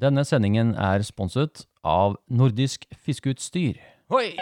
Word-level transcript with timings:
Denne 0.00 0.24
sendingen 0.24 0.74
er 0.74 1.02
sponset 1.06 1.66
av 1.84 2.16
Nordisk 2.30 2.86
Fiskeutstyr. 2.96 3.80
Hoi! 4.12 4.32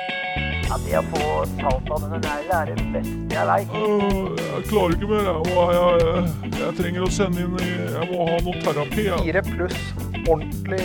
Ja, 0.71 0.77
det 0.85 0.99
å 1.01 1.03
få 1.11 1.23
talt 1.59 1.89
av 1.91 2.05
denne 2.05 2.21
negla 2.23 2.61
er 2.63 2.71
det 2.71 2.85
beste 2.95 3.35
jeg 3.35 3.49
veit. 3.49 3.73
Jeg 3.75 4.63
klarer 4.71 4.95
ikke 4.95 5.09
mer. 5.11 5.31
Jeg, 5.31 5.57
jeg, 5.75 6.05
jeg, 6.05 6.53
jeg 6.61 6.77
trenger 6.79 7.07
å 7.07 7.11
sende 7.11 7.43
inn 7.43 7.59
Jeg 7.59 8.07
må 8.13 8.29
ha 8.29 8.39
noe 8.47 8.63
terapi. 8.63 9.09
Jeg. 9.09 9.25
Fire 9.27 9.45
pluss 9.51 9.81
ordentlig 10.29 10.83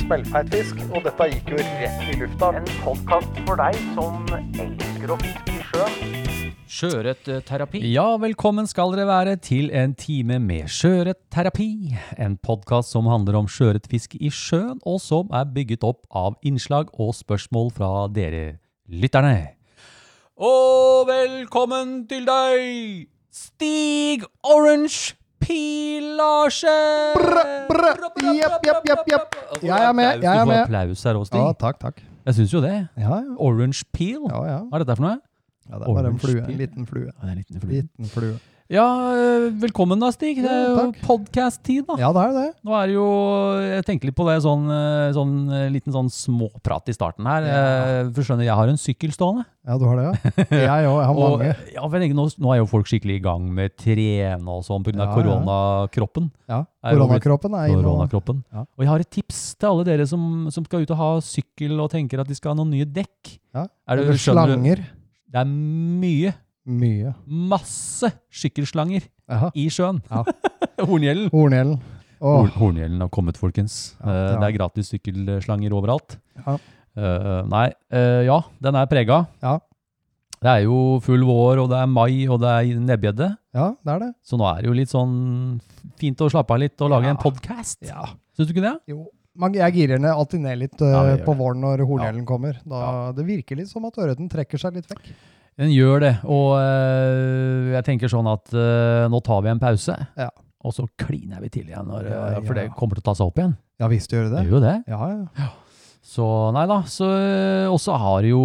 smellfeit 0.00 0.54
fisk, 0.54 0.80
og 0.92 1.02
dette 1.04 1.28
gikk 1.32 1.52
jo 1.52 1.60
rett 1.60 2.06
i 2.12 2.20
lufta. 2.22 2.52
En 2.60 2.70
podkast 2.84 3.42
for 3.44 3.60
deg 3.60 3.80
som 3.96 4.24
elsker 4.32 5.12
å 5.12 5.20
fiske 5.24 5.58
i 5.58 5.66
sjøen. 5.72 6.25
Sjøørretterapi. 6.66 7.78
Ja, 7.94 8.04
velkommen 8.18 8.66
skal 8.66 8.90
dere 8.96 9.04
være 9.06 9.36
til 9.38 9.68
en 9.70 9.92
time 9.94 10.40
med 10.42 10.66
sjøørretterapi. 10.74 11.68
En 12.18 12.34
podkast 12.42 12.90
som 12.90 13.06
handler 13.06 13.36
om 13.38 13.46
sjøørretfiske 13.46 14.18
i 14.18 14.30
sjøen, 14.34 14.80
og 14.82 14.98
som 15.02 15.30
er 15.30 15.46
bygget 15.54 15.84
opp 15.86 16.00
av 16.10 16.34
innslag 16.46 16.90
og 16.98 17.12
spørsmål 17.14 17.70
fra 17.76 17.90
dere 18.10 18.56
lytterne. 18.90 19.52
Og 20.42 21.06
velkommen 21.08 22.00
til 22.10 22.26
deg, 22.26 23.06
Stig 23.30 24.26
Orange 24.42 25.14
Pilasje! 25.38 26.74
Jepp, 28.26 28.58
jepp, 28.66 28.90
jepp, 28.90 29.06
jepp. 29.14 29.38
Jeg 29.62 29.70
er 29.86 29.94
med, 29.94 30.18
jeg 30.18 30.32
er 30.34 30.42
Du 30.42 30.50
får 30.50 30.50
med. 30.50 30.60
applaus 30.66 31.06
her 31.06 31.14
òg, 31.22 31.30
Ja, 31.30 31.46
takk, 31.62 31.78
takk. 31.78 32.02
Jeg 32.26 32.34
syns 32.40 32.52
jo 32.58 32.60
det. 32.64 32.74
Ja, 32.98 33.22
ja. 33.22 33.38
Orange 33.38 33.84
peel. 33.94 34.26
ja, 34.26 34.42
ja. 34.50 34.58
Hva 34.66 34.80
er 34.80 34.84
dette 34.84 34.96
for 34.98 35.06
noe? 35.06 35.16
Ja 35.70 35.78
det 35.78 35.86
er 35.88 35.94
bare 35.94 36.12
en 36.12 36.18
flue. 36.18 36.42
En 36.46 36.58
liten 36.58 36.86
flue. 36.86 37.06
Ja, 37.06 37.16
det 37.22 37.28
er 37.28 37.32
en 37.32 37.40
liten 37.44 37.60
flue. 37.60 37.72
Liten 37.80 38.12
flue. 38.12 38.36
Ja, 38.66 38.82
øh, 39.14 39.44
velkommen 39.62 40.00
da, 40.02 40.08
Stig. 40.10 40.40
Det 40.42 40.50
er 40.50 40.64
jo 40.72 40.78
takk. 40.90 40.96
podcast-tid, 41.06 41.84
da. 41.86 41.94
Ja, 42.02 42.08
det 42.10 42.18
er 42.24 42.32
det. 42.34 42.46
Nå 42.66 42.72
er 42.74 42.88
det 42.90 42.94
jo 42.96 43.04
Jeg 43.62 43.84
tenker 43.86 44.08
litt 44.08 44.16
på 44.18 44.24
det 44.26 44.40
sånn, 44.42 44.64
øh, 44.74 45.12
sånn 45.14 45.34
øh, 45.54 45.68
liten 45.70 45.94
sånn 45.94 46.08
småprat 46.10 46.90
i 46.90 46.94
starten 46.96 47.28
her. 47.30 47.46
Ja. 47.46 47.60
Eh, 48.00 48.10
For 48.16 48.26
skjønner, 48.26 48.42
jeg 48.48 48.58
har 48.58 48.66
en 48.72 48.80
sykkel 48.82 49.14
stående. 49.14 49.44
Ja, 49.70 49.78
du 49.78 49.84
har 49.86 50.00
det, 50.00 50.08
ja. 50.08 50.32
Jeg 50.66 50.90
òg. 50.90 50.98
Jeg 50.98 51.06
har 51.06 51.14
Og, 51.14 51.38
mange. 51.38 51.52
ja, 51.76 51.84
for 51.86 52.02
jeg, 52.02 52.16
nå, 52.18 52.26
nå 52.42 52.52
er 52.56 52.58
jo 52.58 52.66
folk 52.74 52.90
skikkelig 52.90 53.20
i 53.20 53.22
gang 53.22 53.46
med 53.54 53.76
trene 53.78 54.50
og 54.58 54.66
sånn 54.66 54.82
pga. 54.82 54.98
Ja, 54.98 55.08
koronakroppen. 55.14 56.28
Ja. 56.50 56.60
Koronakroppen 56.90 57.54
er 57.54 57.70
inne. 57.70 57.78
og- 57.84 57.86
Koronakroppen. 57.86 58.42
Ja. 58.52 58.66
Og 58.66 58.82
jeg 58.82 58.88
har 58.90 58.98
et 59.06 59.10
tips 59.14 59.54
til 59.54 59.70
alle 59.70 59.84
dere 59.86 60.06
som, 60.10 60.50
som 60.50 60.66
skal 60.66 60.82
ut 60.82 60.90
og 60.90 60.96
ha 61.04 61.10
sykkel 61.22 61.78
og 61.86 61.90
tenker 61.94 62.18
at 62.22 62.26
de 62.26 62.34
skal 62.34 62.50
ha 62.54 62.58
noen 62.64 62.74
nye 62.74 62.84
dekk. 62.98 63.38
Ja. 63.54 63.68
Er 63.86 63.96
det, 64.02 64.08
Eller 64.10 64.18
slanger. 64.26 64.82
du? 64.82 64.95
Det 65.32 65.40
er 65.42 65.48
mye, 65.50 66.32
Mye. 66.66 67.12
masse 67.26 68.10
sykkelslanger 68.30 69.04
Jaha. 69.30 69.50
i 69.58 69.66
sjøen. 69.72 70.00
Ja. 70.10 70.22
Horngjellen. 70.88 71.28
Hornhjelm. 71.34 71.76
Oh. 72.20 72.46
Horngjellen 72.56 73.02
har 73.04 73.10
kommet, 73.12 73.36
folkens. 73.36 73.96
Ja, 74.00 74.08
Eh, 74.08 74.16
ja. 74.32 74.36
Det 74.40 74.48
er 74.48 74.56
gratis 74.58 74.90
sykkelslanger 74.94 75.74
overalt. 75.76 76.16
Ja. 76.46 76.56
Uh, 76.96 77.42
nei, 77.52 77.66
uh, 77.92 78.22
ja, 78.24 78.38
den 78.64 78.74
er 78.80 78.86
prega. 78.88 79.18
Ja. 79.44 79.58
Det 80.40 80.48
er 80.52 80.62
jo 80.64 80.98
full 81.04 81.24
vår, 81.28 81.58
og 81.64 81.68
det 81.72 81.76
er 81.82 81.86
mai, 81.90 82.26
og 82.28 82.40
det 82.40 82.48
er 82.54 82.80
nebbgjedde. 82.80 83.28
ja, 83.56 83.66
det 83.84 83.92
er 83.94 83.98
det. 84.06 84.10
Så 84.24 84.38
nå 84.40 84.46
er 84.48 84.62
det 84.62 84.68
jo 84.70 84.76
litt 84.78 84.92
sånn 84.92 85.14
fint 86.00 86.20
å 86.24 86.28
slappe 86.32 86.54
av 86.56 86.60
litt 86.62 86.80
og 86.84 86.90
lage 86.92 87.08
en 87.12 87.20
podkast. 87.20 87.78
Ja. 87.88 88.04
Syns 88.36 88.48
du 88.48 88.54
ikke 88.54 88.64
det? 88.64 88.74
Jo. 88.92 89.06
Man, 89.38 89.54
jeg 89.56 89.74
girer 89.76 90.00
ned, 90.00 90.10
alltid 90.12 90.40
ned 90.40 90.58
litt 90.64 90.80
uh, 90.82 90.90
ja, 91.12 91.16
på 91.24 91.34
våren 91.36 91.60
når 91.64 91.82
hornhjelmen 91.88 92.26
kommer. 92.28 92.58
Da, 92.64 93.12
Det 93.16 93.24
virker 93.28 93.58
litt 93.60 93.68
som 93.70 93.84
at 93.88 93.98
ørreten 94.00 94.28
trekker 94.32 94.60
seg 94.60 94.78
litt 94.78 94.88
vekk. 94.90 95.10
Den 95.56 95.70
gjør 95.72 96.02
det. 96.04 96.14
Og 96.28 96.50
eh, 96.60 97.70
jeg 97.76 97.84
tenker 97.86 98.10
sånn 98.12 98.26
at 98.28 98.52
eh, 98.52 99.06
nå 99.08 99.20
tar 99.24 99.40
vi 99.44 99.52
en 99.54 99.60
pause, 99.62 99.94
Ja. 100.20 100.28
og 100.60 100.74
så 100.76 100.84
kliner 101.00 101.40
vi 101.40 101.48
til 101.54 101.70
igjen. 101.70 101.86
Når, 101.88 102.10
Ja, 102.10 102.24
eh, 102.36 102.42
For 102.44 102.58
det 102.58 102.66
kommer 102.76 102.98
til 102.98 103.04
å 103.04 103.08
ta 103.08 103.14
seg 103.16 103.30
opp 103.30 103.40
igjen. 103.40 103.54
Ja 103.80 103.88
visst 103.92 104.12
gjør 104.12 104.28
det 104.30 104.36
Det 104.38 104.44
gjør 104.48 104.54
jo 104.56 104.60
det. 104.64 104.74
Ja, 104.88 105.08
ja. 105.36 105.48
Så 106.06 106.26
nei 106.54 106.66
da. 106.70 106.76
Så, 106.88 107.08
og 107.72 107.80
så 107.82 107.96
har 107.98 108.22
jo 108.28 108.42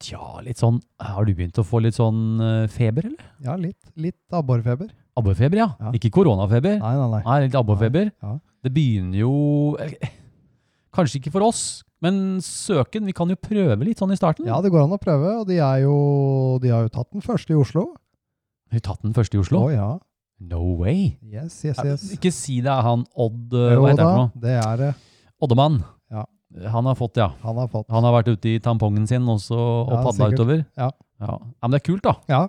Tja, 0.00 0.38
litt 0.46 0.60
sånn 0.60 0.78
Har 1.02 1.26
du 1.26 1.32
begynt 1.34 1.58
å 1.58 1.64
få 1.66 1.80
litt 1.82 1.96
sånn 1.96 2.38
feber, 2.72 3.08
eller? 3.10 3.24
Ja, 3.44 3.56
litt, 3.58 3.80
litt 3.98 4.20
abborfeber. 4.32 4.92
Abborfeber, 5.18 5.58
ja. 5.58 5.66
Ja. 5.80 5.90
Ikke 5.96 6.12
koronafeber. 6.14 6.76
Nei, 6.78 6.92
nei, 7.00 7.08
nei. 7.16 7.22
Nei, 7.26 7.38
litt 7.48 7.56
abborfeber. 7.58 8.12
Ja. 8.22 8.36
Det 8.64 8.72
begynner 8.74 9.20
jo 9.20 9.32
eh, 9.82 9.92
Kanskje 10.94 11.20
ikke 11.20 11.30
for 11.34 11.44
oss, 11.46 11.84
men 12.02 12.38
søken, 12.42 13.04
vi 13.06 13.12
kan 13.14 13.28
jo 13.30 13.36
prøve 13.38 13.84
litt 13.86 14.00
sånn 14.00 14.10
i 14.14 14.18
starten. 14.18 14.48
Ja, 14.48 14.58
det 14.64 14.70
går 14.72 14.86
an 14.86 14.94
å 14.96 14.98
prøve, 15.02 15.34
og 15.42 15.46
de, 15.50 15.58
jo, 15.82 15.94
de 16.62 16.72
har 16.72 16.86
jo 16.86 16.92
tatt 16.94 17.10
den 17.14 17.22
første 17.22 17.54
i 17.54 17.58
Oslo. 17.58 17.84
De 18.72 18.78
Har 18.80 18.84
tatt 18.88 19.04
den 19.04 19.14
første 19.14 19.38
i 19.38 19.42
Oslo? 19.42 19.66
Å 19.68 19.74
ja. 19.74 19.88
No 20.40 20.62
way! 20.80 21.18
Yes, 21.22 21.60
yes, 21.66 21.78
yes. 21.84 22.08
Ikke 22.14 22.30
si 22.34 22.60
det 22.62 22.70
er 22.70 22.82
han 22.86 23.02
Odd 23.18 23.54
eh, 23.58 23.72
Jo 23.74 23.80
Hva 23.84 23.92
heter 23.92 24.02
da, 24.02 24.08
han 24.08 24.18
for 24.18 24.24
noe? 24.24 24.42
det 24.42 24.56
er 24.62 24.82
det. 24.82 24.90
Oddemann. 25.44 25.78
Ja. 26.14 26.24
Han 26.74 26.86
har 26.88 26.98
fått, 26.98 27.18
ja. 27.20 27.28
Han 27.44 27.58
har 27.62 27.70
fått. 27.72 27.88
Han 27.92 28.06
har 28.06 28.14
vært 28.20 28.30
ute 28.32 28.52
i 28.54 28.58
tampongen 28.64 29.06
sin 29.10 29.26
også, 29.28 29.54
og 29.58 29.90
Ja, 29.92 30.02
padla 30.06 30.12
sikkert. 30.18 30.38
utover. 30.38 30.62
Ja. 30.80 30.90
ja. 31.26 31.38
Men 31.62 31.74
det 31.74 31.80
er 31.82 31.86
kult, 31.92 32.06
da. 32.06 32.14
Ja. 32.30 32.42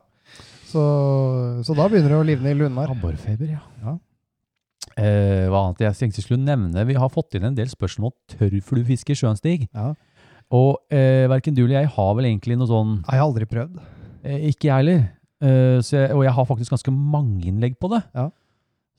Så, 0.69 0.83
så 1.65 1.75
da 1.77 1.89
begynner 1.89 2.13
det 2.13 2.19
å 2.21 2.27
livne 2.29 2.53
i 2.53 2.57
Lundar. 2.57 2.93
Abborfeber, 2.93 3.49
ja. 3.57 3.61
Ja. 3.83 3.97
Eh, 4.99 5.45
hva 5.51 5.65
annet 5.67 5.83
jeg 5.85 5.97
tenkte 5.99 6.19
jeg 6.21 6.25
skulle 6.27 6.43
nevne? 6.43 6.83
Vi 6.87 6.95
har 6.99 7.11
fått 7.13 7.35
inn 7.37 7.45
en 7.49 7.55
del 7.57 7.69
spørsmål 7.71 8.11
om 8.11 8.17
tørrfluefiske 8.33 9.13
i 9.15 9.19
sjøen, 9.19 9.37
Stig. 9.39 9.67
Ja. 9.75 9.93
Og 10.55 10.79
eh, 10.91 11.27
verken 11.29 11.53
du 11.55 11.61
eller 11.65 11.83
jeg 11.83 11.91
har 11.93 12.13
vel 12.17 12.25
egentlig 12.25 12.57
noe 12.57 12.67
sånn 12.71 12.95
Jeg 13.03 13.19
har 13.19 13.27
aldri 13.27 13.45
prøvd. 13.49 13.79
eh, 14.25 14.47
Ikke 14.49 14.71
jeg 14.71 14.75
heller. 14.81 15.03
Eh, 15.39 15.79
jeg, 15.85 16.11
og 16.15 16.23
jeg 16.25 16.33
har 16.35 16.47
faktisk 16.49 16.73
ganske 16.75 16.91
mange 16.95 17.45
innlegg 17.51 17.77
på 17.79 17.91
det. 17.93 18.01
Ja. 18.17 18.29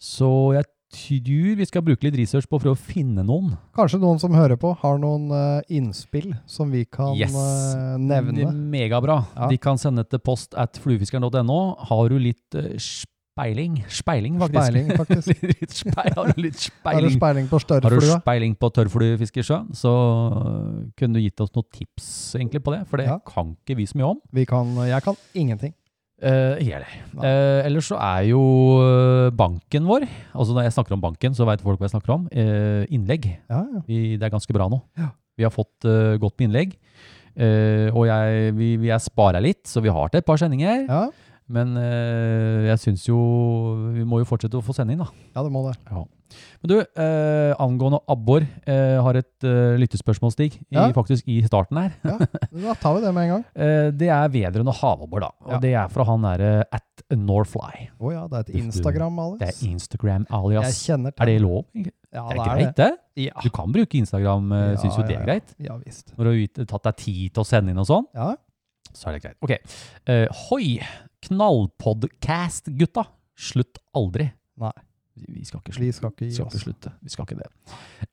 Så 0.01 0.31
jeg 0.57 0.65
tror 0.91 1.59
vi 1.61 1.67
skal 1.69 1.85
bruke 1.87 2.03
litt 2.07 2.17
research 2.19 2.49
på 2.51 2.59
for 2.59 2.73
å 2.73 2.79
finne 2.79 3.23
noen. 3.27 3.53
Kanskje 3.77 4.01
noen 4.03 4.19
som 4.19 4.33
hører 4.35 4.57
på, 4.59 4.73
har 4.81 4.97
noen 4.99 5.29
uh, 5.31 5.61
innspill 5.71 6.33
som 6.51 6.73
vi 6.73 6.85
kan 6.91 7.13
Yes. 7.19 7.31
uh, 7.37 7.95
nevne. 8.01 8.49
Megabra. 8.73 9.21
Ja. 9.37 9.47
De 9.53 9.59
kan 9.63 9.79
sende 9.79 10.03
til 10.09 10.19
post 10.19 10.57
at 10.59 10.81
fluefiskeren.no. 10.83 11.61
Har 11.91 12.09
du 12.11 12.17
litt 12.19 12.57
eh, 12.59 12.73
speiling? 13.41 13.75
Speiling, 13.89 14.37
faktisk. 14.41 14.69
Speiling, 14.69 14.91
faktisk. 15.01 15.43
litt 15.49 15.75
speil, 15.75 16.13
har 16.17 16.31
du 16.31 16.41
litt 16.45 16.61
Har 16.85 17.01
du 17.01 17.09
speiling? 17.09 17.17
speiling 17.17 17.49
på 17.51 17.61
Har 17.73 17.97
du 17.97 18.07
speiling 18.11 18.55
på 18.61 18.71
tørrfluefiskesjøen, 18.77 19.73
så 19.77 19.91
øh, 19.91 20.89
kunne 20.99 21.17
du 21.19 21.25
gitt 21.25 21.41
oss 21.41 21.53
noen 21.57 21.69
tips 21.73 22.09
egentlig 22.39 22.63
på 22.65 22.75
det, 22.77 22.85
for 22.91 23.01
det 23.01 23.09
Ja. 23.09 23.19
kan 23.27 23.55
ikke 23.57 23.77
vi 23.81 23.87
så 23.87 23.99
mye 23.99 24.11
om. 24.15 24.21
Vi 24.33 24.45
kan, 24.45 24.75
jeg 24.87 25.03
kan 25.03 25.17
ingenting. 25.35 25.75
Uh. 26.21 26.61
Eh, 26.61 27.65
ellers 27.65 27.87
så 27.89 27.97
er 27.97 28.27
jo 28.29 28.41
øh, 28.85 29.31
banken 29.33 29.87
vår, 29.89 30.05
altså 30.37 30.53
når 30.53 30.67
jeg 30.69 30.75
snakker 30.77 30.93
om 30.99 31.01
banken, 31.01 31.33
så 31.35 31.47
vet 31.49 31.63
folk 31.65 31.81
hva 31.81 31.89
jeg 31.89 31.97
snakker 31.97 32.13
om, 32.13 32.29
Uh, 32.31 32.85
innlegg. 32.93 33.25
Ja, 33.49 33.65
ja. 33.65 33.81
Vi, 33.87 34.17
det 34.21 34.29
er 34.29 34.33
ganske 34.33 34.53
bra 34.53 34.69
nå. 34.69 34.83
Ja. 35.01 35.09
Vi 35.41 35.47
har 35.47 35.53
fått 35.55 35.89
uh, 35.89 36.19
godt 36.21 36.37
med 36.39 36.51
innlegg, 36.51 36.77
og 37.97 38.05
jeg, 38.05 38.53
vi, 38.59 38.75
vi 38.77 38.91
er 38.93 39.01
sparet 39.01 39.41
litt, 39.41 39.63
så 39.65 39.81
vi 39.81 39.89
har 39.89 40.11
til 40.11 40.21
et 40.21 40.27
par 40.27 40.37
sendinger. 40.37 40.85
ja. 40.91 41.09
Men 41.51 41.73
eh, 41.81 42.69
jeg 42.71 42.79
syns 42.85 43.09
jo 43.09 43.19
Vi 43.97 44.05
må 44.07 44.21
jo 44.23 44.27
fortsette 44.29 44.55
å 44.59 44.63
få 44.63 44.75
sending, 44.77 45.01
da. 45.03 45.09
Ja, 45.35 45.43
det 45.43 45.51
må 45.51 45.65
det. 45.67 45.75
Men 45.91 46.71
du, 46.71 46.75
eh, 46.79 47.53
angående 47.59 47.99
abbor, 48.07 48.45
eh, 48.71 49.01
har 49.03 49.17
et 49.19 49.43
eh, 49.49 49.75
lyttespørsmål, 49.83 50.31
Stig. 50.31 50.55
I, 50.71 50.77
Ja. 50.77 50.85
Faktisk 50.95 51.27
i 51.27 51.41
starten 51.43 51.81
her. 51.81 51.97
Ja, 52.07 52.19
Da 52.69 52.75
tar 52.79 52.95
vi 52.95 53.01
det 53.03 53.11
med 53.17 53.25
en 53.27 53.33
gang. 53.35 53.45
Eh, 53.67 53.91
det 53.91 54.09
er 54.15 54.29
vedrørende 54.31 54.75
havabbor, 54.79 55.25
da. 55.27 55.31
Og 55.43 55.57
Ja. 55.57 55.59
det 55.65 55.73
er 55.75 55.89
fra 55.91 56.07
han 56.07 56.23
derre 56.23 56.53
at 56.71 57.03
Norfly. 57.19 57.89
Å 57.99 58.13
ja, 58.15 58.23
det 58.31 58.39
er 58.39 58.47
et 58.47 58.61
Instagram 58.63 59.19
alias. 59.19 59.41
Det 59.43 59.49
er 59.51 59.73
Instagram 59.73 60.27
Jeg 60.31 60.39
alias. 60.39 60.79
kjenner 60.87 61.17
til 61.17 61.23
Er 61.23 61.27
det 61.33 61.41
lov? 61.43 61.65
Det 61.75 61.93
Ja, 62.15 62.25
er 62.29 62.35
det 62.39 62.47
greit, 62.47 62.77
det? 62.77 62.91
Ja. 63.27 63.33
Du 63.43 63.51
kan 63.51 63.73
bruke 63.75 63.99
Instagram, 63.99 64.53
uh, 64.53 64.77
syns 64.79 64.97
jo 64.99 65.03
det 65.03 65.17
ja, 65.17 65.19
er 65.19 65.21
ja. 65.21 65.27
greit. 65.27 65.55
Ja 65.59 65.77
visst. 65.83 66.15
Når 66.17 66.25
du 66.31 66.63
har 66.63 66.67
tatt 66.71 66.83
deg 66.93 66.97
tid 67.03 67.35
til 67.35 67.43
å 67.43 67.47
sende 67.47 67.71
inn 67.75 67.79
og 67.83 67.87
sånn, 67.91 68.07
Ja. 68.15 68.37
så 68.95 69.09
er 69.11 69.19
det 69.19 69.23
greit. 69.27 69.39
Ok. 69.43 69.59
Eh, 70.07 70.27
hoi! 70.49 70.79
Knallpodcast, 71.27 72.71
gutta! 72.79 73.07
Slutt 73.41 73.81
aldri. 73.97 74.31
Nei. 74.61 74.73
Vi 75.21 75.45
skal 75.45 75.61
ikke 75.61 75.75
slutte. 75.75 75.85
Vi 75.85 75.93
skal 75.93 76.13
ikke 76.13 76.25
Vi 76.25 76.31
gi 76.31 76.37
skal 76.37 76.47
ikke 76.49 76.63
slutte. 76.65 76.93
Vi 77.05 77.13
skal 77.13 77.27
ikke 77.27 77.39
det. 77.41 77.49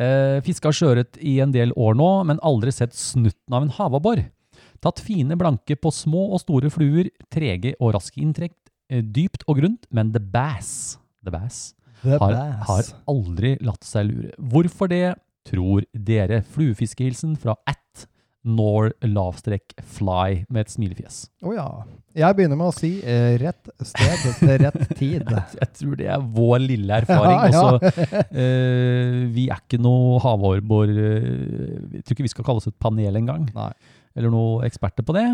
Eh, 0.03 0.39
fiska 0.43 0.71
sjøørret 0.75 1.19
i 1.23 1.37
en 1.43 1.53
del 1.55 1.71
år 1.79 1.95
nå, 1.95 2.09
men 2.27 2.41
aldri 2.45 2.73
sett 2.75 2.95
snutten 2.97 3.55
av 3.55 3.63
en 3.63 3.71
havabbor. 3.77 4.23
Tatt 4.83 5.01
fine 5.01 5.37
blanke 5.39 5.77
på 5.79 5.91
små 5.93 6.27
og 6.35 6.41
store 6.43 6.71
fluer, 6.73 7.09
trege 7.33 7.75
og 7.79 7.95
raske 7.95 8.19
inntrekk, 8.21 8.57
eh, 8.91 9.01
dypt 9.01 9.45
og 9.47 9.61
grunt, 9.61 9.87
men 9.91 10.11
the 10.11 10.19
bass, 10.19 10.97
the 11.23 11.31
bass 11.31 11.73
The 12.03 12.17
har, 12.19 12.33
bass. 12.33 12.67
har 12.67 12.91
aldri 13.09 13.55
latt 13.65 13.87
seg 13.87 14.09
lure. 14.09 14.33
Hvorfor 14.37 14.91
det, 14.91 15.15
tror 15.47 15.85
dere? 15.93 16.43
Fluefiskehilsen 16.43 17.37
fra 17.39 17.55
at 17.65 18.07
nor 18.47 18.89
lavstrekk 19.03 19.75
fly 19.97 20.45
med 20.49 20.63
et 20.65 20.71
smilefjes. 20.73 21.17
Å 21.43 21.53
ja. 21.55 21.67
Jeg 22.17 22.33
begynner 22.37 22.57
med 22.57 22.71
å 22.71 22.73
si 22.73 22.95
uh, 23.03 23.35
rett 23.43 23.69
sted 23.85 24.23
til 24.39 24.53
rett 24.63 24.87
tid. 25.01 25.27
Jeg 25.59 25.69
tror 25.77 25.99
det 25.99 26.07
er 26.15 26.23
vår 26.39 26.63
lille 26.63 26.97
erfaring. 27.03 27.37
Ja, 27.37 27.51
ja. 27.53 27.75
Også, 27.75 28.23
uh, 28.31 29.19
vi 29.35 29.45
er 29.53 29.61
ikke 29.61 29.79
noe 29.83 30.17
havabbor 30.23 30.89
uh, 30.89 31.93
Jeg 31.93 32.03
tror 32.07 32.17
ikke 32.17 32.25
vi 32.29 32.33
skal 32.33 32.47
kalle 32.47 32.63
oss 32.63 32.71
et 32.71 32.79
panel 32.81 33.19
engang. 33.21 33.45
Eller 34.17 34.31
noen 34.33 34.63
eksperter 34.65 35.05
på 35.05 35.13
det. 35.13 35.27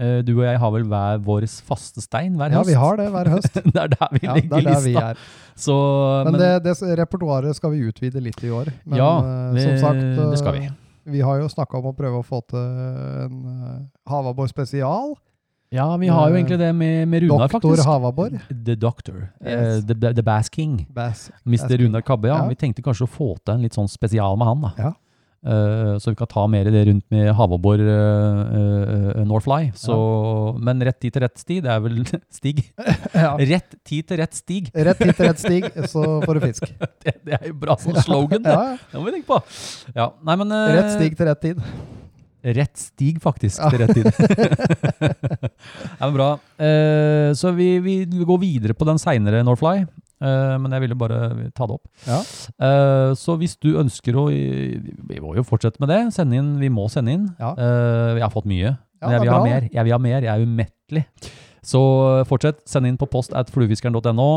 Eh, 0.00 0.20
du 0.24 0.30
og 0.38 0.46
jeg 0.46 0.56
har 0.62 0.70
vel 0.72 0.86
hver 0.88 1.18
vår 1.26 1.44
faste 1.68 2.00
stein 2.00 2.38
hver 2.40 2.54
Ja, 2.54 2.62
høst. 2.62 2.70
vi 2.70 2.76
har 2.80 2.96
det 2.96 3.08
hver 3.12 3.28
høst. 3.34 3.58
det 3.74 3.82
er 3.82 3.90
der 3.92 4.14
vi 4.14 4.22
Ja, 4.24 4.36
ligger 4.38 4.56
er 4.56 4.64
der 4.64 4.78
lista. 4.86 5.02
er. 5.10 5.24
Så, 5.60 5.76
Men, 6.24 6.38
men, 6.38 6.40
det, 6.40 6.48
det 6.64 6.96
repertoaret 7.02 7.58
skal 7.58 7.74
vi 7.74 7.82
utvide 7.90 8.22
litt 8.24 8.40
i 8.40 8.48
år. 8.48 8.70
Men 8.88 8.96
Ja, 9.02 9.10
eh, 9.52 9.60
som 9.66 9.76
sagt, 9.82 10.00
det 10.22 10.40
skal 10.40 10.56
vi. 10.56 10.70
Eh, 11.10 11.16
vi 11.16 11.24
har 11.26 11.42
jo 11.42 11.50
snakka 11.50 11.80
om 11.80 11.90
å 11.90 11.96
prøve 11.96 12.22
å 12.22 12.26
få 12.26 12.40
til 12.50 12.60
en 12.60 13.42
uh, 13.44 13.74
Havabbor 14.10 14.48
spesial. 14.50 15.16
ja, 15.70 15.86
vi 15.96 16.08
har 16.10 16.30
jo 16.30 16.38
egentlig 16.38 16.58
det 16.58 16.72
med, 16.74 17.08
med 17.08 17.26
Runar, 17.26 17.46
Doktor 17.46 17.70
faktisk. 17.74 17.86
Havabbor. 17.86 18.38
The 18.48 18.74
Doctor. 18.74 19.20
Yes. 19.42 19.82
Uh, 19.82 19.86
the, 19.86 19.94
the, 19.94 20.14
the 20.14 20.22
Bass 20.22 20.50
King. 20.50 20.86
Bass. 20.90 21.30
Mr. 21.44 21.68
Bass 21.68 21.78
Runar 21.82 22.06
Kabbe, 22.06 22.28
ja. 22.30 22.40
Ja. 22.42 22.48
Vi 22.48 22.58
tenkte 22.58 22.82
kanskje 22.82 23.06
å 23.06 23.10
få 23.10 23.34
til 23.44 23.54
en 23.58 23.66
litt 23.66 23.78
sånn 23.78 23.90
spesial 23.90 24.38
med 24.40 24.50
han, 24.50 24.66
da. 24.66 24.74
Ja. 24.78 24.92
Eh, 25.40 25.94
så 25.96 26.12
vi 26.12 26.18
kan 26.20 26.28
ta 26.28 26.42
mer 26.52 26.68
i 26.68 26.72
det 26.74 26.82
rundt 26.90 27.06
med 27.12 27.30
havabbor 27.32 27.80
Norfly. 29.24 29.70
Så, 29.78 29.94
ja. 29.96 30.58
Men 30.66 30.82
rett 30.84 30.98
tid 31.00 31.14
til 31.14 31.24
rett 31.24 31.40
sti, 31.40 31.60
det 31.64 31.70
er 31.72 31.80
vel 31.84 32.02
stig? 32.40 32.60
Ja. 33.20 33.32
Rett 33.36 33.74
tid 33.84 34.06
til 34.08 34.20
rett 34.20 34.36
stig. 34.36 34.68
Rett 34.74 35.00
tid 35.00 35.14
til 35.16 35.26
rett 35.26 35.40
stig, 35.40 35.64
så 35.90 36.04
får 36.24 36.38
du 36.38 36.44
fisk. 36.44 36.68
Det, 37.04 37.14
det 37.24 37.38
er 37.38 37.46
jo 37.48 37.54
bra 37.62 37.76
som 37.80 37.96
slogan, 38.04 38.44
det. 38.44 38.52
Ja. 38.52 38.76
Det 38.92 39.00
må 39.00 39.06
vi 39.08 39.14
tenke 39.16 39.30
på. 39.30 39.38
Ja, 39.96 40.10
nei, 40.26 40.36
men, 40.42 40.52
eh, 40.52 40.74
Rett 40.76 40.92
stig 40.98 41.16
til 41.16 41.28
rett 41.30 41.40
tid. 41.44 41.62
Rett 42.56 42.80
stig, 42.80 43.18
faktisk, 43.20 43.60
til 43.72 43.82
rett 43.82 43.96
tid. 43.96 44.06
det 45.00 46.06
er 46.06 46.14
bra. 46.14 46.28
Eh, 46.60 47.32
så 47.36 47.52
vi, 47.56 47.72
vi, 47.84 47.96
vi 48.08 48.28
går 48.28 48.40
videre 48.40 48.76
på 48.76 48.88
den 48.88 49.00
seinere 49.00 49.42
Northfly. 49.44 49.84
Eh, 50.20 50.54
men 50.60 50.72
jeg 50.76 50.84
ville 50.84 50.96
bare 50.98 51.50
ta 51.56 51.66
det 51.66 51.76
opp. 51.76 51.88
Ja. 52.06 52.20
Eh, 52.66 53.10
så 53.18 53.36
hvis 53.40 53.56
du 53.60 53.72
ønsker 53.80 54.16
å 54.20 54.26
Vi 54.30 55.20
må 55.20 55.34
jo 55.36 55.44
fortsette 55.46 55.80
med 55.82 55.90
det. 55.92 56.00
Sende 56.14 56.36
inn. 56.38 56.54
Vi 56.60 56.70
må 56.72 56.88
sende 56.92 57.14
inn. 57.16 57.28
Ja. 57.40 57.52
Eh, 57.56 58.18
jeg 58.18 58.24
har 58.26 58.32
fått 58.34 58.48
mye. 58.50 58.74
Ja, 59.00 59.06
men 59.08 59.14
jeg 59.16 59.22
vil 59.24 59.32
ha 59.32 59.44
mer. 59.44 59.68
Jeg 59.72 59.84
vil 59.86 59.94
ha 59.96 59.98
mer. 59.98 60.26
Jeg 60.26 60.32
er 60.34 60.44
umettelig. 60.44 61.04
Så 61.64 61.80
fortsett. 62.28 62.60
Send 62.68 62.88
inn 62.88 62.98
på 63.00 63.08
post 63.10 63.32
at 63.36 63.50
fluefiskeren.no. 63.52 64.28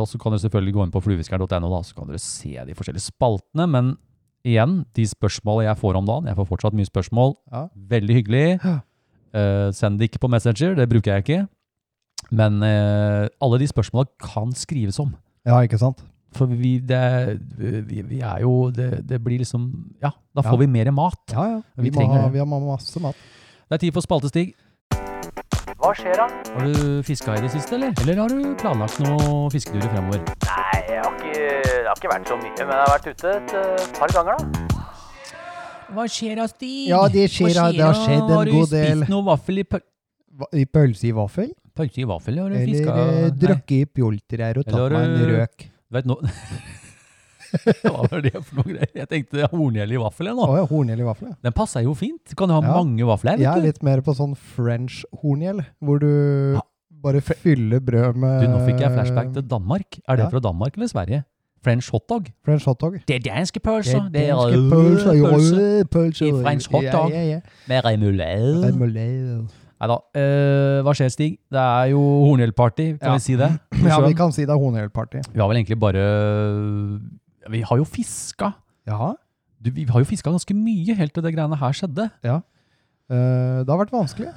Og 0.00 0.06
så 0.08 0.20
kan 0.20 0.32
dere 0.32 0.44
selvfølgelig 0.44 0.76
gå 0.76 0.84
inn 0.86 0.92
på 0.94 1.02
fluefiskeren.no, 1.04 1.82
så 1.84 1.96
kan 1.96 2.08
dere 2.08 2.20
se 2.20 2.54
de 2.68 2.76
forskjellige 2.76 3.08
spaltene. 3.10 3.66
Men 3.68 3.94
igjen, 4.48 4.82
de 4.96 5.04
spørsmålene 5.08 5.68
jeg 5.68 5.80
får 5.80 5.98
om 6.00 6.06
dagen 6.08 6.28
Jeg 6.30 6.38
får 6.38 6.48
fortsatt 6.48 6.76
mye 6.76 6.88
spørsmål. 6.88 7.34
Ja. 7.52 7.66
Veldig 7.92 8.18
hyggelig. 8.20 8.46
Send 9.76 10.00
det 10.00 10.10
ikke 10.10 10.24
på 10.24 10.30
Messenger, 10.32 10.76
det 10.76 10.88
bruker 10.90 11.12
jeg 11.16 11.24
ikke. 11.26 11.40
Men 12.30 12.62
eh, 12.62 13.26
alle 13.42 13.58
de 13.58 13.66
spørsmåla 13.70 14.06
kan 14.22 14.52
skrives 14.54 14.98
om. 15.02 15.12
Ja, 15.46 15.58
ikke 15.66 15.78
sant? 15.80 16.02
For 16.36 16.46
vi, 16.46 16.76
det, 16.78 17.00
vi, 17.58 18.02
vi 18.06 18.20
er 18.22 18.44
jo 18.44 18.70
det, 18.70 19.00
det 19.08 19.18
blir 19.24 19.40
liksom 19.42 19.64
Ja, 19.98 20.12
da 20.36 20.44
får 20.46 20.54
Ja. 20.54 20.60
vi 20.62 20.66
mer 20.70 20.90
mat. 20.94 21.18
Ja, 21.32 21.46
ja. 21.56 21.60
Vi 21.76 21.88
Vi, 21.88 21.96
må 21.96 22.06
ha, 22.06 22.28
vi 22.30 22.38
har 22.38 22.46
masse 22.46 23.00
mat. 23.02 23.16
Det 23.66 23.74
er 23.78 23.82
tid 23.86 23.92
for 23.96 24.00
spaltestig. 24.06 24.52
Hva 25.80 25.90
skjer 25.96 26.14
da? 26.20 26.26
Har 26.54 26.66
du 26.70 27.02
fiska 27.06 27.34
i 27.38 27.42
det 27.42 27.50
siste, 27.54 27.74
eller? 27.74 27.94
Eller 28.04 28.20
har 28.20 28.28
du 28.30 28.54
planlagt 28.60 29.00
noen 29.00 29.50
fisketurer 29.50 29.88
fremover? 29.94 30.22
Nei, 30.44 30.80
jeg 30.90 31.00
har 31.02 31.14
ikke, 31.16 31.34
det 31.34 31.86
har 31.88 31.96
ikke 31.98 32.12
vært 32.12 32.28
så 32.30 32.36
mye, 32.36 32.56
men 32.58 32.74
jeg 32.76 32.82
har 32.84 32.92
vært 32.94 33.08
ute 33.14 33.32
et 33.38 33.54
eh, 33.56 33.86
par 33.98 34.12
ganger 34.14 34.36
da. 34.38 34.66
Hva 35.90 36.04
skjer 36.06 36.36
da, 36.38 36.46
Stig? 36.52 36.74
Ja, 36.92 37.00
det 37.10 37.24
skjer, 37.32 37.54
skjer 37.56 37.72
det 37.74 37.82
har 37.82 37.96
skjedd 37.98 38.20
en 38.20 38.28
god 38.28 38.44
del. 38.44 38.84
Har 38.86 38.94
du 38.94 39.00
spist 39.00 39.10
noe 39.16 39.26
vaffel 39.32 39.62
i 39.62 39.64
pøl... 39.66 39.82
I 40.54 40.66
pølse 40.70 41.08
i 41.08 41.14
vaffel? 41.16 41.48
Pølse 41.80 42.02
i 42.04 42.08
vaffel, 42.10 42.38
har 42.42 42.48
du 42.52 42.58
fiska 42.60 42.94
Eller 43.04 43.30
drukket 43.44 43.76
i 43.80 43.84
pjolter 43.98 44.44
her 44.46 44.60
og 44.62 44.64
tatt 44.68 44.74
Eller 44.78 44.96
meg 44.96 45.08
en 45.08 45.16
du- 45.20 45.34
røk? 45.36 45.66
Du 45.90 45.96
vet 45.98 46.06
nå 46.10 46.16
Hva 47.82 48.04
var 48.06 48.20
det 48.22 48.30
for 48.46 48.60
noe 48.60 48.68
greier? 48.68 48.90
Jeg 48.94 49.08
tenkte 49.10 49.48
horngjell 49.50 49.90
i 49.96 49.98
vaffel 49.98 50.28
nå. 50.30 50.44
ja, 50.54 50.66
horngjell 50.70 51.00
i 51.02 51.06
vaffel. 51.08 51.30
ja. 51.32 51.38
Den 51.48 51.54
passer 51.56 51.82
jo 51.82 51.94
fint. 51.98 52.20
Du 52.30 52.36
kan 52.38 52.48
jo 52.52 52.60
ha 52.60 52.62
Ja. 52.62 52.76
mange 52.78 53.02
vafler, 53.08 53.38
Jeg 53.42 53.50
er 53.50 53.64
litt 53.64 53.82
mer 53.82 54.00
på 54.06 54.14
sånn 54.14 54.36
french 54.36 55.00
horngjell, 55.22 55.64
hvor 55.82 55.98
du 55.98 56.54
Ja. 56.54 56.60
bare 57.02 57.20
fyller 57.20 57.80
brød 57.80 58.14
med 58.14 58.42
Du, 58.42 58.46
nå 58.52 58.60
fikk 58.68 58.78
jeg 58.84 58.92
flashback 58.94 59.32
til 59.34 59.42
Danmark. 59.42 59.98
Er 60.08 60.16
det 60.16 60.24
Ja. 60.26 60.30
fra 60.30 60.38
Danmark 60.46 60.76
eller 60.76 60.86
Sverige? 60.86 61.24
French 61.62 61.90
hotdog? 61.90 62.30
French 62.44 62.64
hotdog. 62.64 63.00
Det 63.04 63.16
er 63.16 63.30
danske 63.34 63.60
pølser. 63.60 64.08
Det 64.12 64.28
er 64.28 64.36
danske 64.36 64.70
pølser, 64.70 65.84
pølser. 65.90 66.26
i 66.26 66.42
french 66.42 66.68
hotdog. 66.70 67.10
Med 67.68 67.84
remoulade. 67.84 68.62
Remoulade. 68.68 69.48
Nei 69.80 69.88
da. 69.88 69.96
Eh, 70.20 70.78
hva 70.84 70.92
skjer, 70.96 71.08
Stig? 71.14 71.38
Det 71.48 71.60
er 71.62 71.86
jo 71.94 72.00
horngjellparty, 72.26 72.90
kan 73.00 73.14
Ja. 73.14 73.16
vi 73.16 73.24
si 73.24 73.36
det? 73.40 73.48
Ja, 73.88 73.96
vi 74.04 74.12
kan 74.18 74.32
si 74.36 74.44
det 74.44 74.52
er 74.52 74.60
horngjellparty. 74.60 75.22
Vi 75.32 75.40
har 75.40 75.48
vel 75.48 75.56
egentlig 75.62 75.78
bare 75.80 76.02
Vi 77.50 77.62
har 77.64 77.80
jo 77.80 77.86
fiska. 77.88 78.52
Ja. 78.86 79.14
Du, 79.60 79.70
vi 79.72 79.84
har 79.88 80.00
jo 80.04 80.08
fiska 80.08 80.30
ganske 80.32 80.54
mye 80.56 80.94
helt 80.96 81.12
til 81.16 81.24
det 81.24 81.32
greiene 81.34 81.56
her 81.60 81.72
skjedde. 81.76 82.10
Eh, 82.24 83.64
det 83.64 83.68
har 83.72 83.80
vært 83.80 83.92
vanskelig. 83.96 84.28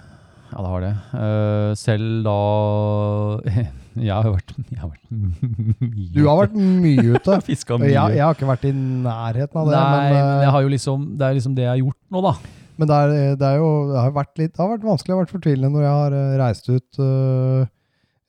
Ja, 0.54 0.62
det 0.62 0.70
har 0.70 0.82
det. 0.86 0.94
Eh, 1.20 1.70
selv 1.82 2.24
da 2.28 2.38
Jeg 3.94 4.10
har 4.10 4.26
vært, 4.34 4.52
jeg 4.72 4.80
har 4.82 4.90
vært 4.90 5.12
mye 5.14 6.08
Du 6.16 6.24
har 6.26 6.40
vært 6.40 6.56
mye 6.58 7.04
ute. 7.14 7.36
Fiska 7.50 7.78
mye. 7.78 7.92
Jeg, 7.94 8.16
jeg 8.18 8.24
har 8.26 8.34
ikke 8.38 8.50
vært 8.50 8.64
i 8.66 8.74
nærheten 8.74 9.60
av 9.62 9.70
det. 9.70 9.76
Nei, 9.78 9.92
men, 9.92 10.14
men 10.16 10.20
eh, 10.24 10.44
jeg 10.48 10.54
har 10.56 10.66
jo 10.66 10.72
liksom, 10.74 11.08
det 11.20 11.28
er 11.28 11.38
liksom 11.38 11.56
det 11.60 11.68
jeg 11.68 11.74
har 11.76 11.82
gjort 11.84 12.00
nå, 12.16 12.24
da. 12.32 12.34
Men 12.78 12.90
det, 12.90 12.96
er, 12.98 13.36
det, 13.38 13.48
er 13.48 13.58
jo, 13.62 13.70
det 13.92 14.00
har 14.02 14.12
vært 14.16 14.38
litt, 14.42 14.54
det 14.56 14.62
har 14.64 14.72
vært 14.72 14.86
vanskelig, 14.88 15.12
det 15.12 15.16
har 15.18 15.24
vært 15.26 15.34
fortvilende 15.36 15.70
når 15.76 15.84
jeg 15.86 15.98
har 16.00 16.16
eh, 16.18 16.34
reist 16.42 16.70
ut, 16.74 17.00
uh, 17.00 17.66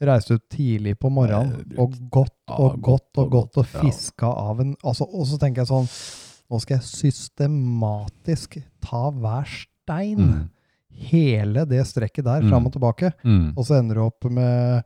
reist 0.05 0.31
ut 0.35 0.43
tidlig 0.53 0.99
på 1.01 1.09
morgenen 1.09 1.79
og 1.81 1.95
gått 2.13 2.53
og 2.53 2.77
gått 2.85 3.21
og 3.23 3.31
gått 3.33 3.57
og 3.63 3.67
ja. 3.73 3.81
fiska 3.87 4.29
av 4.29 4.61
en 4.61 4.75
altså, 4.85 5.07
Og 5.09 5.25
så 5.31 5.39
tenker 5.41 5.63
jeg 5.63 5.71
sånn 5.71 5.87
Nå 6.53 6.59
skal 6.61 6.77
jeg 6.77 6.85
systematisk 6.91 8.59
ta 8.85 9.07
hver 9.17 9.47
stein. 9.49 10.19
Mm. 10.21 10.43
Hele 11.09 11.65
det 11.67 11.81
strekket 11.89 12.25
der, 12.27 12.43
Mm. 12.45 12.51
fram 12.53 12.67
og 12.69 12.73
tilbake. 12.77 13.13
Mm. 13.25 13.55
Og 13.57 13.65
så 13.65 13.79
ender 13.81 13.95
du 13.97 14.03
opp 14.05 14.25
med 14.31 14.85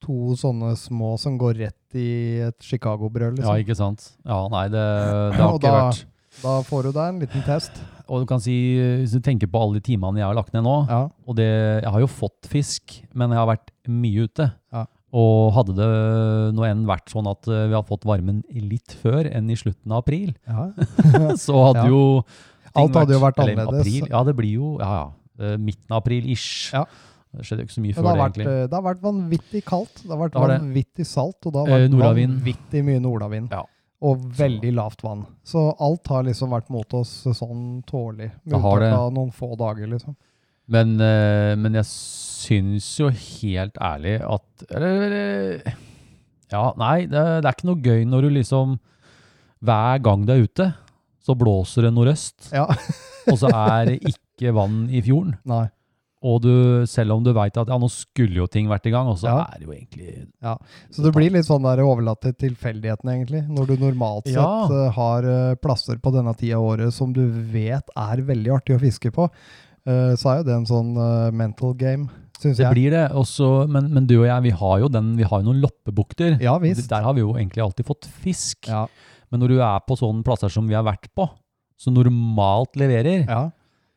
to 0.00 0.32
sånne 0.34 0.72
små 0.80 1.18
som 1.20 1.36
går 1.38 1.54
rett 1.60 1.94
i 1.94 2.40
et 2.48 2.56
Chicago-brød, 2.62 3.38
Ja, 3.38 3.52
liksom. 3.52 3.60
ikke 3.66 3.76
sant. 3.76 4.12
Ja, 4.24 4.40
nei, 4.48 4.64
det, 4.72 4.86
det 5.36 5.36
har 5.44 5.54
ikke 5.58 5.60
da- 5.60 5.76
vært 5.90 6.04
Da 6.42 6.56
får 6.62 6.82
du 6.84 6.92
deg 6.92 7.08
en 7.08 7.20
liten 7.20 7.42
test. 7.44 7.72
Og 8.08 8.22
du 8.22 8.26
kan 8.30 8.40
si, 8.40 8.54
hvis 9.02 9.12
du 9.12 9.20
tenker 9.24 9.50
på 9.52 9.60
alle 9.60 9.78
de 9.78 9.84
timene 9.84 10.16
jeg 10.20 10.26
har 10.26 10.36
lagt 10.38 10.54
ned 10.56 10.64
nå, 10.64 10.76
Ja. 10.88 11.00
og 11.28 11.36
det, 11.36 11.48
jeg 11.84 11.90
har 11.92 12.00
jo 12.00 12.08
fått 12.08 12.48
fisk, 12.48 13.02
men 13.14 13.30
jeg 13.34 13.38
har 13.42 13.46
vært 13.50 13.70
mye 13.88 14.24
ute. 14.28 14.46
Ja. 14.72 14.86
Og 15.12 15.52
hadde 15.56 15.74
det 15.78 15.88
nå 16.56 16.64
enn 16.68 16.82
vært 16.88 17.08
sånn 17.12 17.28
at 17.30 17.46
eh, 17.48 17.66
vi 17.70 17.76
har 17.76 17.84
fått 17.88 18.04
varmen 18.08 18.42
litt 18.52 18.92
før 19.02 19.28
enn 19.32 19.48
i 19.50 19.56
slutten 19.56 19.92
av 19.92 20.02
april, 20.04 20.34
ja. 20.46 20.68
så 21.46 21.56
hadde 21.70 21.86
jo 21.88 22.02
Alt 22.78 22.94
hadde 22.94 23.14
jo 23.16 23.20
vært 23.22 23.38
annerledes. 23.42 23.80
April, 23.80 24.08
ja, 24.12 24.20
det 24.28 24.34
blir 24.36 24.52
jo 24.60 24.74
ja, 24.78 24.90
ja, 25.00 25.06
eh, 25.44 25.56
midten 25.56 25.88
av 25.94 26.02
april-ish. 26.02 26.72
Ja. 26.76 26.84
Det 27.32 27.44
skjedde 27.44 27.64
jo 27.64 27.68
ikke 27.68 27.74
så 27.76 27.82
mye 27.84 27.94
før 27.96 28.04
det, 28.04 28.08
det, 28.08 28.18
vært, 28.20 28.36
egentlig. 28.38 28.46
eh, 28.52 28.66
det 28.68 28.76
har 28.78 28.84
vært 28.86 29.02
vanvittig 29.04 29.60
kaldt. 29.68 29.98
Det 30.04 30.12
har 30.12 30.20
vært 30.20 30.32
Det 30.36 30.40
har 30.44 30.52
vanvittig 30.54 31.06
salt, 31.08 31.40
og 31.48 31.52
det 31.56 31.60
har 31.64 31.68
Eh, 31.68 31.88
vært 31.88 31.96
eh, 31.98 32.04
vanvittig 32.28 32.84
mye 32.88 33.00
nordavind. 33.04 33.50
Ja. 33.52 33.64
Og 34.06 34.20
veldig 34.38 34.70
lavt 34.76 35.00
vann. 35.02 35.24
Så 35.42 35.62
alt 35.82 36.06
har 36.12 36.22
liksom 36.28 36.52
vært 36.54 36.68
mot 36.70 36.94
oss 36.94 37.10
sånn 37.34 37.80
tålelig. 37.88 38.30
Med 38.44 38.54
unntak 38.60 38.92
av 38.94 39.08
noen 39.16 39.32
få 39.34 39.56
dager, 39.58 39.88
liksom. 39.90 40.14
Men, 40.70 40.92
eh, 41.00 41.54
men 41.58 41.74
jeg 41.80 41.88
syns 41.88 42.86
jo 43.00 43.08
helt 43.08 43.78
ærlig 43.80 44.18
at 44.22 44.66
eller, 44.70 45.62
Ja, 46.52 46.72
nei, 46.76 47.06
det, 47.08 47.22
det 47.42 47.48
er 47.48 47.56
ikke 47.56 47.70
noe 47.70 47.82
gøy 47.82 48.04
når 48.08 48.26
du 48.26 48.28
liksom 48.36 48.76
Hver 49.64 49.98
gang 50.04 50.26
du 50.28 50.34
er 50.36 50.44
ute, 50.44 50.66
så 51.24 51.34
blåser 51.34 51.88
det 51.88 51.94
nordøst, 51.96 52.52
Ja. 52.54 52.66
og 53.28 53.40
så 53.40 53.48
er 53.50 53.88
det 53.90 53.96
ikke 54.12 54.52
vann 54.54 54.84
i 54.94 55.00
fjorden. 55.02 55.34
Nei. 55.48 55.64
Og 56.26 56.40
du, 56.42 56.84
selv 56.90 57.12
om 57.14 57.22
du 57.22 57.30
veit 57.32 57.54
at 57.60 57.68
ja, 57.70 57.76
nå 57.78 57.86
skulle 57.94 58.34
jo 58.40 58.46
ting 58.50 58.66
vært 58.66 58.86
i 58.86 58.90
gang, 58.90 59.06
og 59.06 59.18
så 59.20 59.28
Ja. 59.30 59.44
er 59.54 59.58
det 59.60 59.66
jo 59.68 59.72
egentlig 59.72 60.26
Ja, 60.42 60.56
Så 60.90 61.02
det 61.04 61.12
blir 61.14 61.30
litt 61.30 61.46
sånn 61.46 61.62
der 61.62 61.78
overlatt 61.84 62.20
til 62.20 62.32
tilfeldighetene, 62.34 63.12
egentlig. 63.14 63.42
Når 63.48 63.66
du 63.68 63.76
normalt 63.76 64.24
sett 64.26 64.34
Ja. 64.34 64.64
eh, 64.66 64.90
har 64.96 65.22
eh, 65.22 65.54
plasser 65.54 65.96
på 66.02 66.10
denne 66.12 66.34
tida 66.36 66.56
av 66.58 66.64
året 66.64 66.92
som 66.92 67.12
du 67.12 67.22
vet 67.30 67.84
er 67.96 68.16
veldig 68.26 68.50
artig 68.56 68.74
å 68.76 68.80
fiske 68.80 69.12
på, 69.14 69.28
eh, 69.86 70.16
så 70.18 70.26
er 70.32 70.36
jo 70.38 70.48
det 70.48 70.54
en 70.56 70.66
sånn 70.66 71.32
mental 71.32 71.74
game, 71.74 72.08
syns 72.40 72.56
Det 72.56 72.70
blir 72.74 72.90
det. 72.90 73.10
Også, 73.12 73.68
men, 73.68 73.88
men 73.92 74.06
du 74.06 74.18
og 74.20 74.26
jeg, 74.26 74.42
vi 74.42 74.50
har 74.50 74.78
jo, 74.80 74.88
den, 74.88 75.16
vi 75.16 75.22
har 75.22 75.40
jo 75.40 75.52
noen 75.52 75.62
loppebukter. 75.62 76.40
Ja 76.42 76.58
visst. 76.58 76.88
Der 76.90 77.02
har 77.02 77.14
vi 77.14 77.20
jo 77.20 77.34
egentlig 77.34 77.62
alltid 77.62 77.86
fått 77.86 78.06
fisk. 78.06 78.66
Ja. 78.66 78.86
Men 79.30 79.40
når 79.40 79.48
du 79.54 79.58
er 79.60 79.78
på 79.86 79.94
sånne 79.96 80.24
plasser 80.24 80.48
som 80.50 80.66
vi 80.66 80.74
har 80.74 80.82
vært 80.82 81.06
på, 81.14 81.28
som 81.78 81.94
normalt 81.94 82.74
leverer, 82.74 83.24
Ja, 83.28 83.50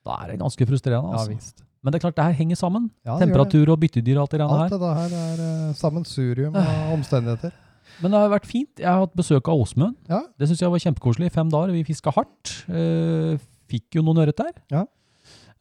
da 0.06 0.18
er 0.24 0.32
det 0.34 0.40
ganske 0.40 0.68
frustrerende. 0.70 1.14
altså. 1.18 1.32
ja 1.32 1.36
visst. 1.36 1.64
Men 1.82 1.94
det 1.94 1.98
er 1.98 2.04
klart, 2.06 2.16
det 2.20 2.26
her 2.30 2.38
henger 2.38 2.60
sammen. 2.60 2.90
Ja. 3.08 3.16
Temperatur 3.18 3.72
og 3.74 3.80
byttedyr 3.82 4.20
og 4.20 4.24
alt 4.28 4.32
det 4.36 4.40
greiene 4.42 4.58
Alt 4.68 4.74
her. 4.76 4.82
det 4.84 4.94
her 5.00 5.14
er 5.18 5.44
uh, 5.70 5.76
sammensurium 5.80 6.56
av 6.62 6.92
omstendigheter. 6.94 7.54
Men 8.02 8.14
det 8.14 8.20
har 8.22 8.30
vært 8.32 8.46
fint. 8.50 8.72
Jeg 8.80 8.88
har 8.88 9.02
hatt 9.02 9.16
besøk 9.18 9.50
av 9.50 9.62
Åsmund. 9.64 9.96
Ja. 10.10 10.22
Det 10.40 10.48
syns 10.50 10.62
jeg 10.62 10.72
var 10.74 10.84
kjempekoselig. 10.84 11.32
Fem 11.34 11.50
dager, 11.52 11.74
vi 11.74 11.82
fiska 11.88 12.14
hardt. 12.16 12.54
Uh, 12.70 13.34
fikk 13.72 13.98
jo 13.98 14.04
noen 14.06 14.22
ørret 14.24 14.38
der. 14.38 14.54
Ja. 14.74 14.86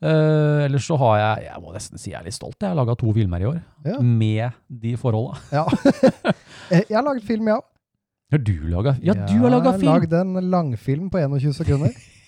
Uh, 0.00 0.64
ellers 0.64 0.86
så 0.88 0.96
har 0.96 1.16
jeg, 1.20 1.48
jeg 1.50 1.60
må 1.60 1.74
nesten 1.74 2.00
si 2.00 2.12
jeg 2.12 2.20
er 2.20 2.24
litt 2.24 2.36
stolt, 2.36 2.56
jeg 2.62 2.70
har 2.70 2.76
laga 2.78 2.94
to 3.00 3.10
filmer 3.16 3.42
i 3.42 3.48
år. 3.50 3.58
Ja. 3.84 3.98
Med 4.00 4.56
de 4.84 4.94
forholda. 5.00 5.40
Ja. 5.58 5.66
Eh, 6.70 6.84
jeg 6.86 6.94
har 6.94 7.02
laget 7.02 7.24
film, 7.26 7.48
jeg 7.50 7.58
òg. 7.58 7.64
Har 8.30 8.40
du 8.46 8.52
laga 8.70 8.92
Ja, 9.02 9.14
du 9.26 9.32
har 9.42 9.50
laga 9.50 9.72
film! 9.74 9.88
lagd 9.90 10.12
en 10.14 10.36
langfilm 10.52 11.08
på 11.10 11.18
21 11.18 11.56
sekunder. 11.56 11.96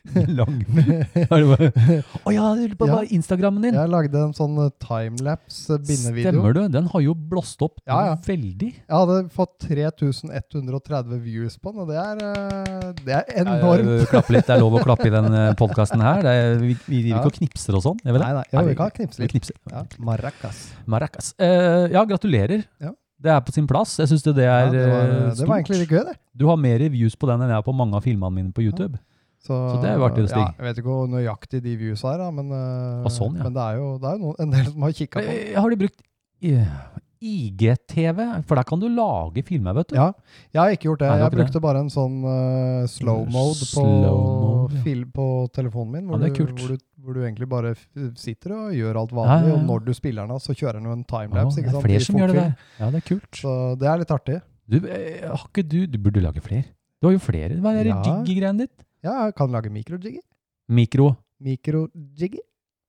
Lang 0.38 0.60
Å 1.30 2.24
oh, 2.24 2.32
ja, 2.32 2.46
på 2.78 2.86
Ja. 2.88 3.00
Instagrammen 3.12 3.62
din! 3.66 3.74
Jeg 3.76 3.90
lagde 3.92 4.22
en 4.24 4.32
sånn 4.36 4.56
eh, 4.64 4.70
timelapse 4.82 5.76
bindevideo. 5.78 6.30
Stemmer 6.32 6.56
du? 6.56 6.60
Den 6.72 6.88
har 6.92 7.04
jo 7.04 7.14
blåst 7.14 7.60
opp 7.66 7.76
Ja, 7.84 7.98
ja. 8.10 8.14
veldig. 8.26 8.70
Jeg 8.80 8.96
hadde 8.96 9.18
fått 9.34 9.58
3130 9.68 11.20
views 11.24 11.58
på 11.60 11.72
den, 11.74 11.82
og 11.84 11.90
det 11.92 11.98
er, 12.00 12.22
eh, 12.30 12.88
det 13.04 13.18
er 13.18 13.44
enormt. 13.44 14.08
Ja, 14.12 14.22
litt. 14.32 14.46
Det 14.48 14.56
er 14.56 14.62
lov 14.62 14.78
å 14.80 14.82
klappe 14.84 15.08
i 15.10 15.12
den 15.14 15.28
podkasten 15.60 16.00
her. 16.04 16.22
Det 16.24 16.32
er, 16.38 16.56
vi, 16.62 16.74
driver 16.86 17.10
Ja. 17.10 17.20
ikke 17.20 17.32
og 17.34 17.38
knipser 17.40 17.76
og 17.78 17.84
sånn. 17.84 18.00
Nei, 18.06 18.16
nei, 18.16 18.44
ja, 18.54 18.64
vi 18.66 18.74
kan 18.78 18.90
knipse 18.94 19.22
litt. 19.22 19.32
knipser. 19.34 19.56
Ja, 19.70 19.84
Maracas. 19.98 20.64
Maracas. 20.90 21.32
Uh, 21.40 21.86
ja, 21.92 22.04
gratulerer. 22.08 22.64
Ja. 22.80 22.92
Det 23.20 23.28
er 23.34 23.40
på 23.44 23.52
sin 23.52 23.66
plass. 23.68 23.98
Jeg 24.00 24.08
syns 24.08 24.22
det, 24.24 24.32
det 24.38 24.46
Ja, 24.48 24.54
er 24.64 24.70
det, 24.72 24.84
var, 24.88 25.10
stort. 25.10 25.36
det 25.42 25.48
var 25.50 25.58
egentlig 25.60 25.78
litt 25.82 25.90
gøy, 25.92 26.04
det. 26.08 26.14
Du 26.40 26.46
har 26.48 26.56
mer 26.56 26.84
views 26.88 27.16
på 27.20 27.28
den 27.28 27.42
enn 27.44 27.50
jeg 27.52 27.58
har 27.60 27.66
på 27.66 27.74
mange 27.76 27.98
av 27.98 28.06
filmene 28.06 28.32
mine 28.32 28.52
på 28.56 28.64
YouTube. 28.64 28.96
Så, 29.40 29.56
Så 29.56 29.76
det 29.80 29.88
er 29.88 29.96
jo 29.96 30.04
artig, 30.04 30.26
Stig. 30.28 30.36
Ja, 30.36 30.52
jeg 30.58 30.66
vet 30.68 30.78
ikke 30.82 30.92
hvor 30.92 31.06
nøyaktig 31.08 31.62
de 31.64 31.76
views 31.80 32.02
er, 32.04 32.18
da, 32.20 32.26
men, 32.30 32.50
ah, 32.52 33.08
sånn, 33.08 33.38
ja. 33.38 33.46
men 33.46 33.54
det 33.56 33.62
er 33.70 33.78
jo, 33.80 33.86
det 34.02 34.10
er 34.10 34.18
jo 34.18 34.24
noen, 34.26 34.34
en 34.44 34.50
del 34.52 34.66
som 34.68 34.84
har 34.84 34.92
kikka 34.98 35.22
på. 35.24 35.36
Eh, 35.36 35.54
Har 35.56 35.72
du 35.72 35.76
brukt 35.80 36.02
eh, 36.44 36.74
IGTV? 37.20 38.20
For 38.48 38.56
der 38.60 38.66
kan 38.68 38.80
du 38.80 38.86
lage 38.92 39.42
filmer, 39.48 39.74
vet 39.76 39.90
du. 39.92 39.96
Ja, 39.96 40.10
jeg 40.52 40.60
har 40.60 40.74
ikke 40.74 40.88
gjort 40.90 41.00
det. 41.02 41.08
Nei, 41.08 41.16
det 41.16 41.24
Jeg 41.24 41.32
brukte 41.34 41.40
brukte 41.46 41.62
bare 41.66 41.82
en 41.84 41.90
sånn 41.92 42.18
uh, 42.24 42.84
slow 42.88 43.22
mode 43.32 43.60
på, 43.64 43.84
Slow 43.84 44.20
mode, 44.20 44.82
ja. 44.84 45.06
på 45.16 45.26
telefonen 45.56 45.92
min, 45.96 46.10
hvor, 46.10 46.20
Ja, 46.20 46.28
det 46.28 46.36
du, 46.36 46.52
hvor, 46.60 46.74
du, 46.76 46.84
hvor 47.04 47.16
du 47.16 47.22
egentlig 47.24 47.48
bare 47.50 47.72
sitter 48.20 48.54
og 48.56 48.76
gjør 48.76 49.00
alt 49.02 49.14
vanlig, 49.16 49.48
ja, 49.48 49.54
ja. 49.54 49.56
og 49.56 49.64
når 49.68 49.86
du 49.88 49.92
spiller 49.96 50.28
den 50.28 50.36
av, 50.36 50.42
så 50.44 50.56
kjører 50.56 50.80
den 50.80 50.90
jo 50.90 50.96
en 50.98 51.04
Ja, 51.04 51.10
timelapse. 51.16 51.64
det 51.64 51.72
er 51.74 51.88
flere 51.88 52.04
som 52.04 52.20
gjør 52.20 52.32
det 52.34 52.38
der. 52.42 52.52
Ja, 52.80 52.90
det 52.92 53.00
er 53.02 53.08
kult. 53.08 53.32
Så 53.40 53.56
det 53.80 53.88
er 53.92 54.04
litt 54.04 54.14
artig. 54.16 54.38
Du, 54.70 54.78
har 54.84 55.48
ikke 55.48 55.64
du, 55.66 55.80
du 55.90 55.98
burde 55.98 56.22
lage 56.24 56.44
flere. 56.44 56.68
Du 57.00 57.08
har 57.08 57.16
jo 57.16 57.22
flere. 57.24 57.56
Hva 57.64 57.72
er 57.74 57.84
det 57.88 57.94
Ja. 57.96 58.02
jiggy-greiene 58.04 58.66
ditt? 58.68 58.86
Ja, 59.04 59.26
jeg 59.28 59.34
kan 59.38 59.50
lage 59.54 59.70
mikrojigger. 59.72 60.22
Mikro. 60.70 61.12
Mikrojiggy. 61.40 62.40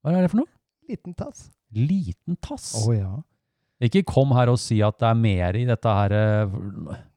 Hva 0.02 0.12
er 0.16 0.24
det 0.26 0.32
for 0.32 0.42
noe? 0.42 0.50
Liten 0.90 1.14
tass. 1.16 1.46
Liten 1.72 2.36
tass. 2.42 2.72
Å 2.84 2.92
ja. 2.96 3.12
Ikke 3.82 4.02
kom 4.06 4.34
her 4.36 4.50
og 4.52 4.60
si 4.62 4.76
at 4.84 4.98
det 5.00 5.08
er 5.08 5.16
mer 5.18 5.56
i 5.58 5.64
dette 5.66 5.90
her 5.90 6.12
eh, 6.14 6.52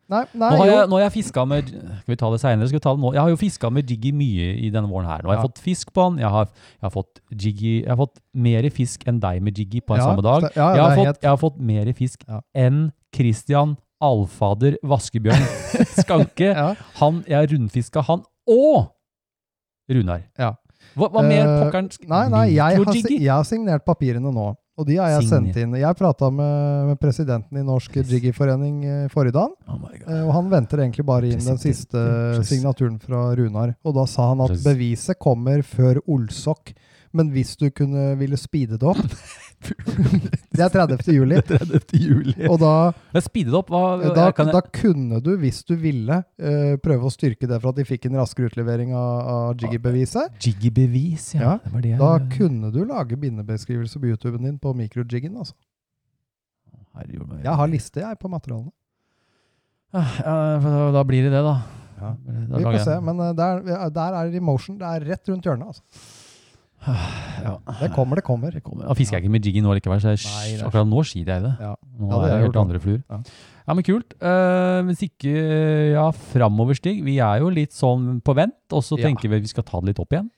Nei, 0.10 0.22
nei, 0.38 0.48
Nå 0.54 0.58
har 0.62 0.68
jeg, 0.70 0.86
nå 0.90 0.98
har 0.98 1.04
jeg 1.08 1.14
fiska 1.16 1.44
med 1.50 1.68
Skal 1.74 2.12
vi 2.14 2.18
ta 2.22 2.28
det 2.30 2.40
seinere? 2.42 2.70
Jeg 2.70 3.20
har 3.22 3.30
jo 3.32 3.38
fiska 3.42 3.70
med 3.74 3.90
jiggy 3.90 4.12
mye 4.14 4.52
i 4.62 4.68
denne 4.74 4.86
våren 4.90 5.08
her. 5.10 5.22
Nå 5.26 5.30
har 5.32 5.38
jeg 5.38 5.42
Ja. 5.44 5.48
fått 5.48 5.62
fisk 5.66 5.92
på 5.94 6.04
den. 6.10 6.20
Jeg 6.22 6.30
har, 6.34 6.46
jeg 6.78 6.86
har 6.88 6.94
fått 6.94 7.22
jiggy 7.34 7.72
Jeg 7.84 7.90
har 7.90 7.98
fått 8.02 8.20
mer 8.34 8.68
fisk 8.74 9.06
enn 9.10 9.20
deg 9.22 9.42
med 9.46 9.58
jiggy 9.62 9.82
på 9.82 9.94
en 9.98 10.02
Ja, 10.02 10.06
samme 10.12 10.26
dag. 10.26 10.46
ja, 10.56 10.68
jeg, 10.78 10.84
har 10.86 10.96
fått, 11.02 11.22
jeg 11.26 11.30
har 11.32 11.42
fått 11.42 11.58
mer 11.72 11.92
fisk 11.98 12.26
enn 12.54 12.80
Christian 13.18 13.76
Alfader 14.06 14.78
Vaskebjørn 14.86 15.46
Skanke. 16.02 16.54
Han, 17.02 17.22
jeg 17.30 17.52
rundfiska 17.54 18.02
han 18.06 18.22
og 18.48 18.92
Runar. 19.92 20.24
Ja. 20.40 20.54
Hva, 20.96 21.10
hva 21.12 21.22
mer 21.26 21.44
Eh, 21.46 21.58
pokkeren 21.64 21.90
Nei, 22.10 22.24
nei, 22.30 22.46
jeg 22.56 22.80
har, 22.80 22.96
jeg 22.96 23.30
har 23.32 23.44
signert 23.48 23.86
papirene 23.86 24.32
nå. 24.34 24.54
Og 24.76 24.84
de 24.90 24.98
har 25.00 25.08
jeg 25.14 25.24
Signer. 25.24 25.54
sendt 25.54 25.58
inn. 25.62 25.76
Jeg 25.80 25.96
prata 25.96 26.28
med, 26.30 26.88
med 26.90 26.98
presidenten 27.00 27.58
i 27.58 27.64
Norsk 27.64 27.94
Jiggy-forening 28.02 28.82
eh, 28.84 29.06
forrige 29.14 29.38
dag. 29.38 29.54
Oh. 29.72 29.78
Eh, 30.04 30.24
Og 30.26 30.34
han 30.36 30.50
venter 30.52 30.82
egentlig 30.84 31.06
bare 31.08 31.30
inn 31.32 31.40
den 31.40 31.60
siste 31.62 32.02
signaturen 32.44 32.98
fra 33.00 33.30
Runar. 33.40 33.76
Og 33.88 33.96
da 33.96 34.04
sa 34.10 34.34
han 34.34 34.44
at 34.44 34.58
beviset 34.66 35.20
kommer 35.22 35.64
før 35.64 36.02
Olsok. 36.12 36.74
Men 37.16 37.30
hvis 37.32 37.54
du 37.56 37.70
kunne 37.72 38.18
ville 38.20 38.36
speede 38.36 38.76
det 38.82 38.84
opp 38.84 39.00
Det 40.56 40.64
er 40.64 40.72
30. 40.72 41.04
juli. 41.12 41.40
30. 41.50 41.96
juli. 42.00 42.36
Og 42.50 42.60
da, 42.62 42.72
det 43.14 43.54
opp. 43.58 43.72
Hva, 43.74 43.84
da, 44.16 44.30
kan 44.36 44.50
jeg, 44.50 44.56
da 44.56 44.62
kunne 44.80 45.20
du, 45.24 45.34
hvis 45.42 45.64
du 45.68 45.76
ville, 45.80 46.22
uh, 46.22 46.76
prøve 46.84 47.10
å 47.10 47.14
styrke 47.14 47.50
det 47.50 47.60
for 47.60 47.74
at 47.74 47.80
de 47.80 47.88
fikk 47.88 48.10
en 48.10 48.20
raskere 48.22 48.52
utlevering 48.52 48.96
av, 48.96 49.14
av 49.36 49.62
Jiggy-beviset. 49.62 50.40
Jiggy-bevis, 50.44 51.34
ja. 51.38 51.44
Ja, 51.46 51.54
Det 51.64 51.74
var 51.74 51.86
det 51.86 51.94
jeg 51.94 52.02
Da 52.02 52.12
kunne 52.38 52.74
du 52.74 52.82
lage 52.88 53.20
bindebeskrivelse 53.20 54.02
på 54.02 54.12
YouTuben 54.12 54.48
din 54.48 54.60
på 54.62 54.74
mikrojiggen. 54.78 55.38
Altså. 55.42 55.58
Herregud, 56.96 57.40
Jeg 57.44 57.62
har 57.62 57.72
liste 57.72 58.04
jeg 58.04 58.20
på 58.22 58.32
materialene. 58.32 58.72
Ah, 59.96 60.20
ja, 60.20 60.92
da 60.92 61.04
blir 61.08 61.24
det 61.24 61.32
det, 61.32 61.42
da. 61.46 61.56
Ja. 62.00 62.12
Vi 62.26 62.64
får 62.64 62.78
se. 62.84 63.00
Men 63.04 63.20
eh, 63.24 63.34
der, 63.38 63.62
der 63.96 64.18
er 64.20 64.32
det 64.32 64.42
emotion. 64.42 64.78
Det 64.80 64.88
er 64.88 65.06
rett 65.12 65.32
rundt 65.32 65.48
hjørnet. 65.48 65.72
Altså. 65.72 65.84
Ja. 66.86 67.56
Det 67.82 67.90
kommer, 67.96 68.16
det 68.20 68.24
kommer. 68.26 68.52
Det 68.54 68.62
kommer. 68.64 68.86
Da 68.88 68.94
fisker 68.98 69.18
jeg 69.18 69.26
ikke 69.26 69.32
med 69.34 69.46
jiggy 69.46 69.62
nå 69.64 69.74
likevel, 69.78 70.00
så 70.02 70.14
jeg, 70.14 70.60
akkurat 70.66 70.88
nå 70.90 71.02
skiter 71.08 71.34
jeg 71.34 71.42
i 71.42 71.46
det. 71.48 71.54
Ja. 71.62 71.72
Nå 72.00 72.10
Ja, 72.12 72.20
det 72.22 72.30
er 72.30 72.36
det 72.36 72.46
helt 72.46 72.60
andre 72.62 72.80
fluer. 72.84 73.02
Ja. 73.10 73.20
Ja. 73.66 73.74
men 73.74 73.84
kult. 73.88 74.14
Uh, 74.22 74.80
hvis 74.90 75.02
ikke, 75.08 75.34
ja, 75.96 76.06
framover, 76.34 76.78
Stig. 76.78 77.04
Vi 77.04 77.18
er 77.26 77.40
jo 77.42 77.50
litt 77.50 77.74
sånn 77.74 78.22
på 78.22 78.36
vent, 78.38 78.58
og 78.72 78.84
så 78.86 78.98
tenker 79.02 79.30
vi 79.32 79.40
at 79.42 79.46
vi 79.48 79.52
skal 79.54 79.66
ta 79.66 79.82
det 79.82 79.94
litt 79.94 80.00
opp 80.04 80.14
igjen. 80.14 80.30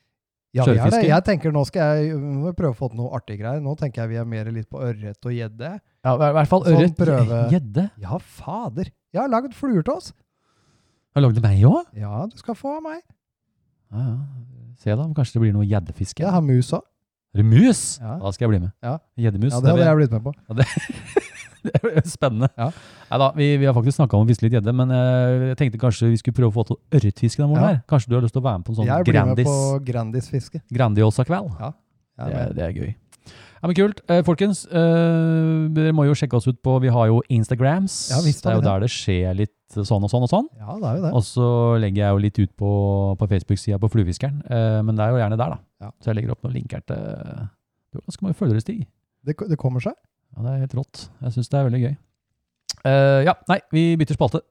Ja, 0.55 0.63
vi 0.63 0.77
er 0.79 0.89
det. 0.89 1.03
Jeg 1.05 1.23
tenker 1.27 1.51
nå 1.53 1.65
skal 1.67 1.99
jeg 1.99 2.53
prøve 2.57 2.71
å 2.73 2.77
få 2.79 2.87
til 2.89 2.97
noe 3.01 3.11
artige 3.19 3.41
greier. 3.43 3.59
Nå 3.61 3.75
tenker 3.77 4.05
jeg 4.05 4.09
vi 4.15 4.21
er 4.21 4.25
mer 4.25 4.47
litt 4.55 4.69
på 4.71 4.79
ørret 4.81 5.19
og 5.27 5.35
gjedde. 5.35 5.73
Ja, 6.07 6.13
I 6.15 6.31
hvert 6.39 6.47
fall 6.49 6.63
Sånn 6.63 6.77
ørret. 6.79 6.95
prøve- 6.97 7.41
Gjedde. 7.51 7.89
Ja, 8.01 8.17
fader! 8.17 8.89
Jeg 9.13 9.21
har 9.21 9.29
lagd 9.29 9.53
fluer 9.53 9.83
til 9.83 9.93
oss. 9.93 10.13
Har 11.13 11.21
du 11.21 11.27
lagd 11.27 11.41
meg 11.43 11.61
òg? 11.67 11.83
Ja, 11.99 12.25
du 12.31 12.37
skal 12.39 12.55
få 12.55 12.77
av 12.77 12.83
meg. 12.87 13.01
Ja, 13.91 13.99
ja. 13.99 14.17
Se 14.77 14.93
da, 14.95 15.07
kanskje 15.17 15.37
det 15.37 15.41
blir 15.45 15.55
noe 15.55 15.65
gjeddefiske. 15.67 16.21
Jeg 16.23 16.31
har 16.33 16.43
mus 16.45 16.69
òg. 16.77 16.83
Er 17.35 17.41
det 17.41 17.45
mus? 17.49 17.81
Ja. 18.01 18.15
Da 18.21 18.31
skal 18.33 18.45
jeg 18.47 18.51
bli 18.55 18.59
med. 18.65 18.71
Ja. 18.85 18.95
Gjeddemus. 19.19 19.53
Ja, 19.53 19.59
det 19.61 19.73
hadde 19.73 19.87
jeg 19.89 19.99
blitt 20.01 20.13
med 20.15 20.23
på. 20.27 20.33
Det 21.67 21.73
er 21.83 22.05
spennende. 22.07 22.47
Ja. 22.55 22.69
Neida, 23.09 23.25
vi, 23.35 23.47
vi 23.59 23.65
har 23.67 23.73
faktisk 23.75 23.97
snakka 23.97 24.15
om 24.15 24.23
å 24.23 24.27
fiske 24.29 24.45
litt 24.45 24.53
gjedde, 24.55 24.71
men 24.77 24.91
eh, 24.93 25.47
jeg 25.49 25.57
tenkte 25.59 25.79
kanskje 25.81 26.07
vi 26.13 26.19
skulle 26.21 26.37
prøve 26.37 26.53
å 26.53 26.55
få 26.55 26.63
til 26.69 26.77
ørretfiske 26.95 27.41
morgenen. 27.43 27.63
Ja. 27.65 27.71
her. 27.73 27.81
Kanskje 27.91 28.11
du 28.11 28.15
har 28.15 28.23
lyst 28.23 28.35
til 28.37 28.39
å 28.43 28.45
være 28.45 28.61
med 28.61 28.67
på 28.69 28.71
en 28.71 28.77
sånn 28.77 28.87
jeg 28.87 29.07
blir 29.09 29.25
med 29.33 29.41
på 29.49 29.55
Grandis-fiske. 29.89 30.61
Grandiosa-kveld? 30.77 31.49
Ja, 31.59 31.73
Det, 32.21 32.29
er- 32.39 32.53
det 32.55 32.63
er 32.69 32.77
gøy. 32.77 32.93
Ja, 33.57 33.65
men 33.67 33.75
Kult. 33.75 33.99
Uh, 34.07 34.21
folkens, 34.23 34.63
uh, 34.69 35.65
dere 35.75 35.91
må 35.97 36.05
jo 36.07 36.15
sjekke 36.15 36.37
oss 36.37 36.45
ut 36.47 36.59
på 36.63 36.75
Vi 36.85 36.91
har 36.93 37.07
jo 37.09 37.19
Instagrams. 37.33 37.95
Ja, 38.13 38.21
visst 38.23 38.45
det 38.45 38.51
er 38.53 38.59
jo 38.59 38.63
det. 38.63 38.69
der 38.69 38.85
det 38.85 38.91
skjer 38.93 39.33
litt 39.41 39.53
sånn 39.75 40.05
og 40.05 40.11
sånn 40.11 40.25
og 40.25 40.31
sånn. 40.31 40.49
Ja, 40.59 40.75
det 40.79 40.89
er 40.89 40.99
jo 40.99 41.05
det. 41.05 41.13
Og 41.17 41.23
så 41.27 41.47
legger 41.81 42.03
jeg 42.03 42.15
jo 42.15 42.23
litt 42.23 42.39
ut 42.39 42.53
på, 42.59 42.71
på 43.19 43.29
Facebook-sida 43.33 43.79
på 43.81 43.89
Fluefiskeren, 43.93 44.41
eh, 44.47 44.79
men 44.85 44.97
det 44.97 45.05
er 45.05 45.13
jo 45.13 45.21
gjerne 45.21 45.39
der, 45.39 45.55
da. 45.55 45.87
Ja. 45.87 45.93
Så 46.01 46.11
jeg 46.11 46.19
legger 46.19 46.35
opp 46.35 46.45
noen 46.47 46.57
linker 46.57 46.83
til 46.87 47.01
Det 47.01 47.99
er 47.99 48.05
ganske 48.05 48.27
mange 48.27 48.37
følgere, 48.39 48.63
Stig. 48.63 48.85
Det, 49.27 49.35
det 49.49 49.59
kommer 49.59 49.83
seg. 49.83 49.97
Ja, 50.35 50.43
det 50.43 50.53
er 50.53 50.63
helt 50.65 50.77
rått. 50.77 51.07
Jeg 51.23 51.35
syns 51.35 51.51
det 51.51 51.59
er 51.59 51.67
veldig 51.67 51.81
gøy. 51.83 51.97
Eh, 52.87 53.19
ja, 53.27 53.33
nei, 53.51 53.59
vi 53.73 53.89
bytter 53.99 54.17
spalte. 54.17 54.43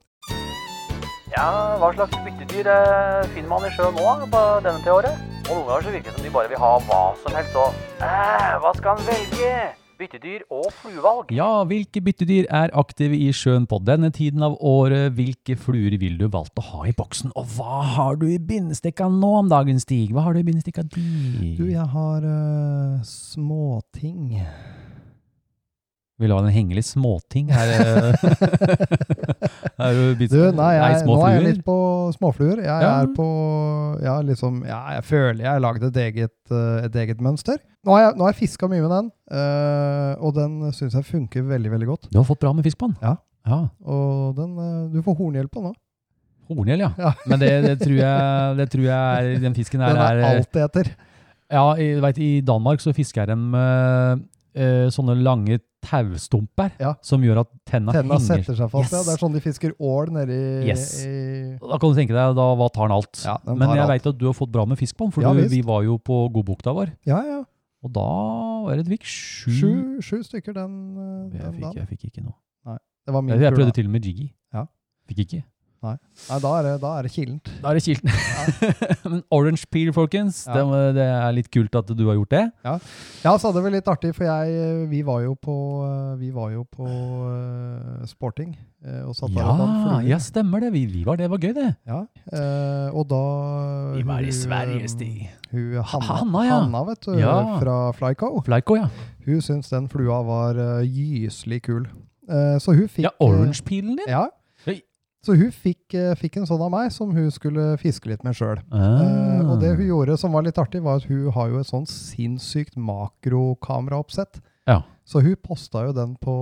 Ja, 1.37 1.49
hva 1.80 1.90
slags 1.92 2.16
byttedyr 2.25 2.68
eh, 2.73 3.25
finner 3.35 3.50
man 3.50 3.66
i 3.66 3.73
sjøen 3.75 3.96
nå 3.96 4.28
på 4.32 4.44
denne 4.64 4.78
til 4.85 4.94
året? 4.94 5.25
Og 5.46 5.52
noen 5.52 5.66
ganger 5.68 5.88
så 5.88 5.92
virker 5.94 6.11
det 6.11 6.18
som 6.18 6.26
de 6.26 6.32
bare 6.35 6.50
vil 6.52 6.62
ha 6.62 6.70
hva 6.87 7.02
som 7.23 7.37
helst, 7.37 7.58
og 7.61 8.04
eh, 8.04 8.54
hva 8.62 8.73
skal 8.78 8.96
han 8.96 9.04
velge? 9.11 9.50
Byttedyr 9.97 10.43
og 10.53 10.67
fluevalg. 10.76 11.31
Ja, 11.33 11.62
hvilke 11.65 12.03
byttedyr 12.05 12.45
er 12.53 12.73
aktive 12.76 13.17
i 13.17 13.31
sjøen 13.33 13.65
på 13.65 13.79
denne 13.81 14.11
tiden 14.12 14.45
av 14.45 14.59
året? 14.61 15.15
Hvilke 15.17 15.57
fluer 15.57 15.97
vil 15.97 16.19
du 16.21 16.26
valgt 16.29 16.61
å 16.61 16.65
ha 16.67 16.83
i 16.91 16.93
boksen? 16.97 17.33
Og 17.33 17.49
hva 17.57 17.81
har 17.95 18.19
du 18.21 18.26
i 18.29 18.37
bindestikka 18.37 19.09
nå 19.09 19.31
om 19.38 19.49
dagen, 19.49 19.81
Stig? 19.81 20.12
Hva 20.12 20.26
har 20.26 20.37
du 20.37 20.43
i 20.43 20.47
bindestikka 20.50 20.85
di? 20.93 21.55
Du, 21.57 21.65
jeg 21.71 21.88
har 21.95 22.29
uh, 22.29 23.00
småting. 23.09 24.37
Vil 26.21 26.29
du 26.29 26.37
ha 26.37 26.45
en 26.45 26.53
hengelig 26.53 26.85
småting 26.93 27.49
her? 27.57 28.12
er 29.78 29.92
du, 29.92 30.02
bitt- 30.16 30.30
Du, 30.33 30.38
nei, 30.56 30.71
jeg, 30.76 30.92
nei 30.97 31.06
nå 31.06 31.16
er 31.26 31.33
jeg 31.37 31.45
litt 31.45 31.64
på 31.66 31.76
småfluer. 32.16 32.62
Jeg 32.64 32.83
Ja. 32.87 32.92
er 33.02 33.06
på 33.16 33.26
Ja, 34.02 34.21
liksom 34.23 34.62
Ja, 34.66 34.80
jeg 34.97 35.04
føler 35.04 35.40
jeg 35.45 35.50
har 35.52 35.61
laget 35.61 35.83
et 35.90 35.97
eget, 35.97 36.35
eh, 36.50 36.85
et 36.87 36.95
eget 36.97 37.21
mønster. 37.21 37.59
Nå 37.85 37.92
har 37.92 38.00
jeg, 38.06 38.16
nå 38.18 38.25
har 38.26 38.33
jeg 38.33 38.40
fiska 38.49 38.68
mye 38.68 38.80
med 38.83 38.90
den, 38.90 39.11
eh, 39.30 40.14
og 40.21 40.35
den 40.35 40.73
syns 40.73 40.95
jeg 40.95 41.04
funker 41.04 41.42
veldig, 41.47 41.71
veldig 41.71 41.87
godt. 41.87 42.09
Du 42.11 42.18
har 42.18 42.25
fått 42.25 42.40
bra 42.40 42.52
med 42.52 42.64
fisk 42.64 42.78
på 42.78 42.88
den? 42.88 42.97
Ja. 43.02 43.16
ja. 43.47 43.61
Og 43.85 44.35
den 44.37 44.56
eh, 44.59 44.88
Du 44.95 45.02
får 45.02 45.16
hornhjelp 45.21 45.50
på 45.52 45.61
den 45.62 45.71
òg. 45.73 45.76
Horngjell, 46.49 46.78
ja. 46.78 46.90
Ja. 46.99 47.12
Men 47.26 47.38
det, 47.42 47.50
det, 47.64 47.76
tror 47.83 47.97
jeg, 47.99 48.56
det 48.56 48.68
tror 48.71 48.85
jeg 48.87 49.40
Den 49.42 49.54
fisken 49.54 49.80
her 49.83 49.92
Den 49.95 50.02
er 50.02 50.21
er 50.23 50.37
alt 50.37 50.52
det 50.54 50.62
heter. 50.62 50.90
Ja, 51.50 51.75
i, 51.78 51.92
vet, 52.02 52.18
i 52.18 52.40
Danmark 52.40 52.80
så 52.83 52.92
fisker 52.95 53.26
de 53.26 53.37
med 53.37 54.25
eh, 54.56 54.86
sånne 54.90 55.14
lange 55.22 55.60
taustumper 55.86 56.72
Ja. 56.80 56.94
som 57.04 57.22
gjør 57.22 57.40
at 57.44 57.50
tenna, 57.68 57.92
Tenna 57.94 58.16
henger. 58.18 58.42
setter 58.42 58.56
seg 58.58 58.70
fast. 58.72 58.92
Ja. 58.92 59.02
Det 59.06 59.12
er 59.14 59.20
sånn 59.22 59.32
de 59.36 59.40
fisker 59.44 59.75
ål 59.78 60.10
nedi 60.16 60.38
Yes. 60.66 61.04
i 61.06 61.58
Da 61.60 61.78
kan 61.78 61.92
du 61.92 61.96
tenke 62.00 62.14
deg, 62.16 62.34
da 62.34 62.46
hva 62.58 62.68
tar 62.72 62.88
den 62.88 62.96
alt? 62.96 63.22
Ja, 63.25 63.36
den 63.44 63.58
Men 63.58 63.68
jeg 63.76 63.86
veit 63.86 64.02
vet 64.02 64.06
at 64.14 64.18
du 64.18 64.26
har 64.26 64.34
fått 64.34 64.50
bra 64.50 64.64
med 64.66 64.78
fisk 64.78 64.96
på 64.96 65.04
den, 65.06 65.12
for 65.12 65.22
du, 65.22 65.48
vi 65.48 65.62
var 65.62 65.82
jo 65.84 65.98
på 65.98 66.32
Godbukta 66.32 66.75
vår. 66.75 66.92
Ja, 67.06 67.22
ja. 67.22 67.44
Og 67.84 67.92
da 67.92 68.06
var 68.66 68.75
det 68.76 68.86
fikk 68.88 69.04
sju. 69.04 69.50
Sju, 69.52 70.00
sju 70.02 70.22
stykker 70.26 70.54
den, 70.54 70.72
eh, 70.96 71.36
Jeg 71.36 71.42
den 71.42 71.52
fikk, 71.52 71.62
dagen. 71.62 71.75
jeg 71.76 71.88
fikk 71.88 72.04
ikke 72.10 72.25
noe. 72.25 72.34
Det 73.06 73.14
var 73.14 73.22
min 73.22 73.34
Jeg, 73.36 73.42
jeg 73.46 73.52
prøvde 73.54 73.72
til 73.72 73.86
og 73.86 73.92
med 73.92 74.02
jiggy. 74.02 74.32
Ja. 74.52 74.66
Fikk 75.06 75.18
ikke. 75.22 75.44
Nei, 75.87 76.38
da 76.43 76.50
er 76.59 76.66
det, 76.66 76.73
da 76.83 76.90
er 76.99 77.07
det 77.07 77.12
kilent. 77.14 77.50
Da 77.62 77.71
er 77.71 77.78
det 77.78 77.85
kilten. 77.87 78.11
Men 79.12 79.21
orange 79.35 79.66
peel, 79.71 79.93
folkens. 79.97 80.43
Ja. 80.49 80.57
Det, 80.64 80.81
det 80.99 81.07
er 81.07 81.35
litt 81.37 81.50
kult 81.55 81.75
at 81.78 81.90
du 81.95 82.05
har 82.09 82.16
gjort 82.19 82.33
det. 82.35 82.45
Ja, 82.66 82.76
så 83.37 83.50
hadde 83.50 83.62
vel 83.64 83.76
litt 83.78 83.90
artig, 83.93 84.12
for 84.16 84.26
jeg, 84.28 84.87
vi 84.90 85.02
var 85.07 85.21
jo 85.26 85.35
på, 85.38 85.57
vi 86.21 86.31
var 86.35 86.50
jo 86.57 86.64
på 86.73 86.87
uh, 86.87 88.07
sporting. 88.09 88.55
eh, 88.87 89.02
og 89.07 89.14
satt 89.19 89.35
Ja, 89.37 89.52
der 89.59 90.07
ja, 90.09 90.19
stemmer 90.23 90.61
det. 90.64 90.73
Vi, 90.75 90.85
vi 90.90 91.05
var 91.07 91.16
det. 91.21 91.28
var 91.33 91.38
gøy, 91.43 91.52
det. 91.57 91.69
Ja, 91.87 92.02
uh, 92.33 92.97
og 92.97 93.07
da 93.11 93.23
Vi 93.97 94.07
var 94.09 94.21
i 94.26 94.33
Sverige, 94.35 94.83
eh, 94.83 94.88
Stig. 94.90 95.31
Hun, 95.52 95.76
Hanna, 95.83 96.07
Hanna, 96.23 96.45
ja. 96.47 96.59
Hanna, 96.64 96.85
vet 96.90 97.05
du, 97.07 97.12
Ja. 97.21 97.37
fra 97.61 97.76
Flyco. 97.97 98.33
Flyco, 98.47 98.76
ja. 98.81 98.88
Hun 99.26 99.40
syntes 99.43 99.71
den 99.75 99.88
flua 99.90 100.21
var 100.26 100.59
uh, 100.59 100.83
gyselig 100.87 101.62
kul. 101.66 101.87
Eh, 102.26 102.57
så 102.59 102.73
hun 102.75 102.88
fikk 102.90 103.05
Ja, 103.07 103.12
orange 103.23 103.62
peelen 103.66 103.95
din? 104.00 104.09
Ja. 104.11 104.25
Så 105.26 105.35
hun 105.35 105.50
fikk, 105.50 105.95
eh, 105.99 106.12
fikk 106.14 106.37
en 106.38 106.47
sånn 106.47 106.62
av 106.62 106.71
meg 106.71 106.92
som 106.95 107.11
hun 107.11 107.30
skulle 107.35 107.73
fiske 107.83 108.06
litt 108.06 108.23
med 108.23 108.37
sjøl. 108.38 108.61
Ah. 108.71 109.42
og 109.50 109.59
det 109.62 109.73
hun 109.75 109.88
gjorde 109.88 110.14
som 110.21 110.35
var 110.37 110.45
litt 110.47 110.59
artig, 110.62 110.83
var 110.85 111.00
at 111.00 111.09
hun 111.11 111.33
har 111.35 111.49
jo 111.50 111.62
et 111.62 111.66
sånn 111.66 111.87
sinnssykt 111.90 112.76
makrokameraoppsett. 112.78 114.38
Ja. 114.66 114.83
Så 115.06 115.23
hun 115.23 115.37
posta 115.38 115.85
jo 115.87 115.92
den 115.95 116.16
på 116.18 116.33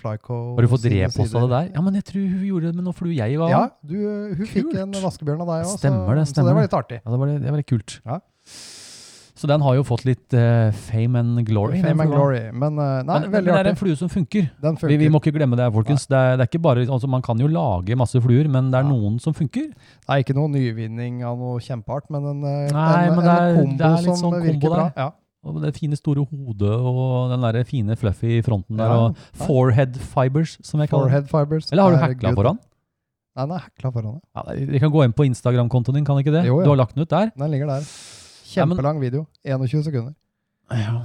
Flyco. 0.00 0.36
Har 0.56 0.64
du 0.64 0.68
fått 0.72 0.86
reposta 0.88 1.42
det 1.44 1.50
der? 1.52 1.66
Ja, 1.74 1.82
men 1.84 1.96
jeg 1.98 2.06
tror 2.08 2.22
hun 2.24 2.44
gjorde 2.48 2.70
det 2.70 2.76
med 2.78 2.86
noe 2.88 2.96
flue 2.96 3.12
jeg 3.16 3.40
var. 3.40 3.52
Ja, 3.52 3.62
du, 3.84 3.96
hun 4.36 4.48
fikk 4.48 4.72
en 4.80 4.96
vaskebjørn 4.96 5.44
av 5.44 5.52
deg 5.52 5.66
òg. 5.66 5.72
så, 5.74 5.80
det, 5.84 6.24
Så 6.32 6.44
det 6.44 6.54
var 6.56 6.64
litt 6.64 6.76
artig. 6.76 7.00
Ja, 7.04 7.12
det 7.12 7.20
var, 7.20 7.34
det 7.44 7.52
var 7.52 7.60
litt 7.60 7.68
kult. 7.68 7.98
Ja. 8.04 8.20
Så 9.40 9.48
den 9.48 9.62
har 9.64 9.72
jo 9.78 9.82
fått 9.88 10.02
litt 10.04 10.34
uh, 10.36 10.68
fame 10.84 11.16
and 11.22 11.38
glory. 11.48 11.78
Fame 11.80 12.04
and 12.04 12.12
glory. 12.12 12.42
Men, 12.52 12.74
uh, 12.76 13.00
nei, 13.08 13.20
Men, 13.22 13.30
men 13.32 13.46
det 13.46 13.54
er 13.56 13.68
en 13.70 13.78
flue 13.80 13.96
som 13.96 14.10
funker. 14.12 14.50
Den 14.60 14.74
Vi, 14.76 14.80
funker. 14.82 14.98
vi 15.00 15.08
må 15.14 15.20
ikke 15.22 15.32
glemme 15.38 15.56
det, 15.56 15.68
folkens. 15.72 16.04
Det 16.10 16.18
er, 16.18 16.34
det 16.36 16.44
er 16.44 16.50
ikke 16.50 16.60
bare, 16.66 16.84
altså 16.84 17.08
Man 17.08 17.24
kan 17.24 17.40
jo 17.40 17.48
lage 17.48 17.96
masse 17.96 18.20
fluer, 18.20 18.50
men 18.52 18.68
det 18.74 18.82
er 18.82 18.84
nei. 18.84 18.92
noen 18.92 19.16
som 19.24 19.32
funker. 19.32 19.70
Det 19.72 20.12
er 20.12 20.20
ikke 20.26 20.36
noen 20.36 20.52
nyvinning 20.58 21.22
av 21.24 21.38
noe 21.40 21.56
kjempeart, 21.64 22.10
men 22.12 22.28
en, 22.34 22.44
eh, 22.44 22.68
Nei, 22.76 23.06
en, 23.08 23.16
men 23.16 23.24
det 23.24 23.32
er- 23.32 23.48
en 23.48 23.56
kombo 23.64 23.78
det 23.80 23.86
er 23.88 23.96
litt 23.96 24.04
som 24.10 24.20
sånn 24.26 24.42
virker 24.44 24.74
bra. 24.76 24.86
Ja. 24.96 25.08
Og 25.42 25.62
det 25.62 25.72
fine 25.80 25.96
store 25.96 26.20
hodet 26.28 26.74
og 26.76 27.30
den 27.32 27.40
der 27.46 27.64
fine 27.64 27.96
fluffy 27.96 28.42
fronten 28.44 28.76
der. 28.76 28.92
Ja, 28.92 29.06
og 29.08 29.16
forehead 29.40 29.96
fibers, 29.96 30.58
som 30.60 30.80
jeg 30.84 30.90
kaller. 30.92 31.08
Forehead 31.08 31.30
fibers. 31.32 31.72
Eller 31.72 31.82
har 31.88 31.96
du 31.96 32.02
hekla 32.04 32.34
good. 32.34 32.42
foran? 32.44 32.58
Nei, 33.38 33.44
den 33.46 33.54
er 33.56 33.62
hackla 33.64 33.90
foran. 33.94 34.20
ja. 34.36 34.42
Ja, 34.52 34.66
Vi 34.68 34.78
kan 34.82 34.90
gå 34.92 35.04
inn 35.06 35.12
på 35.16 35.24
Instagram-kontoen 35.24 35.94
din, 35.96 36.04
kan 36.04 36.18
ikke 36.20 36.32
det? 36.34 36.44
Jo, 36.44 36.58
ja. 36.60 36.64
Du 36.66 36.70
har 36.74 36.76
lagt 36.82 36.94
den 36.96 37.06
ut 37.06 37.08
der? 37.08 37.30
Den 37.38 37.50
ligger 37.54 37.66
der. 37.72 37.86
Kjempelang 38.50 39.00
video. 39.02 39.26
21 39.46 39.84
sekunder. 39.86 40.14
Ja. 40.70 41.04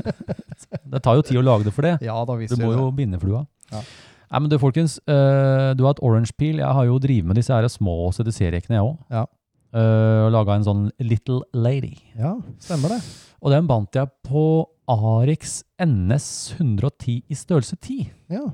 det 0.92 1.02
tar 1.04 1.18
jo 1.18 1.24
tid 1.26 1.40
å 1.40 1.44
lage 1.44 1.66
det 1.66 1.74
for 1.76 1.86
det. 1.86 1.96
Ja, 2.04 2.16
da 2.28 2.36
viser 2.38 2.56
Du 2.56 2.64
må 2.64 2.72
det. 2.72 2.78
jo 2.80 2.88
binde 2.96 3.20
flua. 3.20 3.44
Ja. 3.72 3.82
Nei, 4.30 4.40
men 4.40 4.50
du 4.52 4.56
folkens, 4.62 4.98
uh, 5.10 5.72
du 5.74 5.84
har 5.84 5.96
et 5.96 6.02
orange 6.06 6.32
peel. 6.38 6.60
Jeg 6.62 6.76
har 6.76 6.86
jo 6.86 7.00
drevet 7.02 7.28
med 7.28 7.40
disse 7.40 7.52
her 7.54 7.66
små 7.72 8.12
CDC-rekene, 8.14 8.78
jeg 8.78 8.86
òg. 8.86 8.96
Ja. 9.10 9.26
og 9.70 10.32
laga 10.34 10.56
en 10.58 10.64
sånn 10.66 10.86
Little 10.98 11.44
Lady. 11.54 11.94
Ja, 12.18 12.32
stemmer 12.62 12.96
det. 12.96 13.00
Og 13.40 13.52
den 13.54 13.68
bandt 13.68 13.94
jeg 13.94 14.10
på 14.26 14.66
Arix 14.90 15.60
NS 15.78 16.56
110 16.58 17.22
i 17.30 17.38
størrelse 17.38 17.76
10. 17.78 18.10
Ja. 18.34 18.48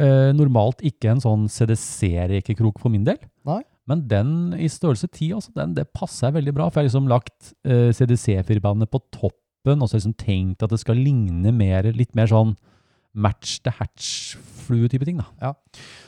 Uh, 0.00 0.30
normalt 0.32 0.80
ikke 0.86 1.10
en 1.12 1.20
sånn 1.20 1.48
CDC-rekekrok 1.50 2.78
for 2.80 2.92
min 2.92 3.04
del. 3.04 3.18
Nei. 3.48 3.60
Men 3.90 4.06
den 4.10 4.32
i 4.54 4.68
størrelse 4.70 5.08
10, 5.10 5.32
altså, 5.40 5.52
den, 5.58 5.74
det 5.76 5.88
passer 5.96 6.32
veldig 6.36 6.54
bra. 6.56 6.68
For 6.70 6.80
jeg 6.80 6.86
har 6.86 6.90
liksom 6.92 7.08
lagt 7.10 7.52
eh, 7.66 7.90
CDC-firbandet 7.96 8.90
på 8.92 9.02
toppen, 9.12 9.82
og 9.82 9.90
så 9.90 9.98
liksom 9.98 10.14
tenkt 10.20 10.62
at 10.64 10.70
det 10.72 10.78
skal 10.80 10.96
ligne 11.00 11.50
mer, 11.52 11.90
litt 11.96 12.14
mer 12.18 12.30
sånn 12.30 12.54
match 13.18 13.58
the 13.66 13.72
hatch-flue-type 13.74 15.04
ting. 15.08 15.18
da. 15.18 15.26
Ja. 15.42 15.52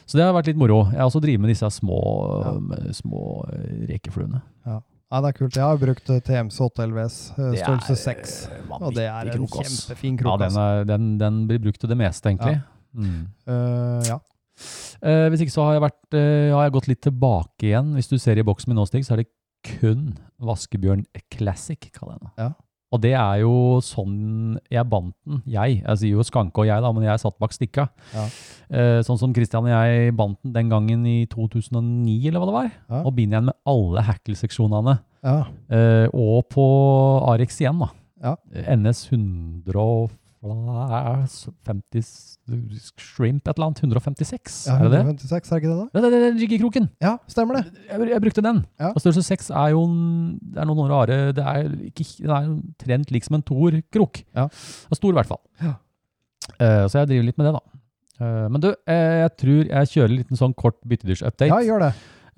Så 0.06 0.18
det 0.18 0.24
har 0.26 0.34
vært 0.36 0.52
litt 0.52 0.60
moro. 0.60 0.84
Jeg 0.92 1.00
har 1.00 1.08
også 1.10 1.22
drevet 1.24 1.42
med 1.42 1.50
disse 1.50 1.68
små, 1.74 1.98
Ja. 2.44 2.54
eh, 2.78 2.92
små 2.94 3.44
eh, 3.52 3.86
rekefluene. 3.90 4.42
Ja, 4.66 5.20
det 5.20 5.28
er 5.28 5.36
kult. 5.36 5.56
Jeg 5.58 5.64
har 5.66 5.76
brukt 5.76 6.06
TMC 6.08 6.60
8 6.64 6.86
LVS, 6.88 7.16
størrelse 7.36 7.96
6. 8.00 8.36
eh, 8.48 8.76
Og 8.80 8.94
det 8.94 9.04
er 9.10 9.28
en 9.28 9.34
krok, 9.42 9.58
kjempefin 9.66 10.16
krok. 10.16 10.30
Ja, 10.30 10.36
den, 10.46 10.56
altså. 10.56 10.60
er, 10.60 10.84
den, 10.88 11.10
den 11.20 11.42
blir 11.50 11.58
brukt 11.66 11.80
til 11.82 11.90
det 11.90 11.98
meste, 12.00 12.30
egentlig. 12.30 12.62
Mm. 12.94 13.26
Uh, 13.48 14.00
ja. 14.06 14.18
Eh, 15.02 15.28
hvis 15.32 15.44
ikke 15.44 15.54
så 15.54 15.68
har 15.68 15.78
jeg, 15.78 15.84
vært, 15.86 16.18
eh, 16.18 16.50
har 16.54 16.66
jeg 16.66 16.74
gått 16.78 16.90
litt 16.90 17.04
tilbake 17.04 17.70
igjen. 17.70 17.94
Hvis 17.98 18.10
du 18.10 18.18
ser 18.22 18.38
i 18.38 18.46
boksen 18.46 18.72
min 18.72 18.80
nå, 18.80 18.86
Stig, 18.88 19.06
så 19.06 19.16
er 19.16 19.24
det 19.24 19.30
kun 19.62 20.12
Vaskebjørn 20.42 21.06
Classic, 21.30 21.90
kaller 21.94 22.18
jeg 22.18 22.26
det. 22.26 22.32
Ja. 22.42 22.50
Og 22.92 23.00
det 23.00 23.14
er 23.16 23.38
jo 23.40 23.80
sånn 23.80 24.58
jeg 24.70 24.84
bandt 24.90 25.14
den. 25.24 25.40
Jeg, 25.48 25.78
jeg 25.80 26.00
sier 26.00 26.18
jo 26.18 26.26
Skanke 26.28 26.60
og 26.60 26.68
jeg, 26.68 26.82
da, 26.84 26.90
men 26.92 27.06
jeg 27.06 27.22
satt 27.22 27.38
bak 27.40 27.54
stikka. 27.56 27.86
Ja. 28.12 28.26
Eh, 28.68 28.98
sånn 29.06 29.20
som 29.20 29.32
Christian 29.32 29.64
og 29.64 29.72
jeg 29.72 30.12
bandt 30.18 30.42
den 30.44 30.52
den 30.58 30.72
gangen 30.72 31.06
i 31.08 31.22
2009, 31.32 32.28
eller 32.28 32.42
hva 32.42 32.50
det 32.50 32.56
var. 32.58 32.70
Ja. 32.92 33.00
Og 33.00 33.14
binder 33.16 33.38
igjen 33.38 33.48
med 33.48 33.58
alle 33.72 34.04
hackle-seksjonene. 34.10 34.98
ja. 35.24 35.38
Eh, 35.72 36.06
og 36.12 36.50
på 36.52 36.66
Arix 37.32 37.56
igjen, 37.62 37.80
da. 37.80 37.88
Ja. 38.22 38.36
NS 38.76 39.08
150 39.10 40.21
Shrimp 42.98 43.46
et 43.46 43.54
eller 43.56 43.68
annet. 43.68 43.82
156, 43.82 44.56
ja 44.66 44.74
er 44.76 44.88
det 44.88 44.92
det? 44.92 45.02
156, 45.06 45.52
er 45.52 45.54
det 45.54 45.62
ikke 45.62 45.70
det, 45.70 45.76
da? 45.78 45.86
Det, 45.94 46.02
det, 46.02 46.20
det 46.22 46.28
er 46.30 46.40
Jiggykroken! 46.42 46.88
Ja, 47.04 47.12
stemmer 47.30 47.60
det. 47.60 47.64
Jeg, 47.90 48.08
jeg 48.10 48.24
brukte 48.24 48.44
den. 48.44 48.58
Ja. 48.82 48.90
Og 48.90 48.98
størrelse 49.04 49.22
6 49.28 49.50
er 49.50 49.68
jo 49.74 49.84
en- 49.86 50.38
det 50.42 50.58
er 50.64 50.66
noen 50.68 50.90
rare 50.90 51.20
Det 51.36 51.44
er, 51.44 51.70
ikke, 51.92 52.06
det 52.26 52.34
er 52.38 52.48
trent 52.82 53.14
lik 53.14 53.24
som 53.28 53.38
en 53.38 53.46
toer-krok. 53.46 54.24
Ja. 54.34 54.48
Og 54.90 54.98
stor, 54.98 55.12
i 55.14 55.18
hvert 55.20 55.30
fall. 55.30 55.42
Ja. 55.62 55.74
Uh, 56.58 56.84
så 56.90 57.02
jeg 57.02 57.12
driver 57.12 57.28
litt 57.30 57.38
med 57.38 57.46
det, 57.48 57.54
da. 57.54 57.62
Uh, 58.22 58.48
men 58.52 58.60
du, 58.62 58.68
eh, 58.86 59.22
jeg 59.22 59.36
tror 59.40 59.62
jeg 59.70 59.92
kjører 59.94 60.10
en 60.10 60.18
liten 60.20 60.38
sånn 60.38 60.54
kort 60.58 60.78
byttedyrs-update. 60.86 61.50
Ja, 61.54 61.62
gjør 61.62 61.86
det. 61.86 61.92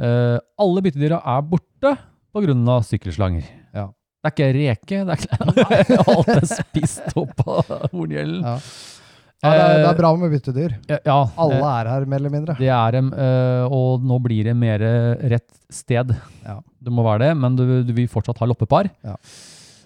Eh, 0.04 0.38
alle 0.58 0.82
byttedyra 0.82 1.20
er 1.22 1.42
borte 1.46 1.92
pga. 2.34 2.76
sykkelslanger. 2.82 3.44
Det 4.24 4.30
er 4.30 4.34
ikke 4.34 4.48
reke, 4.56 4.98
det 5.06 5.14
er 5.68 5.84
ikke 5.84 6.00
Alt 6.14 6.30
er 6.32 6.46
spist 6.48 7.16
opp 7.20 7.42
av 7.44 7.72
horngjellen. 7.92 8.40
Ja. 8.40 8.56
Ja, 9.44 9.50
det, 9.52 9.60
er, 9.60 9.78
det 9.82 9.88
er 9.90 9.96
bra 9.98 10.10
med 10.16 10.30
byttedyr. 10.32 10.74
Ja, 10.88 10.96
ja, 11.04 11.16
Alle 11.44 11.58
eh, 11.58 11.64
er 11.68 11.88
her, 11.92 12.04
mer 12.08 12.22
eller 12.22 12.32
mindre. 12.32 12.54
det 12.56 12.70
er 12.72 12.94
dem, 12.96 13.10
eh, 13.12 13.64
og 13.76 14.00
nå 14.08 14.16
blir 14.24 14.46
det 14.48 14.54
mer 14.56 14.80
rett 15.34 15.50
sted. 15.68 16.14
Ja. 16.46 16.54
Det 16.80 16.94
må 16.96 17.04
være 17.04 17.26
det, 17.26 17.34
men 17.42 17.58
du, 17.58 17.66
du 17.84 17.92
vil 17.92 18.08
fortsatt 18.08 18.40
ha 18.40 18.48
loppepar. 18.48 18.88
Ja. 19.04 19.18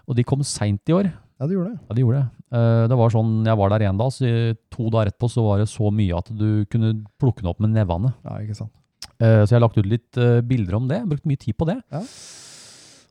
Og 0.07 0.14
de 0.14 0.22
kom 0.24 0.46
seint 0.46 0.87
i 0.87 0.94
år. 0.94 1.11
Ja, 1.11 1.46
de 1.51 1.59
gjorde 1.59 1.72
det. 1.74 1.81
Ja, 1.88 1.94
de 1.98 2.05
gjorde 2.07 2.20
det. 2.22 2.38
Eh, 2.59 2.85
det 2.90 2.96
var 3.03 3.12
sånn, 3.12 3.33
Jeg 3.46 3.59
var 3.61 3.74
der 3.74 3.85
én 3.90 3.98
dag, 4.01 4.14
så 4.14 4.31
to 4.72 4.88
dager 4.94 5.11
etterpå 5.11 5.29
så 5.35 5.44
var 5.44 5.61
det 5.62 5.68
så 5.70 5.90
mye 5.94 6.22
at 6.22 6.31
du 6.33 6.64
kunne 6.70 6.94
plukke 7.20 7.42
den 7.42 7.51
opp 7.51 7.61
med 7.62 7.74
nevene. 7.74 8.14
Ja, 8.24 8.38
ikke 8.42 8.57
sant. 8.62 8.72
Eh, 9.18 9.42
så 9.42 9.51
jeg 9.51 9.59
har 9.59 9.66
lagt 9.66 9.79
ut 9.79 9.90
litt 9.90 10.18
eh, 10.22 10.38
bilder 10.46 10.79
om 10.79 10.87
det. 10.90 11.03
Brukt 11.11 11.27
mye 11.27 11.40
tid 11.40 11.59
på 11.59 11.66
det. 11.68 11.81
Ja. 11.90 12.05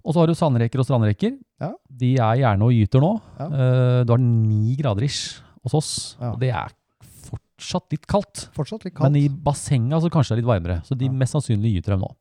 Og 0.07 0.15
så 0.15 0.21
har 0.23 0.29
du 0.31 0.35
sandreker 0.39 0.79
og 0.79 0.87
strandreker. 0.87 1.33
Ja. 1.59 1.73
De 1.99 2.13
er 2.15 2.37
gjerne 2.39 2.63
og 2.69 2.71
gyter 2.71 3.03
nå. 3.03 3.09
Ja. 3.41 3.47
Eh, 3.51 4.03
du 4.07 4.13
har 4.15 4.21
ni 4.23 4.75
grader 4.79 5.03
ish 5.03 5.41
hos 5.67 5.73
oss, 5.75 5.89
Ja. 6.21 6.29
og 6.31 6.39
det 6.39 6.53
er 6.55 6.71
fortsatt 7.27 7.91
litt 7.91 8.05
kaldt. 8.07 8.45
Fortsatt 8.55 8.85
litt 8.87 8.95
kaldt. 8.95 9.11
Men 9.11 9.19
i 9.19 9.27
bassenget 9.27 9.99
så 10.05 10.09
kanskje 10.13 10.31
det 10.31 10.37
er 10.37 10.41
litt 10.45 10.51
varmere. 10.53 10.77
Så 10.87 10.95
de 10.97 11.09
mest 11.11 11.35
sannsynlig 11.35 11.73
gyter 11.75 11.97
dem 11.97 12.05
nå. 12.05 12.11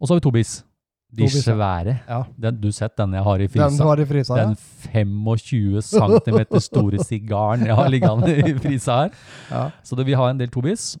Og 0.00 0.06
så 0.08 0.14
har 0.14 0.20
vi 0.22 0.26
tobis. 0.30 0.62
De 1.10 1.24
Tobis, 1.24 1.44
svære. 1.44 1.94
Ja. 2.08 2.22
Den, 2.38 2.56
du 2.60 2.66
har 2.68 2.72
sett 2.76 2.96
den 3.00 3.12
jeg 3.16 3.24
har 3.24 3.36
i 3.40 3.46
Den 3.46 3.52
du 3.52 3.58
frisa? 3.58 3.84
har 3.88 4.00
i 4.00 4.04
frysa. 4.04 4.34
Den 4.36 4.56
25 4.92 5.82
cm 5.82 6.40
store 6.60 6.98
sigaren 7.04 7.64
jeg 7.66 7.74
har 7.78 7.88
liggende 7.88 8.28
i 8.44 8.52
frisa 8.60 8.96
her. 9.04 9.14
ja. 9.50 9.62
Så 9.82 9.96
det, 9.96 10.04
vi 10.08 10.16
har 10.16 10.28
en 10.30 10.38
del 10.40 10.48
tobis. 10.52 10.96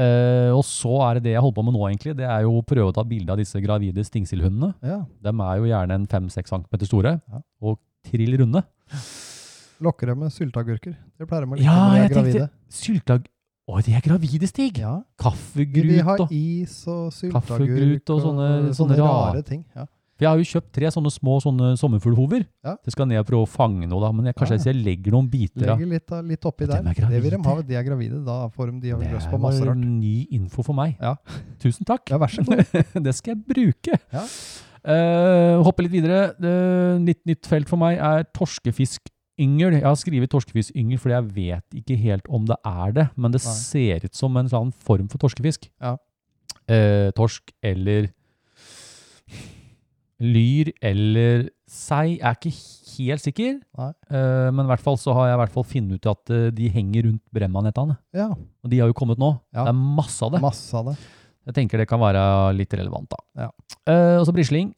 Eh, 0.00 0.48
og 0.56 0.62
så 0.64 0.92
er 1.10 1.14
det 1.18 1.22
det 1.26 1.32
jeg 1.34 1.42
holder 1.44 1.56
på 1.58 1.64
med 1.66 1.74
nå, 1.76 1.82
egentlig. 1.90 2.14
Det 2.16 2.24
er 2.24 2.42
jo 2.46 2.54
å 2.60 2.64
prøve 2.64 2.88
å 2.90 2.94
ta 2.96 3.02
bilde 3.04 3.30
av 3.34 3.36
disse 3.38 3.60
gravide 3.60 4.04
stingsildhundene. 4.08 4.72
ja. 4.82 5.02
De 5.22 5.28
er 5.28 5.56
jo 5.60 5.68
gjerne 5.68 5.98
en 6.00 6.06
5-6 6.06 6.48
cm 6.48 6.86
store 6.88 7.20
Ja. 7.28 7.42
og 7.60 7.78
trill 8.08 8.38
runde. 8.40 8.62
Lokker 9.82 10.06
dem 10.12 10.18
med 10.22 10.30
sylteagurker. 10.32 10.94
Det 11.18 11.26
pleier 11.28 11.44
de 11.44 11.52
å 11.52 11.56
like 11.58 11.64
Ja, 11.66 11.76
når 11.88 11.94
de 11.94 12.02
er 12.04 12.14
gravide. 12.16 12.48
Syltag... 12.70 13.26
Å, 13.68 13.78
de 13.86 13.92
er 13.94 14.02
gravide, 14.02 14.46
Stig! 14.50 14.78
Ja. 14.82 14.96
Kaffegrut 15.22 15.84
og 15.86 15.92
De 15.92 15.98
har 16.02 16.22
is 16.34 16.72
og 16.90 17.12
sylteagurk 17.14 18.10
og 18.10 18.22
sånne- 18.24 18.72
sånne 18.74 18.74
sånne 18.74 18.96
rare- 18.98 19.42
ting. 19.46 19.64
Ja. 19.76 19.86
For 20.22 20.28
jeg 20.28 20.36
har 20.36 20.38
jo 20.38 20.48
kjøpt 20.52 20.68
tre 20.76 20.90
sånne 20.94 21.10
små 21.10 21.36
sånne 21.42 21.68
sommerfuglhover. 21.80 22.44
Ja. 22.62 22.76
Det 22.78 22.92
skal 22.94 23.08
ned 23.10 23.18
og 23.18 23.26
prøve 23.26 23.42
å 23.42 23.50
fange 23.50 23.88
noe, 23.90 23.98
da. 24.04 24.10
Men 24.14 24.28
jeg, 24.30 24.36
kanskje 24.38 24.58
Ja, 24.60 24.64
jeg 24.70 24.78
legger 24.86 25.16
noen 25.16 25.28
biter 25.32 25.72
av 25.72 25.80
Legger 25.80 25.90
litt, 25.90 26.12
litt 26.28 26.46
oppi 26.46 26.68
der. 26.70 26.84
de 26.86 26.92
er 26.92 27.08
Det 27.10 27.22
vil 27.24 27.34
de 27.34 27.40
ha. 27.42 27.54
De 27.66 27.78
er 27.80 27.86
gravide. 27.88 28.20
Da 28.26 28.36
får 28.54 28.70
de, 28.70 28.76
de 28.84 28.92
har 28.94 29.02
løst 29.02 29.32
på 29.32 29.40
masse 29.42 29.58
rart. 29.58 29.72
var 29.72 29.74
rart. 29.74 29.88
ny 29.98 30.28
info 30.38 30.62
for 30.62 30.78
meg. 30.78 30.94
Ja. 31.02 31.16
Tusen 31.64 31.88
takk. 31.88 32.06
Ja, 32.12 32.20
vær 32.22 32.30
så 32.30 32.46
god. 32.46 32.62
det 33.08 33.16
skal 33.18 33.34
jeg 33.34 33.42
bruke. 33.50 33.98
Ja. 34.14 34.22
Uh, 34.82 35.58
hoppe 35.66 35.88
litt 35.88 35.96
videre. 35.96 36.22
Uh, 36.38 37.02
nytt, 37.02 37.24
nytt 37.26 37.50
felt 37.50 37.70
for 37.70 37.82
meg 37.82 37.98
er 37.98 38.22
torskefisk-yngel. 38.38 39.80
Jeg 39.80 39.88
har 39.88 39.98
skrevet 39.98 40.30
torskefisk-yngel 40.30 41.02
fordi 41.02 41.18
jeg 41.18 41.34
vet 41.42 41.82
ikke 41.82 41.98
helt 42.06 42.30
om 42.30 42.46
det 42.46 42.62
er 42.62 42.94
det, 43.02 43.10
men 43.18 43.34
det 43.34 43.42
Nei. 43.42 43.58
ser 43.58 44.06
ut 44.06 44.14
som 44.22 44.38
en 44.38 44.54
sånn 44.54 44.70
form 44.86 45.10
for 45.10 45.22
torskefisk. 45.26 45.66
Ja. 45.82 45.96
Eh, 46.70 47.10
torsk 47.18 47.50
eller 47.66 48.12
lyr 50.22 50.70
eller 50.84 51.48
sei. 51.70 52.18
Jeg 52.18 52.26
er 52.28 52.36
ikke 52.38 52.52
helt 52.92 53.24
sikker. 53.24 53.56
Eh, 53.82 54.50
men 54.52 54.64
i 54.64 54.68
hvert 54.70 54.84
fall 54.84 54.98
så 55.00 55.14
har 55.16 55.30
jeg 55.30 55.38
i 55.38 55.40
hvert 55.42 55.54
fall 55.56 55.66
funnet 55.68 55.98
ut 55.98 56.10
at 56.12 56.34
eh, 56.34 56.50
de 56.54 56.68
henger 56.74 57.08
rundt 57.08 57.22
brennmanettene. 57.34 57.96
Ja, 58.16 58.28
Og 58.36 58.70
de 58.72 58.82
har 58.82 58.90
jo 58.92 58.96
kommet 58.98 59.20
nå. 59.22 59.32
Ja. 59.54 59.66
Det 59.66 59.72
er 59.74 59.80
masse 60.02 60.22
av 60.26 60.36
det. 60.36 60.42
masse 60.44 60.76
av 60.78 60.92
det. 60.92 60.96
Jeg 61.48 61.56
tenker 61.58 61.82
det 61.82 61.88
kan 61.90 61.98
være 62.02 62.22
litt 62.54 62.74
relevant, 62.78 63.10
da. 63.10 63.18
Ja. 63.48 63.50
Uh, 63.82 64.20
og 64.20 64.28
så 64.28 64.34
brisling. 64.36 64.68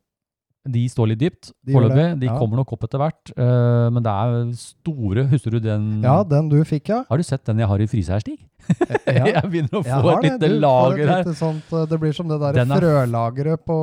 De 0.64 0.86
står 0.88 1.10
litt 1.10 1.20
dypt 1.20 1.50
foreløpig. 1.68 2.04
De, 2.14 2.20
De 2.22 2.28
ja. 2.30 2.38
kommer 2.40 2.56
nok 2.62 2.70
opp 2.72 2.86
etter 2.86 3.02
hvert. 3.02 3.32
men 3.36 4.00
det 4.00 4.12
er 4.14 4.46
store 4.56 5.26
Husker 5.28 5.52
du 5.52 5.58
den 5.60 6.00
Ja, 6.00 6.22
den 6.24 6.48
du 6.48 6.56
fikk, 6.64 6.88
ja. 6.88 7.02
Har 7.04 7.20
du 7.20 7.26
sett 7.28 7.44
den 7.44 7.60
jeg 7.60 7.68
har 7.68 7.84
i 7.84 7.88
fryseren, 7.90 8.24
Stig? 8.24 8.38
ja. 9.04 9.26
jeg 9.34 9.42
begynner 9.44 9.82
å 9.82 9.84
få 9.84 10.14
et 10.14 10.24
lite 10.24 10.48
lager 10.56 11.12
her. 11.18 11.28
Sånt, 11.36 11.68
det 11.90 12.00
blir 12.00 12.16
som 12.16 12.32
det 12.32 12.40
der 12.40 12.62
er- 12.62 12.72
frølageret 12.80 13.60
på, 13.68 13.76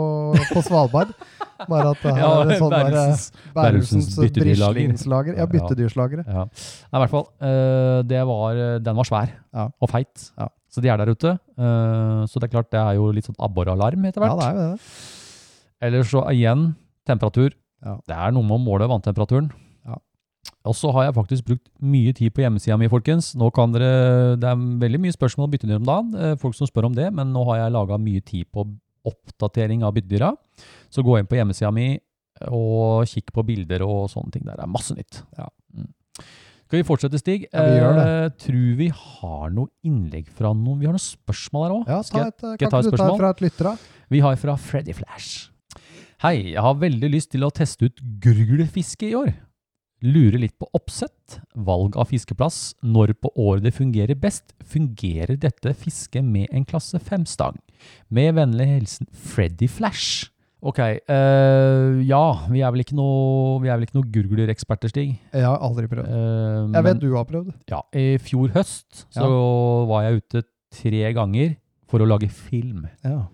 på 0.49 0.65
Svalbard. 0.65 1.13
Bare 1.69 1.91
at 1.91 2.01
det 2.01 2.13
her 2.15 2.21
er 2.21 2.59
sånn 2.59 2.69
der, 2.71 2.85
eh, 2.85 2.91
Bærumsens- 2.91 3.31
Bærumsens 3.53 3.55
Bærumsens 3.55 4.15
byttedyrlager. 4.23 4.81
Ja, 5.37 5.45
Ja. 5.45 5.67
Ja. 6.27 6.45
Nei, 6.45 6.97
i 6.99 7.03
hvert 7.05 7.13
fall. 7.13 7.27
eh, 7.41 8.01
det 8.03 8.21
var, 8.27 8.61
den 8.79 8.95
var 8.95 9.03
svær 9.05 9.29
og 9.81 9.89
feit. 9.89 10.31
Ja. 10.37 10.47
Så 10.71 10.81
de 10.81 10.87
er 10.89 10.97
der 10.97 11.11
ute. 11.11 11.31
eh, 11.57 12.21
så 12.31 12.39
det 12.39 12.43
er 12.49 12.53
klart, 12.57 12.69
det 12.71 12.79
er 12.79 12.93
jo 12.95 13.11
litt 13.11 13.25
sånn 13.25 13.35
abboralarm 13.39 14.05
etter 14.05 14.21
hvert. 14.21 14.31
Ja, 14.31 14.35
det 14.37 14.47
er 14.47 14.61
jo 14.61 14.71
det. 14.71 14.79
Eller 15.81 16.03
så 16.03 16.23
igjen, 16.31 16.75
temperatur. 17.07 17.51
Ja. 17.83 17.97
Det 18.07 18.15
er 18.15 18.31
noe 18.31 18.43
med 18.43 18.59
å 18.59 18.63
måle 18.63 18.87
vanntemperaturen. 18.87 19.51
Og 20.65 20.75
så 20.77 20.91
har 20.93 21.05
jeg 21.07 21.15
faktisk 21.15 21.43
brukt 21.45 21.67
mye 21.81 22.13
tid 22.13 22.33
på 22.35 22.41
hjemmesida 22.43 22.77
mi, 22.77 22.87
folkens. 22.87 23.31
Nå 23.35 23.51
kan 23.53 23.71
dere, 23.73 24.35
Det 24.37 24.43
er 24.45 24.55
veldig 24.55 24.99
mye 25.01 25.11
spørsmål 25.13 25.47
å 25.47 25.51
bytte 25.51 25.65
ned 25.65 25.77
om 25.81 25.83
dagen, 25.85 26.15
eh, 26.15 26.35
folk 26.35 26.53
som 26.53 26.67
spør 26.67 26.85
om 26.85 26.93
det, 26.93 27.11
men 27.13 27.33
nå 27.33 27.43
har 27.45 27.57
jeg 27.57 27.73
laga 27.73 27.97
mye 27.97 28.21
tid 28.23 28.45
på 28.53 28.65
oppdatering 29.07 29.85
av 29.87 29.95
byttedyra. 29.95 30.31
Så 30.91 31.03
gå 31.05 31.17
inn 31.19 31.29
på 31.29 31.39
hjemmesida 31.39 31.71
mi 31.73 31.93
og 32.49 33.05
kikk 33.09 33.33
på 33.35 33.43
bilder 33.45 33.83
og 33.85 34.07
sånne 34.11 34.33
ting. 34.33 34.45
Der 34.47 34.57
det 34.59 34.65
er 34.65 34.71
masse 34.71 34.95
nytt. 34.97 35.21
Ja. 35.37 35.49
Mm. 35.75 35.91
Skal 36.71 36.79
vi 36.79 36.87
fortsette, 36.87 37.19
Stig? 37.19 37.47
Ja, 37.51 37.65
vi 37.67 37.79
gjør 37.81 37.97
det. 37.97 38.03
Eh, 38.07 38.33
tror 38.45 38.75
vi 38.79 38.85
har 38.95 39.49
noe 39.51 39.67
innlegg 39.83 40.29
fra 40.31 40.53
noen 40.55 40.79
Vi 40.79 40.87
har 40.87 40.95
noen 40.95 41.03
spørsmål 41.03 41.65
her 41.65 41.73
òg. 41.75 41.89
Ja, 41.91 42.01
ta 42.07 42.21
et, 42.29 42.43
eh, 42.47 42.57
kan 42.61 42.71
ikke 42.71 42.91
du 42.91 42.95
ta 42.95 43.07
et 43.09 43.19
fra 43.19 43.31
et 43.35 43.43
lyttere? 43.43 43.73
Vi 44.09 44.21
har 44.23 44.37
fra 44.39 44.55
Freddy 44.55 44.95
Flash. 44.95 45.49
Hei, 46.23 46.53
jeg 46.53 46.61
har 46.61 46.75
veldig 46.79 47.09
lyst 47.11 47.31
til 47.33 47.43
å 47.43 47.51
teste 47.51 47.89
ut 47.89 47.99
gruglefiske 48.23 49.09
i 49.09 49.15
år. 49.17 49.33
Lurer 50.01 50.39
litt 50.41 50.55
på 50.57 50.65
oppsett, 50.73 51.39
valg 51.55 51.95
av 52.01 52.07
fiskeplass, 52.09 52.73
når 52.81 53.13
på 53.21 53.29
året 53.37 53.63
det 53.67 53.73
fungerer 53.75 54.17
best. 54.17 54.55
Fungerer 54.65 55.37
dette 55.37 55.75
fisket 55.77 56.25
med 56.25 56.47
en 56.51 56.65
klasse 56.65 56.97
5-stang? 56.97 57.59
Med 58.09 58.33
vennlig 58.35 58.65
hilsen 58.71 59.07
Freddy 59.13 59.67
Flash. 59.69 60.29
Ok, 60.61 60.77
øh, 60.77 62.01
ja, 62.05 62.23
vi 62.49 62.61
er 62.61 62.69
vel 62.73 62.83
ikke 62.83 62.97
noe, 62.97 63.61
noe 63.61 64.09
gurglereksperter, 64.13 64.89
Stig. 64.93 65.15
Jeg 65.33 65.45
har 65.45 65.57
aldri 65.65 65.87
prøvd. 65.89 66.05
Eh, 66.05 66.57
Jeg 66.61 66.69
men- 66.71 66.83
vet 66.85 66.99
du 67.01 67.15
har 67.15 67.25
prøvd. 67.25 67.53
ja, 67.69 67.81
I 67.93 68.17
fjor 68.17 68.49
høst 68.53 69.05
så 69.09 69.87
var 69.87 70.03
jeg 70.03 70.21
ute 70.21 70.43
tre 70.71 71.13
ganger 71.13 71.55
for 71.87 71.99
å 71.99 72.07
lage 72.07 72.29
film. 72.29 72.87
Ja. 73.03 73.27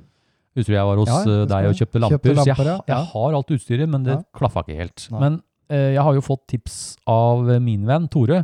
Husker 0.56 0.72
du 0.74 0.78
jeg 0.80 0.86
var 0.88 0.98
hos 0.98 1.08
Ja, 1.08 1.20
eh, 1.22 1.46
deg 1.46 1.66
og 1.70 1.76
kjøpte 1.76 2.00
lamper? 2.02 2.18
Kjøpte 2.18 2.36
så 2.36 2.46
jeg, 2.46 2.66
ja. 2.66 2.80
jeg 2.88 3.06
har 3.12 3.36
alt 3.36 3.48
utstyret, 3.52 3.90
men 3.90 4.04
det 4.04 4.16
Ja. 4.18 4.24
klaffa 4.34 4.64
ikke 4.66 4.76
helt. 4.80 5.08
Nei. 5.12 5.20
Men 5.20 5.42
jeg 5.70 6.04
har 6.04 6.16
jo 6.16 6.24
fått 6.26 6.46
tips 6.48 6.76
av 7.10 7.50
eh, 7.52 7.60
min 7.64 7.86
venn 7.88 8.08
Tore. 8.12 8.44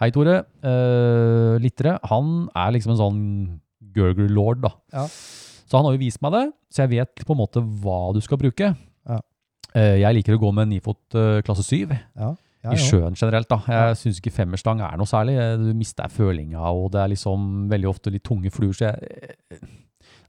Hei, 0.00 0.10
Tore. 0.14 0.40
Uh, 0.64 1.54
Littere. 1.62 1.98
Han 2.10 2.48
er 2.56 2.72
liksom 2.74 2.94
en 2.94 3.00
sånn 3.00 3.20
gurgle 3.94 4.26
lord, 4.32 4.62
da. 4.64 4.72
Ja. 4.92 5.04
Så 5.06 5.78
han 5.78 5.86
har 5.86 5.94
jo 5.94 6.02
vist 6.02 6.20
meg 6.24 6.34
det, 6.34 6.44
så 6.74 6.84
jeg 6.84 6.96
vet 6.96 7.22
på 7.26 7.34
en 7.36 7.40
måte 7.40 7.62
hva 7.82 8.00
du 8.14 8.20
skal 8.24 8.40
bruke. 8.40 8.72
Ja. 9.08 9.20
Uh, 9.74 9.96
jeg 10.02 10.18
liker 10.20 10.36
å 10.36 10.42
gå 10.42 10.50
med 10.56 10.72
nifot 10.72 11.16
uh, 11.18 11.38
klasse 11.46 11.64
7 11.66 11.94
Ja, 11.94 12.32
i 12.72 12.78
sjøen 12.80 13.16
generelt. 13.18 13.48
da. 13.50 13.60
Jeg 13.68 13.96
syns 14.00 14.18
ikke 14.22 14.32
femmerstang 14.32 14.80
er 14.80 14.96
noe 14.96 15.08
særlig. 15.10 15.34
Eh, 15.36 15.56
Du 15.60 15.72
mister 15.76 16.08
følinga, 16.08 16.62
og 16.72 16.92
det 16.94 17.02
er 17.02 17.10
liksom 17.12 17.66
veldig 17.68 17.90
ofte 17.90 18.12
litt 18.14 18.24
tunge 18.24 18.50
fluer. 18.54 18.72
så 18.72 18.88
jeg... 18.92 19.58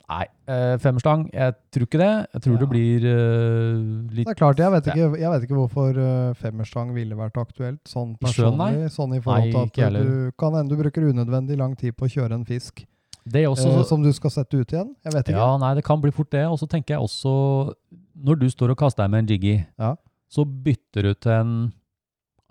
Nei, 0.08 0.26
eh, 0.48 0.76
femmerstang, 0.78 1.24
jeg 1.34 1.54
tror 1.74 1.86
ikke 1.88 1.98
det. 1.98 2.10
Jeg 2.36 2.42
tror 2.46 2.54
Ja. 2.54 2.60
det 2.62 2.68
blir 2.70 3.06
uh, 3.10 3.78
litt 4.14 4.28
Det 4.28 4.34
er 4.36 4.38
klart, 4.38 4.60
jeg 4.62 4.72
vet 4.72 4.90
ikke, 4.92 5.08
jeg 5.18 5.32
vet 5.34 5.46
ikke 5.48 5.58
hvorfor 5.58 5.98
uh, 5.98 6.34
femmerstang 6.38 6.92
ville 6.94 7.16
vært 7.18 7.40
aktuelt 7.42 7.82
sånn 7.90 8.12
personlig. 8.22 8.90
Sånn 8.94 9.16
i 9.18 9.22
forhold 9.26 9.52
til 9.74 9.84
at 9.84 9.88
heller. 9.88 10.04
du 10.04 10.32
kan 10.38 10.54
hende 10.54 10.70
du 10.70 10.78
bruker 10.84 11.08
unødvendig 11.10 11.58
lang 11.58 11.74
tid 11.76 11.96
på 11.98 12.06
å 12.06 12.12
kjøre 12.12 12.38
en 12.38 12.46
fisk 12.46 12.86
Det 13.26 13.48
også, 13.50 13.80
eh, 13.80 13.84
som 13.90 14.04
du 14.04 14.12
skal 14.14 14.30
sette 14.30 14.54
ut 14.54 14.70
igjen. 14.70 14.92
Jeg 15.04 15.14
vet 15.14 15.26
ikke. 15.32 15.40
Ja, 15.42 15.58
nei, 15.58 15.74
det 15.74 15.84
kan 15.84 16.00
bli 16.00 16.12
fort 16.14 16.30
det. 16.30 16.44
Og 16.46 16.60
så 16.62 16.68
tenker 16.70 16.94
jeg 16.94 17.02
også, 17.02 17.74
når 18.14 18.36
du 18.44 18.46
står 18.54 18.70
og 18.76 18.78
kaster 18.78 19.02
deg 19.04 19.10
med 19.16 19.24
en 19.24 19.32
jiggy, 19.34 19.66
Ja. 19.80 19.96
så 20.30 20.46
bytter 20.46 21.02
du 21.10 21.14
til 21.16 21.32
en 21.32 21.74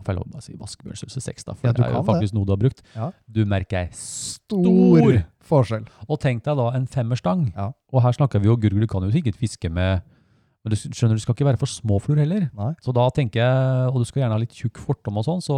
Får 0.03 0.13
jeg 0.13 0.19
lov 0.19 0.35
å 0.37 0.43
si 0.43 0.55
vaskebjørnstørrelse 0.59 1.21
6, 1.25 1.45
da? 1.47 1.55
For 1.55 1.69
Ja, 1.69 1.73
det 1.77 1.85
er 1.87 1.93
jo 1.95 2.03
faktisk 2.05 2.33
det. 2.35 2.37
noe 2.39 2.45
du 2.49 2.53
har 2.53 2.61
brukt. 2.61 2.83
Ja. 2.97 3.07
Du 3.31 3.45
merker 3.49 3.87
Stor 3.95 4.65
stor 4.65 5.21
forskjell. 5.49 5.87
Og 6.09 6.19
tenk 6.21 6.43
deg 6.45 6.59
da 6.59 6.67
en 6.77 6.87
femmerstang. 6.91 7.47
Ja. 7.55 7.71
Og 7.93 8.03
her 8.05 8.13
snakker 8.13 8.43
vi 8.43 8.51
jo 8.51 8.57
gurgel, 8.61 8.81
du 8.85 8.91
kan 8.91 9.03
jo 9.07 9.13
sikkert 9.15 9.37
fiske 9.41 9.71
med 9.71 10.03
Men 10.65 10.73
du 10.73 10.77
skjønner, 10.81 11.15
du 11.17 11.21
skal 11.21 11.35
ikke 11.37 11.45
være 11.45 11.59
for 11.61 11.69
små 11.69 11.99
fluer 12.01 12.23
heller. 12.23 12.47
Nei. 12.57 12.71
Så 12.81 12.93
da 12.97 13.03
tenker 13.13 13.43
jeg, 13.43 13.89
og 13.93 13.99
du 14.01 14.05
skal 14.09 14.23
gjerne 14.23 14.33
ha 14.33 14.41
litt 14.41 14.55
tjukk 14.57 14.79
fortom 14.81 15.19
og 15.21 15.27
sånn, 15.27 15.43
så 15.45 15.57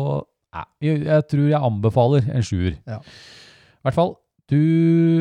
jeg, 0.82 1.04
jeg 1.06 1.26
tror 1.30 1.44
jeg 1.46 1.60
anbefaler 1.62 2.26
en 2.34 2.42
sjuer. 2.42 2.74
Ja. 2.90 2.96
I 2.98 3.86
hvert 3.86 3.94
fall, 3.94 4.16
du, 4.50 4.56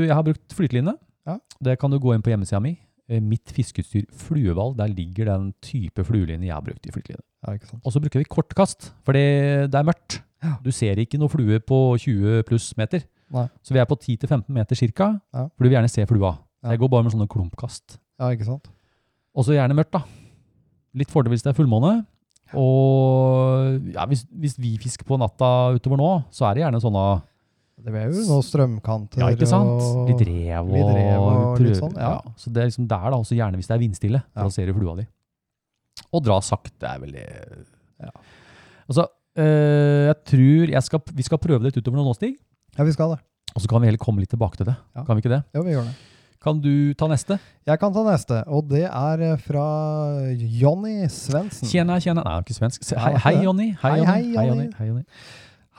jeg 0.08 0.10
har 0.18 0.24
brukt 0.26 0.56
flyteline. 0.58 0.96
Ja. 1.30 1.38
Det 1.62 1.78
kan 1.78 1.94
du 1.94 2.00
gå 2.02 2.16
inn 2.16 2.24
på 2.26 2.34
hjemmesida 2.34 2.58
mi. 2.66 2.80
Eh, 3.06 3.22
Mitt 3.22 3.54
fiskeutstyr 3.54 4.08
Fluevalg, 4.10 4.74
der 4.80 4.90
ligger 4.90 5.30
den 5.30 5.52
type 5.62 6.02
flueline 6.08 6.42
jeg 6.48 6.56
har 6.56 6.66
brukt 6.66 6.90
i 6.90 6.94
flyteline. 6.96 7.22
Ja. 7.46 7.80
Og 7.84 7.94
så 7.94 8.02
bruker 8.02 8.22
vi 8.22 8.26
kortkast, 8.30 8.92
for 9.06 9.14
det, 9.18 9.74
er 9.74 9.84
mørkt. 9.88 10.20
Ja. 10.44 10.56
Du 10.64 10.72
ser 10.76 10.98
ikke 11.02 11.18
noe 11.22 11.30
flue 11.30 11.60
på 11.60 11.80
20 12.02 12.44
pluss 12.48 12.72
meter. 12.78 13.04
Nei. 13.34 13.48
Så 13.66 13.74
vi 13.74 13.80
er 13.82 13.86
på 13.90 13.98
10-15 13.98 14.50
meter 14.54 14.76
cirka, 14.78 15.12
Ja. 15.34 15.48
for 15.50 15.64
du 15.64 15.70
vil 15.70 15.78
gjerne 15.78 15.90
se 15.90 16.06
flua. 16.06 16.38
Ja. 16.64 16.72
Jeg 16.74 16.80
går 16.80 16.90
bare 16.90 17.04
med 17.04 17.14
sånne 17.14 17.28
klumpkast. 17.30 17.98
Ja, 18.20 18.30
ikke 18.34 18.46
sant. 18.46 18.68
Og 19.36 19.46
så 19.46 19.54
gjerne 19.58 19.76
mørkt, 19.76 19.92
da. 19.92 20.04
Litt 20.96 21.10
fordel 21.12 21.34
hvis 21.34 21.44
det 21.44 21.52
er 21.54 21.58
fullmåne. 21.58 22.06
Og 22.56 23.90
ja, 23.96 24.06
hvis, 24.10 24.26
hvis 24.32 24.58
vi 24.62 24.76
fisker 24.82 25.06
på 25.08 25.18
natta 25.20 25.74
utover 25.76 25.98
nå, 26.00 26.10
så 26.34 26.46
er 26.50 26.54
det 26.58 26.62
gjerne 26.66 26.82
sånne 26.84 27.06
Det 27.86 27.92
blir 27.92 28.14
jo 28.14 28.22
noen 28.30 28.46
strømkanter 28.46 29.20
Ja, 29.20 29.32
ikke 29.34 29.48
sant? 29.50 29.82
Litt 30.10 30.22
rev 30.30 30.70
og, 30.70 30.76
litt 30.76 30.92
rev 30.96 31.26
og 31.26 31.60
litt 31.66 31.80
sånn, 31.82 31.98
ja. 32.00 32.14
Så 32.40 32.54
det 32.54 32.62
er 32.64 32.70
liksom 32.70 32.88
der, 32.88 33.08
da. 33.12 33.18
Også 33.20 33.36
gjerne 33.38 33.60
hvis 33.60 33.68
det 33.72 33.76
er 33.76 33.82
vindstille, 33.82 34.22
Ja. 34.24 34.44
da 34.46 34.50
ser 34.54 34.70
du 34.70 34.74
flua 34.78 34.96
di. 35.02 35.08
Og 36.12 36.24
dra 36.26 36.40
sakte 36.44 36.90
er 36.90 37.04
veldig 37.04 37.28
Ja. 38.04 38.10
Altså, 38.90 39.06
øh, 39.40 40.06
jeg 40.10 40.18
tror 40.30 40.74
jeg 40.74 40.84
skal, 40.84 41.00
vi 41.16 41.24
skal 41.24 41.40
prøve 41.42 41.64
det 41.64 41.78
utover 41.80 42.02
nå, 42.04 42.14
Stig. 42.14 42.36
Ja, 42.78 42.84
vi 42.84 42.92
skal 42.92 43.16
det. 43.16 43.22
Og 43.56 43.62
så 43.64 43.70
kan 43.72 43.82
vi 43.82 43.88
heller 43.88 44.02
komme 44.02 44.20
litt 44.20 44.30
tilbake 44.34 44.60
til 44.60 44.68
det. 44.68 44.76
Ja. 44.96 45.06
Kan 45.08 45.16
vi 45.16 45.24
ikke 45.24 45.32
det? 45.32 45.42
Jo, 45.56 45.64
vi 45.64 45.72
gjør 45.72 45.88
det. 45.88 45.96
Kan 46.46 46.60
du 46.62 46.94
ta 46.94 47.08
neste? 47.10 47.40
Jeg 47.66 47.80
kan 47.82 47.94
ta 47.96 48.04
neste, 48.06 48.44
og 48.52 48.68
det 48.70 48.84
er 48.86 49.22
eh, 49.26 49.40
fra 49.42 49.64
Jonny 50.36 51.08
Svendsen. 51.10 51.66
Tjena, 51.72 51.96
tjena. 52.04 52.22
Nei, 52.28 52.36
ikke 52.44 52.54
Hei, 52.54 52.68
er 52.68 53.18
hei, 53.24 53.32
svensk. 53.32 53.46
Jonny. 53.48 53.70
Hei, 53.82 53.92
Hei, 53.96 53.98
Jonny. 53.98 54.12
hei, 54.12 54.36
Hei, 54.36 54.46
Jonny. 54.52 54.68
Hei. 54.78 55.16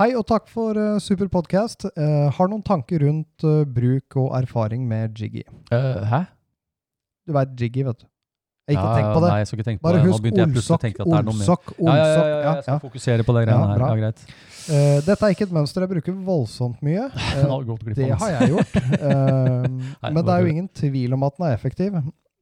Hei 0.01 0.09
og 0.19 0.27
takk 0.29 0.51
for 0.53 0.77
uh, 0.77 0.97
super 1.01 1.31
podkast. 1.33 1.87
Uh, 1.95 2.27
har 2.35 2.51
noen 2.51 2.65
tanker 2.67 3.05
rundt 3.07 3.47
uh, 3.47 3.63
bruk 3.65 4.19
og 4.21 4.35
erfaring 4.41 4.83
med 4.89 5.15
Jiggy. 5.17 5.45
Hæ? 5.71 6.25
Du 7.29 7.33
veit 7.37 7.55
Jiggy, 7.61 7.87
vet 7.87 8.03
du. 8.03 8.09
Ikke 8.67 8.83
Ja, 8.83 8.95
tenkte 8.97 9.11
på 9.15 9.21
det. 9.23 9.29
Nei, 9.31 9.39
jeg 9.39 9.47
skal 9.47 9.59
ikke 9.61 9.67
tenke 9.69 9.81
på 9.81 9.87
Bare 9.87 9.99
det. 9.99 10.03
Nå 10.03 10.11
husk 10.11 10.25
olsak, 10.27 10.27
jeg 10.27 10.81
tenke 10.83 11.03
at 11.03 11.07
det 11.07 11.15
er 11.15 11.27
noe 11.27 11.37
mer. 11.37 11.43
olsokk, 11.47 11.69
Ja, 11.79 11.93
ja, 11.95 12.07
ja, 12.07 12.25
ja, 12.27 12.55
jeg 12.57 12.65
skal 12.67 12.81
fokusere 12.83 13.27
på 13.29 13.37
de 13.37 13.43
greiene 13.47 13.69
her. 13.71 13.85
Ja, 13.85 13.95
greit. 14.01 14.25
Uh, 14.67 14.97
dette 15.07 15.23
er 15.23 15.35
ikke 15.37 15.47
et 15.47 15.53
mønster 15.55 15.85
jeg 15.85 15.91
bruker 15.93 16.17
voldsomt 16.27 16.81
mye. 16.83 17.05
Glipp 17.69 17.95
det 17.95 18.11
har 18.11 18.33
jeg 18.35 18.51
gjort. 18.57 18.79
Uh, 19.07 19.67
men 20.03 20.19
det 20.19 20.33
er 20.35 20.43
jo 20.43 20.51
ingen 20.51 20.69
tvil 20.75 21.15
om 21.15 21.23
at 21.29 21.37
den 21.39 21.47
er 21.47 21.55
effektiv. 21.55 21.95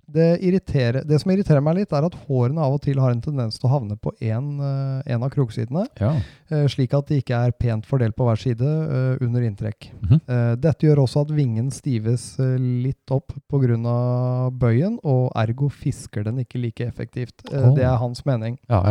Det, 0.06 1.04
det 1.08 1.18
som 1.20 1.30
irriterer 1.32 1.62
meg 1.64 1.78
litt, 1.78 1.92
er 1.92 2.04
at 2.06 2.16
hårene 2.26 2.60
av 2.60 2.76
og 2.76 2.82
til 2.84 3.00
har 3.00 3.14
en 3.14 3.22
tendens 3.24 3.56
til 3.58 3.68
å 3.68 3.72
havne 3.72 3.96
på 3.96 4.12
en, 4.20 4.48
eh, 4.60 5.14
av 5.16 5.30
kroksidene, 5.32 5.86
Ja. 6.00 6.12
eh, 6.50 6.66
slik 6.68 6.94
at 6.94 7.08
de 7.08 7.20
ikke 7.22 7.34
er 7.46 7.52
pent 7.52 7.86
fordelt 7.86 8.16
på 8.16 8.26
hver 8.26 8.36
side 8.36 8.62
eh, 8.64 9.24
under 9.24 9.40
inntrekk. 9.42 9.90
Mm 10.02 10.08
-hmm. 10.08 10.60
Dette 10.60 10.86
gjør 10.86 11.04
også 11.04 11.20
at 11.22 11.30
vingen 11.30 11.70
stives 11.70 12.36
litt 12.38 13.10
opp 13.10 13.32
pga. 13.48 14.50
bøyen, 14.50 14.98
og 15.04 15.32
ergo 15.36 15.68
fisker 15.68 16.24
den 16.24 16.38
ikke 16.38 16.60
like 16.60 16.80
effektivt. 16.80 17.42
Oh. 17.52 17.74
Det 17.74 17.82
er 17.84 17.96
hans 17.96 18.24
mening. 18.26 18.58
Ja, 18.68 18.82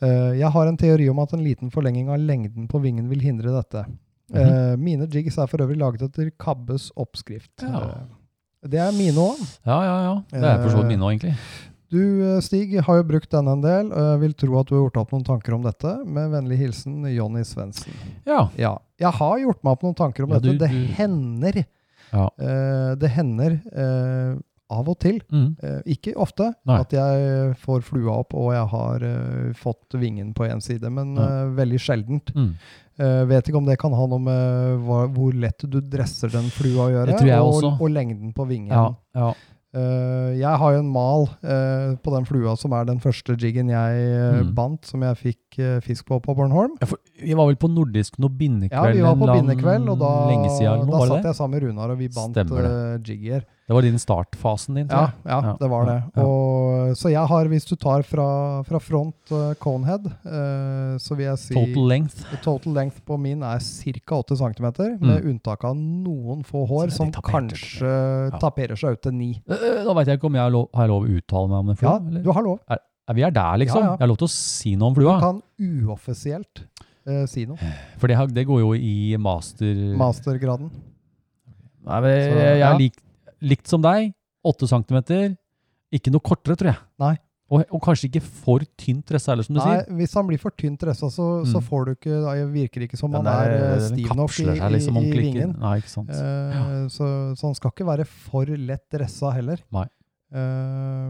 ja, 0.00 0.32
Jeg 0.34 0.50
har 0.50 0.66
en 0.66 0.76
teori 0.76 1.08
om 1.08 1.18
at 1.20 1.32
en 1.32 1.44
liten 1.44 1.70
forlenging 1.70 2.08
av 2.08 2.18
lengden 2.18 2.68
på 2.68 2.80
vingen 2.82 3.08
vil 3.08 3.20
hindre 3.20 3.52
dette. 3.52 3.86
Mm 4.32 4.42
-hmm. 4.42 4.76
Mine 4.76 5.06
jigs 5.06 5.38
er 5.38 5.46
for 5.46 5.58
øvrig 5.58 5.76
laget 5.76 6.02
etter 6.02 6.30
Kabbes 6.38 6.90
oppskrift. 6.96 7.62
Ja. 7.62 8.06
Det 8.62 8.78
er 8.78 8.92
mine 8.94 9.18
òg. 9.18 9.38
ja, 9.66 9.78
ja, 9.84 9.96
ja. 10.06 10.14
Det 10.30 10.42
er 10.44 10.62
for 10.62 10.70
så 10.70 10.78
vidt 10.82 10.92
mine 10.94 11.02
òg, 11.06 11.16
egentlig. 11.16 11.34
Du, 11.92 11.98
eh, 12.24 12.40
Stig, 12.40 12.70
har 12.86 12.96
jo 12.96 13.02
brukt 13.04 13.28
denne 13.34 13.52
en 13.52 13.60
del, 13.60 13.90
jeg 13.92 14.20
vil 14.22 14.32
tro 14.32 14.60
at 14.60 14.66
du 14.70 14.74
har 14.78 14.84
gjort 14.86 15.00
opp 15.02 15.10
noen 15.12 15.24
tanker 15.26 15.52
om 15.58 15.62
dette. 15.66 15.90
Med 16.06 16.30
vennlig 16.32 16.56
hilsen 16.62 17.02
Jonny 17.12 17.42
Svendsen. 17.44 17.92
Ja. 18.24 18.46
Ja, 18.56 18.78
jeg 19.02 19.12
har 19.18 19.38
gjort 19.42 19.60
meg 19.62 19.72
opp 19.76 19.82
noen 19.82 19.94
tanker 19.98 20.24
om 20.24 20.30
Ja, 20.30 20.38
dette. 20.38 20.52
du- 20.52 20.58
det 20.58 20.70
du- 20.70 20.94
hender 20.94 21.64
Ja. 22.12 22.28
Uh, 22.38 22.94
Det 22.94 23.08
hender 23.10 23.60
uh, 23.76 24.38
av 24.70 24.88
og 24.88 24.98
til, 25.00 25.20
Mm. 25.32 25.56
uh, 25.62 25.80
ikke 25.86 26.14
ofte, 26.16 26.54
Nei. 26.66 26.78
at 26.80 26.90
jeg 26.92 27.56
får 27.56 27.82
flua 27.82 28.18
opp 28.20 28.32
og 28.34 28.52
jeg 28.52 28.68
har 28.68 29.52
fått 29.54 29.92
vingen 30.00 30.32
på 30.34 30.44
én 30.48 30.60
side, 30.62 30.88
men 30.90 31.14
veldig 31.56 31.78
sjeldent. 31.80 32.32
Mm. 32.34 32.54
Eh, 33.00 33.22
vet 33.30 33.48
ikke 33.48 33.56
om 33.56 33.68
det 33.68 33.78
kan 33.80 33.94
ha 33.96 34.04
noe 34.10 34.20
med 34.20 34.82
hva, 34.84 35.06
hvor 35.14 35.32
lett 35.32 35.64
du 35.64 35.78
dresser 35.80 36.32
den 36.32 36.50
flua 36.52 36.88
å 36.88 36.92
gjøre, 36.92 37.06
Det 37.14 37.22
tror 37.22 37.30
jeg 37.30 37.46
og, 37.48 37.80
og 37.80 37.90
lengden 37.90 38.34
på 38.36 38.46
vingen. 38.50 38.74
Ja, 38.74 38.92
ja. 39.16 39.32
Uh, 39.72 40.36
jeg 40.36 40.52
har 40.60 40.74
jo 40.74 40.80
en 40.82 40.90
mal 40.92 41.22
uh, 41.40 41.94
på 42.04 42.12
den 42.12 42.26
flua 42.28 42.52
som 42.60 42.74
er 42.76 42.84
den 42.90 42.98
første 43.00 43.38
jiggen 43.40 43.70
jeg 43.72 44.02
Mm. 44.42 44.50
bandt, 44.54 44.84
som 44.84 45.00
jeg 45.00 45.16
fikk 45.16 45.38
eh, 45.58 45.80
fisk 45.84 46.06
på 46.08 46.20
på 46.22 46.34
Bornholm. 46.38 46.76
Ja, 46.80 46.86
vi 47.22 47.34
var 47.38 47.46
vel 47.50 47.56
på 47.60 47.68
nordisk 47.70 48.18
noe 48.22 48.30
bindekveld 48.30 48.72
Ja, 48.72 48.92
vi 48.96 49.02
var 49.04 49.16
på 49.16 49.26
lang- 49.28 49.42
bindekveld, 49.42 49.88
og 49.92 49.98
da, 50.00 50.12
siden, 50.56 50.86
da 50.90 51.00
satt 51.10 51.24
jeg 51.30 51.34
sammen 51.38 51.56
med 51.58 51.66
Runar, 51.68 51.90
og 51.90 51.98
vi 51.98 52.08
bandt 52.08 52.38
uh, 52.52 52.98
jigger. 53.02 53.44
Det 53.68 53.76
var 53.76 53.84
din 53.86 53.98
startfasen 53.98 54.74
din, 54.74 54.88
Ja, 54.90 55.12
ja, 55.24 55.36
Ja, 55.46 55.52
det 55.60 55.68
var 55.70 55.86
det. 55.86 55.98
Og, 56.20 56.96
så 56.98 57.12
jeg 57.12 57.24
har, 57.30 57.46
hvis 57.48 57.64
du 57.64 57.76
tar 57.76 58.02
fra, 58.02 58.26
fra 58.66 58.80
front 58.82 59.32
uh, 59.32 59.52
conehead, 59.62 60.08
uh, 60.26 60.98
så 61.00 61.16
vil 61.16 61.28
jeg 61.30 61.38
si 61.38 61.54
Total 61.54 61.88
length. 61.88 62.24
total 62.42 62.74
length 62.74 63.00
på 63.06 63.16
min 63.20 63.42
er 63.46 63.62
ca. 63.62 64.18
8 64.18 64.36
cm, 64.36 64.66
med 65.00 65.24
unntak 65.30 65.64
av 65.64 65.76
noen 65.78 66.42
få 66.44 66.66
hår 66.68 66.90
som 66.92 67.12
kanskje 67.12 67.92
taperer 68.42 68.76
seg 68.76 68.98
ut 68.98 69.02
til 69.06 69.14
9. 69.14 69.30
Øh, 69.48 69.84
Da 69.86 69.94
veit 69.96 70.08
jeg 70.10 70.18
ikke 70.20 70.28
om 70.30 70.34
jeg 70.38 70.42
har 70.46 70.52
lov, 70.54 70.68
har 70.74 70.86
jeg 70.88 70.92
lov 70.92 71.06
å 71.06 71.16
uttale 71.18 71.48
meg 71.48 71.58
om 71.62 71.70
det. 71.72 71.76
Ja, 71.82 71.96
eller? 71.98 72.22
du 72.22 72.32
har 72.32 72.42
lov. 72.46 72.58
Er 72.68 72.82
vi 73.16 73.22
er 73.26 73.30
der, 73.34 73.56
liksom? 73.58 73.80
Ja, 73.82 73.86
ja. 73.86 73.96
Jeg 73.98 74.04
har 74.04 74.10
lov 74.12 74.18
til 74.22 74.28
å 74.28 74.32
si 74.34 74.76
noe 74.78 74.92
om 74.92 74.94
flua. 74.94 75.16
Du 75.18 75.24
kan 75.26 75.42
uoffisielt 75.88 76.62
uh, 77.08 77.24
si 77.26 77.46
noe. 77.50 77.58
For 77.98 78.06
det, 78.12 78.18
det 78.36 78.46
går 78.46 78.60
jo 78.62 78.72
i 78.78 79.16
master... 79.18 79.74
Mastergraden. 79.98 80.70
Nei, 81.82 81.98
men 82.04 82.14
Så, 82.14 82.38
jeg 82.38 82.60
ja. 82.62 82.70
er 82.70 82.78
lik, 82.78 83.00
likt 83.42 83.66
som 83.70 83.82
deg. 83.82 84.12
8 84.46 84.68
cm. 84.70 85.36
Ikke 85.92 86.10
noe 86.14 86.22
kortere, 86.24 86.54
tror 86.58 86.70
jeg. 86.72 86.80
Nei. 87.02 87.14
Og, 87.52 87.66
og 87.68 87.82
kanskje 87.84 88.08
ikke 88.08 88.22
for 88.24 88.62
tynt 88.80 89.02
dressa 89.10 89.34
heller, 89.34 89.44
som 89.44 89.52
du 89.52 89.60
Nei, 89.60 89.74
sier. 89.82 89.88
hvis 89.98 90.14
han 90.16 90.24
blir 90.30 90.40
for 90.40 90.54
tynt 90.56 90.78
dressa, 90.80 91.10
så, 91.12 91.26
så 91.44 91.58
Mm. 91.60 91.66
får 91.66 91.82
du 91.84 91.90
ikke 91.92 92.20
Da 92.24 92.32
virker 92.48 92.80
det 92.80 92.86
ikke 92.88 92.96
som 92.96 93.12
han 93.12 93.26
er 93.28 93.50
der- 93.50 93.74
eh, 93.74 93.82
stiv 93.90 94.14
nok 94.16 94.32
i, 94.40 94.46
i, 94.56 94.68
liksom 94.72 94.96
i, 94.96 94.96
i 94.96 95.02
ordentlig 95.02 95.26
ikke- 95.26 95.34
vingen. 95.36 95.52
Nei, 95.60 95.74
ikke 95.82 95.92
sant. 95.92 96.08
Eh, 96.08 96.86
så, 96.88 97.10
så 97.36 97.50
han 97.50 97.54
skal 97.58 97.74
ikke 97.74 97.84
være 97.90 98.06
for 98.08 98.46
lett 98.46 98.86
dressa 98.94 99.34
heller. 99.36 99.60
Nei. 99.70 99.84
Eh, 100.32 101.08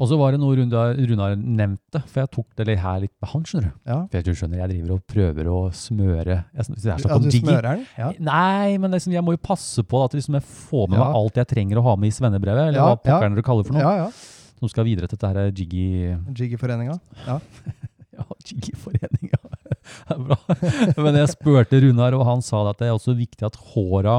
Og 0.00 0.08
så 0.10 0.16
var 0.20 0.32
det 0.34 0.40
noe 0.42 0.56
Runar, 0.58 0.94
Runar 1.08 1.34
nevnte, 1.36 2.02
for 2.06 2.20
jeg 2.22 2.30
tok 2.34 2.46
det 2.60 2.66
litt 2.68 2.80
her 2.82 2.98
litt 3.04 3.12
med 3.22 3.30
han, 3.32 3.44
skjønner 3.48 3.70
du. 3.70 3.78
ja. 3.88 3.98
For 4.12 4.20
jeg 4.20 4.36
skjønner, 4.40 4.60
jeg 4.60 4.70
driver 4.74 4.92
og 4.96 5.04
prøver 5.14 5.48
å 5.52 5.58
smøre 5.76 6.34
jeg, 6.36 6.44
det 6.52 6.60
er 6.60 7.00
sånn 7.00 7.14
ja, 7.14 7.18
du 7.20 7.28
digi. 7.30 7.40
smører 7.46 7.68
den? 7.70 7.86
Ja. 7.98 8.10
Nei, 8.30 8.76
men 8.82 8.92
liksom, 8.96 9.14
jeg 9.16 9.24
må 9.24 9.36
jo 9.36 9.40
passe 9.42 9.84
på 9.84 10.02
at 10.04 10.16
liksom 10.18 10.36
jeg 10.40 10.44
får 10.44 10.88
med 10.90 10.98
Ja. 11.00 11.04
meg 11.08 11.16
alt 11.22 11.40
jeg 11.40 11.50
trenger 11.54 11.80
å 11.80 11.86
ha 11.88 11.96
med 11.96 12.12
i 12.12 12.16
svennebrevet, 12.18 12.68
eller 12.68 12.80
hva 12.84 12.96
pokkeren 13.00 13.36
du 13.38 13.42
kaller 13.46 13.64
for 13.68 13.76
noe, 13.78 13.82
ja, 13.86 14.06
ja. 14.06 14.56
som 14.60 14.68
skal 14.72 14.84
videre 14.88 15.08
til 15.08 15.16
dette 15.16 15.30
her 15.32 15.50
jiggy... 15.50 16.16
Jiggy-foreninga. 16.36 16.98
Ja. 17.26 17.40
Ja, 18.20 18.24
jiggy-forening. 18.44 19.30
Det 20.10 20.12
er 20.12 20.18
bra. 20.20 20.36
Men 21.00 21.16
jeg 21.16 21.30
spurte 21.32 21.78
Runar, 21.80 22.12
og 22.18 22.26
han 22.28 22.42
sa 22.44 22.58
at 22.68 22.76
det 22.82 22.90
er 22.90 22.92
også 22.98 23.14
viktig 23.16 23.46
at 23.46 23.56
håra 23.72 24.18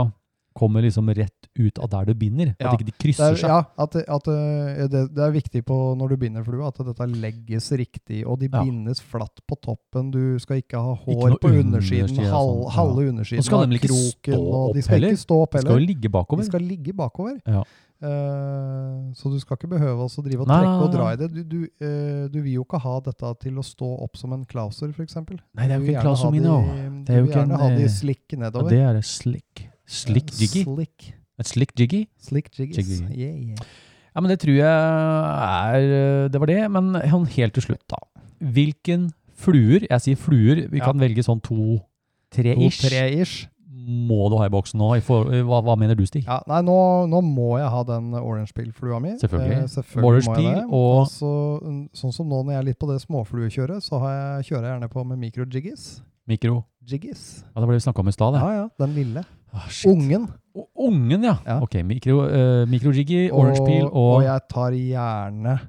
kommer 0.53 0.81
liksom 0.83 1.07
rett 1.15 1.47
ut 1.59 1.79
av 1.79 1.89
der 1.89 2.05
du 2.05 2.13
binder, 2.13 2.55
Ja. 2.59 2.67
at 2.71 2.79
ikke 2.79 2.85
de 2.85 2.91
Det 2.91 2.99
krysser 2.99 3.31
er, 3.31 3.35
seg. 3.35 3.49
ja, 3.49 3.63
at, 3.77 3.91
det- 3.91 4.05
at 4.07 4.27
eh, 4.27 4.87
det, 4.87 5.01
det 5.15 5.23
er 5.23 5.31
viktig 5.31 5.63
på 5.65 5.77
når 5.97 6.09
du 6.09 6.17
binder 6.17 6.43
flua, 6.43 6.67
at 6.67 6.77
dette 6.85 7.07
legges 7.07 7.71
riktig, 7.71 8.25
og 8.27 8.39
de 8.39 8.49
Ja. 8.51 8.63
bindes 8.63 8.99
flatt 9.01 9.39
på 9.47 9.55
toppen. 9.61 10.11
Du 10.11 10.37
skal 10.39 10.57
ikke 10.61 10.77
ha 10.81 10.95
hår 10.95 11.31
ikke 11.37 11.39
på 11.41 11.53
undersiden, 11.61 12.09
underside 12.09 12.27
og 12.27 12.35
halv, 12.35 12.51
sånn, 12.51 12.63
ja. 12.63 12.75
halve 12.75 13.01
Og 13.01 13.09
undersiden 13.13 13.43
skal 13.43 13.63
av 13.63 13.69
de 13.69 13.75
ikke 13.75 13.87
kroken. 13.87 14.33
stå 14.33 14.53
og 14.53 14.73
de 14.75 14.81
skal 14.81 14.93
heller? 14.95 15.07
ikke 15.11 15.25
stå 15.27 15.41
opp 15.41 15.51
Det 15.51 15.61
skal 15.61 15.71
heller. 15.71 15.81
jo 15.81 15.87
ligge 15.87 16.37
De 16.37 16.43
skal 16.45 16.61
ligge 16.61 16.93
bakover. 16.93 17.41
Ja. 17.47 17.63
Uh, 18.01 19.11
så 19.13 19.29
du 19.29 19.37
skal 19.39 19.57
ikke 19.59 19.69
behøve 19.69 20.05
å 20.07 20.23
drive 20.25 20.41
og 20.41 20.49
Nei, 20.49 20.57
trekke 20.63 20.85
og 20.87 20.93
dra 20.95 21.07
i 21.13 21.17
det. 21.21 21.27
Du, 21.35 21.41
du, 21.45 21.57
uh, 21.85 22.23
du 22.33 22.39
vil 22.41 22.55
jo 22.57 22.63
ikke 22.65 22.79
ha 22.81 22.95
dette 23.05 23.29
til 23.45 23.59
å 23.61 23.65
stå 23.65 23.89
opp 24.05 24.17
som 24.17 24.33
en 24.33 24.45
klauser, 24.49 24.89
f.eks. 24.95 25.15
Nei, 25.21 25.67
det 25.67 25.75
er 25.75 25.77
jo 25.77 25.85
ikke 25.85 26.01
en 26.01 26.07
klauser 26.07 26.33
min, 26.33 26.47
òg. 26.49 26.71
Du 27.05 27.11
vil 27.13 27.29
gjerne 27.35 27.59
ha 27.61 27.69
de 27.77 27.89
slikk 27.93 28.37
nedover. 28.41 28.71
Ja, 28.71 28.73
det 28.73 28.81
er 28.89 28.93
det 28.99 29.05
slick. 29.05 29.50
Slick 29.91 30.31
jiggy. 30.39 30.63
Slick, 30.63 31.07
slick 31.43 31.71
jiggy? 31.75 32.05
slick 32.21 32.51
jiggies. 32.55 32.77
Jiggy. 32.79 32.99
Yeah, 33.11 33.35
yeah. 33.51 33.71
Ja, 34.15 34.21
men 34.23 34.31
det 34.31 34.39
tror 34.43 34.55
jeg 34.55 34.67
er 34.67 36.29
Det 36.31 36.39
var 36.41 36.47
det. 36.51 36.59
Men 36.71 36.93
sånn 37.11 37.27
helt 37.35 37.55
til 37.57 37.63
slutt, 37.69 37.83
da. 37.91 37.99
Hvilken 38.41 39.09
fluer 39.41 39.85
Jeg 39.89 40.03
sier 40.05 40.19
fluer. 40.19 40.67
Vi 40.69 40.79
Ja. 40.79 40.85
kan 40.85 40.99
velge 40.99 41.23
sånn 41.25 41.41
to-tre-ish. 41.41 42.81
To-tre-ish. 42.81 43.47
Må 43.81 44.29
du 44.29 44.35
ha 44.37 44.45
i 44.45 44.51
boksen 44.53 44.77
nå? 44.77 44.91
Hva, 45.01 45.57
hva 45.65 45.73
mener 45.79 45.95
du, 45.97 46.05
Stig? 46.05 46.23
Ja, 46.27 46.37
nei, 46.47 46.59
nå, 46.61 46.75
nå 47.09 47.21
må 47.25 47.57
jeg 47.57 47.69
ha 47.73 47.81
den 47.83 48.11
orange 48.13 48.53
peel-flua 48.53 48.99
mi. 49.01 49.15
Selvfølgelig. 49.17 49.57
Eh, 49.57 49.71
selvfølgelig 49.73 50.27
må 50.27 50.35
jeg 50.37 50.55
det. 50.55 50.65
og- 50.69 51.07
så, 51.09 51.31
mm, 51.63 51.89
sånn 51.91 52.13
som 52.13 52.29
nå 52.29 52.43
når 52.45 52.51
jeg 52.53 52.59
er 52.59 52.63
litt 52.69 52.79
på 52.79 52.87
det 52.91 53.01
småfluekjøret, 53.01 53.81
så 53.81 53.99
har 53.99 54.11
jeg, 54.41 54.51
kjører 54.51 54.67
jeg 54.69 54.73
gjerne 54.81 54.89
på 54.91 55.05
med 55.07 55.17
micro-jiggies. 55.17 56.01
Mikro? 56.31 56.61
Jiggies. 56.87 57.23
Ja, 57.43 57.61
Det 57.61 57.67
var 57.67 57.73
det 57.75 57.81
vi 57.81 57.85
snakka 57.85 58.01
om 58.01 58.09
i 58.09 58.15
stad. 58.15 58.33
det. 58.33 58.41
Ja, 58.41 58.51
ja. 58.61 58.67
Den 58.85 58.95
lille. 58.95 59.23
Ah, 59.53 59.67
shit. 59.69 59.91
Ungen. 59.91 60.29
O- 60.55 60.67
Ungen, 60.87 61.23
ja. 61.27 61.35
Ja. 61.45 61.59
Ok, 61.63 61.75
mikro, 61.83 62.21
uh, 62.25 62.63
Mikrojiggy, 62.71 63.29
orange 63.31 63.61
peel 63.65 63.85
og, 63.85 64.15
og 64.17 64.23
jeg 64.25 64.41
tar 64.51 64.71
gjerne 64.75 65.59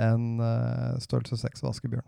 en 0.00 0.22
eh, 0.40 0.94
størrelse 1.02 1.36
seks 1.36 1.60
vaskebjørn. 1.60 2.06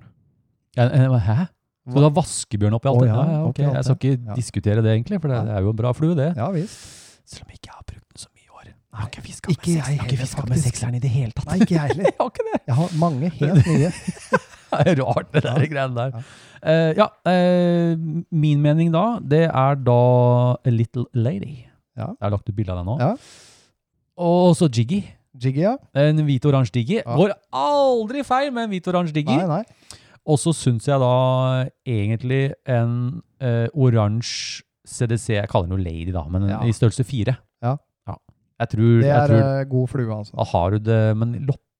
Ja, 0.78 0.86
eh, 0.88 1.18
Hæ? 1.26 1.34
Skal 1.82 1.98
du 2.00 2.06
ha 2.06 2.12
vaskebjørn 2.16 2.76
oppi 2.78 2.88
alt 2.88 3.00
Å, 3.00 3.02
det? 3.02 3.08
ja, 3.10 3.16
Ja, 3.18 3.32
ja, 3.34 3.40
ok. 3.42 3.50
oppi 3.50 3.64
alt 3.66 3.74
Jeg 3.76 3.84
skal 3.84 3.96
det. 3.98 4.12
ikke 4.12 4.30
Ja. 4.30 4.36
diskutere 4.38 4.82
det, 4.86 4.92
egentlig, 4.94 5.18
for 5.20 5.28
det, 5.28 5.40
det 5.48 5.52
er 5.58 5.60
jo 5.66 5.70
en 5.74 5.76
bra 5.82 5.92
flue, 5.92 6.14
det. 6.16 6.30
Ja 6.38 6.46
visst. 6.54 6.78
Selv 7.28 7.44
om 7.44 7.50
jeg 7.52 7.58
ikke 7.60 7.74
har 7.74 7.84
brukt 7.90 8.08
den 8.08 8.22
så 8.22 8.28
mye 8.32 8.46
i 8.46 8.52
år. 8.54 8.64
Jeg 8.72 8.96
har 9.02 9.08
ikke 9.10 9.22
fiska 9.26 9.50
Ikke 9.52 9.66
med, 9.66 9.74
jeg 9.74 9.76
seks, 9.76 9.76
jeg 9.76 9.84
har 9.84 9.92
ikke 9.92 10.16
heller, 10.16 10.24
fisket 10.24 10.48
med 10.48 10.56
faktisk. 10.56 10.68
sekseren 10.72 10.94
i 10.94 11.02
det 11.04 11.10
hele 11.10 11.32
tatt. 11.36 11.46
Nei, 11.50 11.58
ikke 11.60 11.74
jeg 11.76 11.88
heller. 11.92 12.04
jeg 12.12 12.16
har 12.22 12.30
ikke 12.32 12.46
det. 12.48 12.60
Jeg 12.70 12.74
har 12.80 12.88
mange 13.02 13.28
helt 13.28 13.66
nye. 13.66 13.90
Det 14.84 14.92
er 14.94 15.02
rart, 15.04 15.28
det 15.34 15.42
der 15.44 15.66
greiene 15.70 15.94
der. 15.96 16.12
Ja. 16.16 16.22
Eh, 16.72 16.92
ja, 16.98 17.06
uh, 17.28 17.98
min 18.30 18.60
mening 18.62 18.92
da, 18.94 19.18
det 19.20 19.44
er 19.50 19.74
da 19.84 19.96
A 20.64 20.70
Little 20.72 21.04
Lady. 21.14 21.64
Ja. 21.98 22.06
Jeg 22.16 22.22
har 22.26 22.32
lagt 22.36 22.48
ut 22.48 22.56
bilde 22.56 22.72
av 22.72 22.80
deg 22.80 22.88
nå. 22.88 22.96
Ja. 23.02 23.12
Og 24.22 24.54
så 24.56 24.68
Jiggy. 24.72 25.02
Jiggy, 25.42 25.62
ja. 25.64 25.76
En 25.96 26.20
hvit-oransje 26.26 26.74
Jiggy. 26.78 27.00
Ja. 27.02 27.16
Går 27.16 27.34
aldri 27.56 28.22
feil 28.24 28.52
med 28.52 28.66
en 28.68 28.72
hvit-oransje 28.74 29.16
Jiggy. 29.16 29.36
Nei, 29.42 29.60
nei. 29.60 29.98
Og 30.28 30.38
så 30.38 30.52
syns 30.54 30.86
jeg 30.86 31.00
da 31.02 31.12
egentlig 31.88 32.42
en 32.70 32.92
uh, 33.42 33.66
oransje 33.74 34.62
CDC 34.86 35.36
Jeg 35.36 35.48
kaller 35.50 35.68
den 35.70 35.78
jo 35.78 35.82
Lady, 35.84 36.12
da, 36.14 36.24
men 36.30 36.48
Ja. 36.50 36.60
i 36.66 36.72
størrelse 36.74 37.04
fire. 37.06 37.36
Ja. 37.62 37.76
Jeg 38.62 38.68
tror, 38.76 38.90
Det 39.02 39.08
jeg 39.08 39.16
er 39.18 39.26
tror 39.30 39.40
eh, 39.42 39.64
god 39.72 39.88
flue, 39.90 40.14
altså. 40.14 40.34
da 40.38 40.44
Har 40.52 40.70
du 40.70 40.78
det 40.78 40.98
Men 41.18 41.30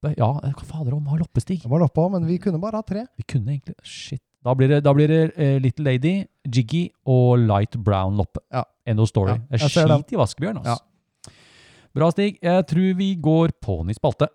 loppe 0.03 0.19
Ja, 0.19 0.33
hva 0.43 0.67
fader 0.67 0.95
om 0.97 1.07
å 1.07 1.15
ha 1.15 1.21
loppestig? 1.21 1.63
Det 1.63 1.71
var 1.71 1.83
loppa, 1.83 2.09
men 2.11 2.27
vi 2.27 2.39
kunne 2.39 2.61
bare 2.61 2.77
ha 2.77 2.83
tre. 2.83 3.07
Vi 3.17 3.23
kunne 3.23 3.53
egentlig 3.55 3.75
Shit. 3.83 4.23
Da 4.43 4.55
blir 4.55 4.69
det, 4.69 4.81
da 4.83 4.93
blir 4.93 5.09
det 5.09 5.33
eh, 5.37 5.59
Little 5.63 5.85
Lady, 5.85 6.27
Jiggy 6.45 6.89
og 7.07 7.39
Light 7.39 7.77
Brown 7.77 8.17
loppe. 8.19 8.41
Ja. 8.51 8.65
End 8.85 8.99
of 8.99 9.09
story. 9.09 9.37
Ja, 9.37 9.39
jeg 9.53 9.61
jeg 9.61 9.71
skit 9.71 10.13
i 10.13 10.19
vaskebjørn, 10.19 10.59
altså. 10.59 10.83
Bra, 11.95 12.09
Stig. 12.11 12.41
Jeg 12.43 12.67
tror 12.67 12.95
vi 12.99 13.15
går 13.23 13.53
på 13.63 13.83
ny 13.87 13.95
spalte. 13.95 14.27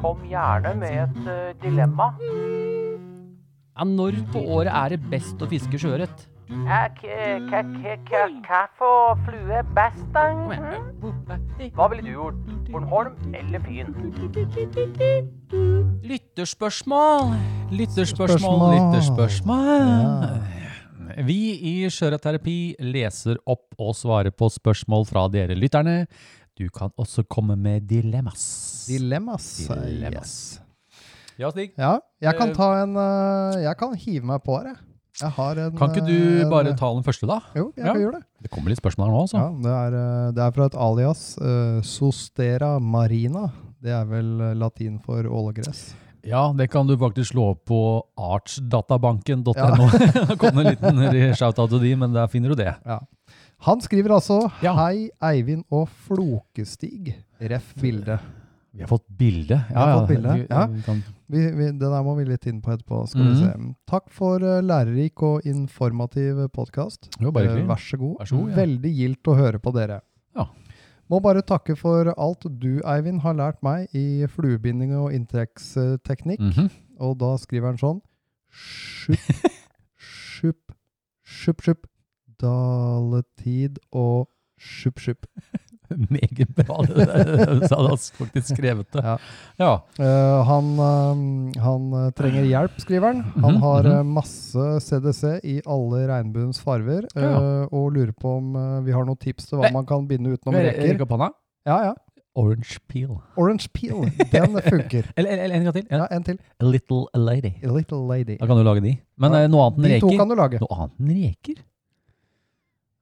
Kom 0.00 0.22
gjerne 0.30 0.72
med 0.78 1.02
et 1.02 1.20
uh, 1.26 1.52
dilemma. 1.60 2.12
Ja, 3.76 3.84
når 3.84 4.22
på 4.32 4.40
året 4.56 4.72
er 4.72 4.94
det 4.94 5.10
best 5.10 5.42
å 5.42 5.50
fiske 5.50 5.76
sjøørret? 5.76 6.24
Ja, 6.48 6.88
k- 6.94 7.40
k- 7.50 7.62
k- 7.82 7.96
k- 8.06 8.42
Hva 8.46 8.60
for 8.78 9.16
flue 9.26 9.62
best, 9.74 10.04
da? 10.14 10.28
Mhm. 10.32 11.72
Hva 11.74 11.88
ville 11.90 12.02
du 12.06 12.12
gjort? 12.12 12.34
Bornholm 12.70 13.34
eller 13.34 13.58
byen? 13.58 13.94
Lytterspørsmål. 16.06 17.34
Lytterspørsmål, 17.70 18.74
lytterspørsmål. 18.76 20.42
Vi 21.26 21.38
i 21.70 21.74
Skjøreterapi 21.90 22.74
leser 22.92 23.38
opp 23.48 23.74
og 23.80 23.94
svarer 23.96 24.30
på 24.36 24.48
spørsmål 24.52 25.06
fra 25.08 25.26
dere 25.32 25.54
lytterne. 25.56 26.06
Du 26.58 26.68
kan 26.72 26.90
også 26.98 27.24
komme 27.28 27.56
med 27.56 27.86
dilemmas. 27.88 28.86
Dilemmas. 28.88 29.46
Dilemmas. 29.68 30.22
Yes. 30.22 30.60
Ja, 31.38 31.50
Stig. 31.52 31.72
Ja, 31.76 31.98
jeg 32.22 32.36
kan 32.38 32.48
Eh, 32.50 32.54
ta 32.54 32.82
en 32.82 32.96
eh, 32.96 33.62
Jeg 33.62 33.76
kan 33.76 33.94
hive 33.94 34.24
meg 34.24 34.42
på 34.44 34.56
her, 34.58 34.66
jeg. 34.72 34.76
Jeg 35.16 35.32
har 35.32 35.56
en 35.56 35.76
Kan 35.78 35.92
ikke 35.94 36.04
du 36.04 36.16
en, 36.42 36.50
bare 36.52 36.72
ta 36.76 36.90
den 36.92 37.04
første, 37.06 37.26
da? 37.28 37.38
Jo, 37.56 37.70
jeg 37.76 37.86
Ja. 37.86 37.92
kan 37.92 38.00
gjøre 38.02 38.18
det. 38.18 38.24
Det 38.42 38.50
kommer 38.52 38.68
litt 38.68 38.80
spørsmål 38.82 39.06
her 39.08 39.14
nå, 39.14 39.20
altså. 39.24 39.38
Ja, 39.40 39.48
det, 39.64 39.76
er, 39.76 39.96
eh, 40.00 40.32
det 40.36 40.42
er 40.44 40.50
fra 40.52 40.66
et 40.66 40.74
alias. 40.86 41.22
Uh, 41.40 41.80
Sostera 41.82 42.78
marina. 42.78 43.46
Det 43.82 43.92
er 43.96 44.04
vel 44.04 44.40
eh, 44.40 44.54
latin 44.54 44.98
for 45.00 45.22
ålegress. 45.24 45.94
Ja, 46.26 46.52
det 46.52 46.68
kan 46.72 46.86
du 46.88 46.96
faktisk 46.98 47.32
slå 47.32 47.52
opp 47.54 47.64
på 47.70 47.80
artsdatabanken.no. 48.18 49.54
Ja. 49.54 50.24
det 50.28 50.38
kom 50.42 50.58
en 50.58 50.72
liten 50.72 51.34
shout-out 51.38 51.70
til 51.70 51.80
de, 51.84 51.92
men 51.96 52.12
der 52.12 52.26
finner 52.26 52.50
du 52.50 52.58
det. 52.58 52.74
Han 53.64 53.80
skriver 53.80 54.16
altså 54.18 54.50
Ja. 54.62 54.74
Hei, 54.74 55.08
Eivind 55.22 55.64
og 55.70 55.88
Flokestig. 55.88 57.14
Ref 57.40 57.72
bilde. 57.80 58.18
Vi 58.76 58.82
har 58.84 58.88
fått 58.90 59.06
bilde. 59.08 59.56
Vi 59.68 59.74
har 59.74 59.92
fått 60.00 60.08
bilde, 60.08 60.34
ja. 60.50 60.66
vi 61.26 61.40
Vi, 61.56 61.70
det 61.72 61.88
der 61.90 62.02
må 62.06 62.14
vi 62.18 62.24
litt 62.28 62.44
inn 62.46 62.60
på 62.62 62.70
etterpå. 62.74 63.00
Skal 63.08 63.22
vi 63.22 63.32
Mhm. 63.32 63.40
se. 63.40 63.74
Takk 63.90 64.10
for 64.14 64.42
uh, 64.44 64.60
lærerik 64.62 65.22
og 65.22 65.46
informativ 65.48 66.42
podkast. 66.52 67.08
Uh, 67.20 67.30
vær 67.32 67.80
så 67.82 67.96
god. 67.98 68.18
Vær 68.20 68.26
så 68.30 68.36
god, 68.38 68.50
ja. 68.50 68.56
Veldig 68.60 68.92
gildt 68.94 69.32
å 69.32 69.36
høre 69.38 69.58
på 69.58 69.72
dere. 69.74 70.00
Ja. 70.36 70.46
Må 71.10 71.20
bare 71.22 71.42
takke 71.42 71.76
for 71.78 72.12
alt 72.18 72.46
du, 72.60 72.80
Eivind, 72.84 73.20
har 73.22 73.34
lært 73.34 73.62
meg 73.62 73.88
i 73.94 74.26
fluebinding 74.26 74.92
og 74.98 75.12
inntrekksteknikk. 75.14 76.40
-hmm. 76.40 76.70
Og 76.98 77.18
da 77.18 77.36
skriver 77.38 77.66
han 77.66 77.78
sånn 77.78 78.00
Sjupp, 78.50 79.50
sjupp, 79.98 80.72
sjupp, 81.24 81.60
sjupp. 81.62 81.86
Daletid 82.40 83.78
og 83.92 84.28
sjupp, 84.58 84.98
sjupp. 85.00 85.26
Meget 86.16 86.48
bra. 86.56 86.76
det 86.86 87.06
der. 87.08 87.66
Så 87.68 87.78
han 87.86 87.98
faktisk 88.18 88.52
skrevet 88.54 88.86
det. 88.92 89.02
Ja. 89.04 89.16
Ja. 89.58 89.70
Uh, 90.00 90.44
han, 90.48 90.70
uh, 90.78 91.60
han 91.62 91.86
eh, 92.00 92.10
trenger 92.18 92.44
hjelp, 92.48 92.78
skriver 92.82 93.12
han. 93.12 93.22
Han 93.42 93.54
Mhm, 93.56 93.60
har 93.62 93.88
eh, 93.92 94.02
masse 94.04 94.66
CDC 94.86 95.36
i 95.44 95.60
alle 95.66 96.06
regnbuens 96.10 96.60
farver, 96.60 97.06
Ja. 97.16 97.66
og 97.70 97.92
lurer 97.94 98.12
på 98.12 98.36
om 98.38 98.52
vi 98.84 98.92
har 98.92 99.04
noen 99.06 99.16
tips 99.20 99.46
til 99.50 99.58
hva 99.58 99.70
man 99.72 99.86
kan 99.86 100.06
binde 100.08 100.34
utenom 100.34 100.54
reker. 100.58 101.30
Ja, 101.66 101.78
ja. 101.90 101.94
Orange 102.36 102.76
peel. 102.88 103.14
Orange 103.40 103.68
peel, 103.72 104.10
den 104.32 104.58
funker. 104.70 105.06
Eller, 105.16 105.30
eller 105.46 105.54
en 105.56 105.64
gang 105.64 105.74
til. 105.78 105.86
Ja. 105.90 106.02
Ja, 106.04 106.06
en 106.16 106.22
til. 106.26 106.36
A 106.60 106.64
little 106.68 107.06
lady. 107.14 107.54
A 107.64 107.70
little 107.72 108.02
lady. 108.06 108.36
Da 108.38 108.46
kan 108.46 108.58
du 108.58 108.62
lage 108.66 108.82
de. 108.84 108.92
Men 109.16 109.32
noe 109.50 109.70
annet 109.70 109.78
enn 109.80 109.94
De 109.94 110.00
to 110.02 110.10
kan 110.18 110.28
du 110.28 110.36
lage. 110.36 110.60
Noe 110.60 110.76
annet 110.76 111.00
enn 111.00 111.14
reker? 111.16 111.62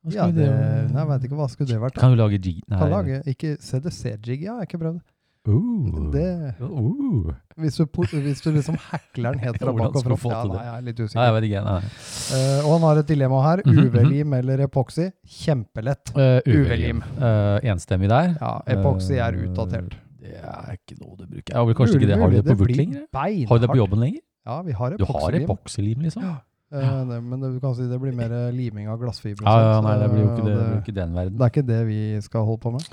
Hva 0.05 0.12
Ja, 0.12 0.27
det, 0.31 0.47
nei, 0.93 1.01
jeg 1.01 1.09
vet 1.09 1.23
ikke 1.31 1.37
hva 1.40 1.49
skulle 1.49 1.71
det 1.73 1.81
vært. 1.81 1.97
Kan 1.99 2.12
du 2.12 2.21
lage 2.21 2.37
jig... 2.38 2.61
Nei. 2.69 2.79
Kan 2.79 2.90
lage, 2.93 3.23
ikke 3.31 3.57
CDC-jig, 3.64 4.43
ja, 4.45 4.53
jeg 4.53 4.57
har 4.61 4.69
ikke 4.69 4.81
prøvd. 4.85 5.01
Uh. 5.45 6.11
Det, 6.12 6.55
Uh. 6.64 7.33
hvis, 7.61 7.77
du, 7.77 7.85
hvis 8.17 8.40
du 8.40 8.51
liksom 8.55 8.77
hackler 8.81 9.35
den 9.37 9.43
helt 9.45 9.59
fra 9.61 9.73
bak 9.77 9.97
og 9.99 10.07
fram. 10.23 10.31
Ja, 10.33 10.45
nei, 10.49 10.62
jeg 10.64 10.77
er 10.79 10.87
litt 10.87 10.99
Nei, 11.03 11.05
usikker. 11.05 11.25
jeg 11.27 11.35
vet 11.37 11.47
ikke. 11.51 11.62
Nei. 11.67 11.90
Eh, 12.38 12.61
og 12.64 12.71
han 12.79 12.87
har 12.88 13.01
et 13.03 13.11
dilemma 13.11 13.43
her. 13.45 13.62
Mhm, 13.67 13.83
UV-lim 13.90 14.33
eller 14.38 14.62
epoxy? 14.64 15.11
Kjempelett. 15.43 16.14
Uh, 16.17 16.40
UV-lim. 16.49 17.03
Uh, 17.21 17.59
enstemmig 17.75 18.09
der. 18.12 18.33
Ja, 18.40 18.55
epoxy 18.77 19.19
er 19.21 19.37
Eh, 19.37 19.45
utdatert. 19.51 19.99
Det 20.25 20.40
er 20.40 20.79
ikke 20.79 20.97
noe 21.03 21.19
du 21.21 21.27
bruker. 21.29 21.53
Ja, 21.53 21.64
vel, 21.69 21.77
kanskje 21.77 21.99
ikke 22.01 22.09
det. 22.09 22.17
Har 22.25 22.33
du 22.33 22.40
det 22.40 22.57
på 22.57 22.69
lenger? 22.73 23.05
Har 23.12 23.59
du 23.61 23.67
det 23.67 23.73
på 23.75 23.81
jobben 23.83 24.01
lenger? 24.01 24.21
Ja, 24.49 24.62
vi 24.64 24.73
har 24.77 24.97
Du 24.97 25.05
har 25.05 25.12
epoxylim. 25.12 25.45
epoksylim, 25.45 26.01
liksom? 26.09 26.25
Ja. 26.25 26.35
Eh, 26.74 27.00
det, 27.10 27.20
men 27.22 27.40
det, 27.40 27.52
du 27.54 27.60
kan 27.62 27.74
si 27.78 27.87
det 27.90 28.00
blir 28.02 28.14
mer 28.18 28.32
eh, 28.34 28.48
liming 28.52 28.88
av 28.90 28.98
glassfiber. 29.02 29.44
Ja, 29.46 29.58
Ja, 29.60 29.74
ja, 29.76 29.80
nei, 29.87 29.98
det 30.02 30.08
blir 30.12 30.24
jo 30.24 30.30
ikke, 30.32 30.46
det, 30.48 30.56
det 30.62 30.80
ikke 30.82 30.96
den 31.02 31.14
verden. 31.14 31.37
det 31.38 31.44
er 31.46 31.54
ikke 31.54 31.66
det 31.74 31.82
vi 31.87 32.00
skal 32.26 32.44
holde 32.48 32.60
på 32.66 32.72
med. 32.78 32.88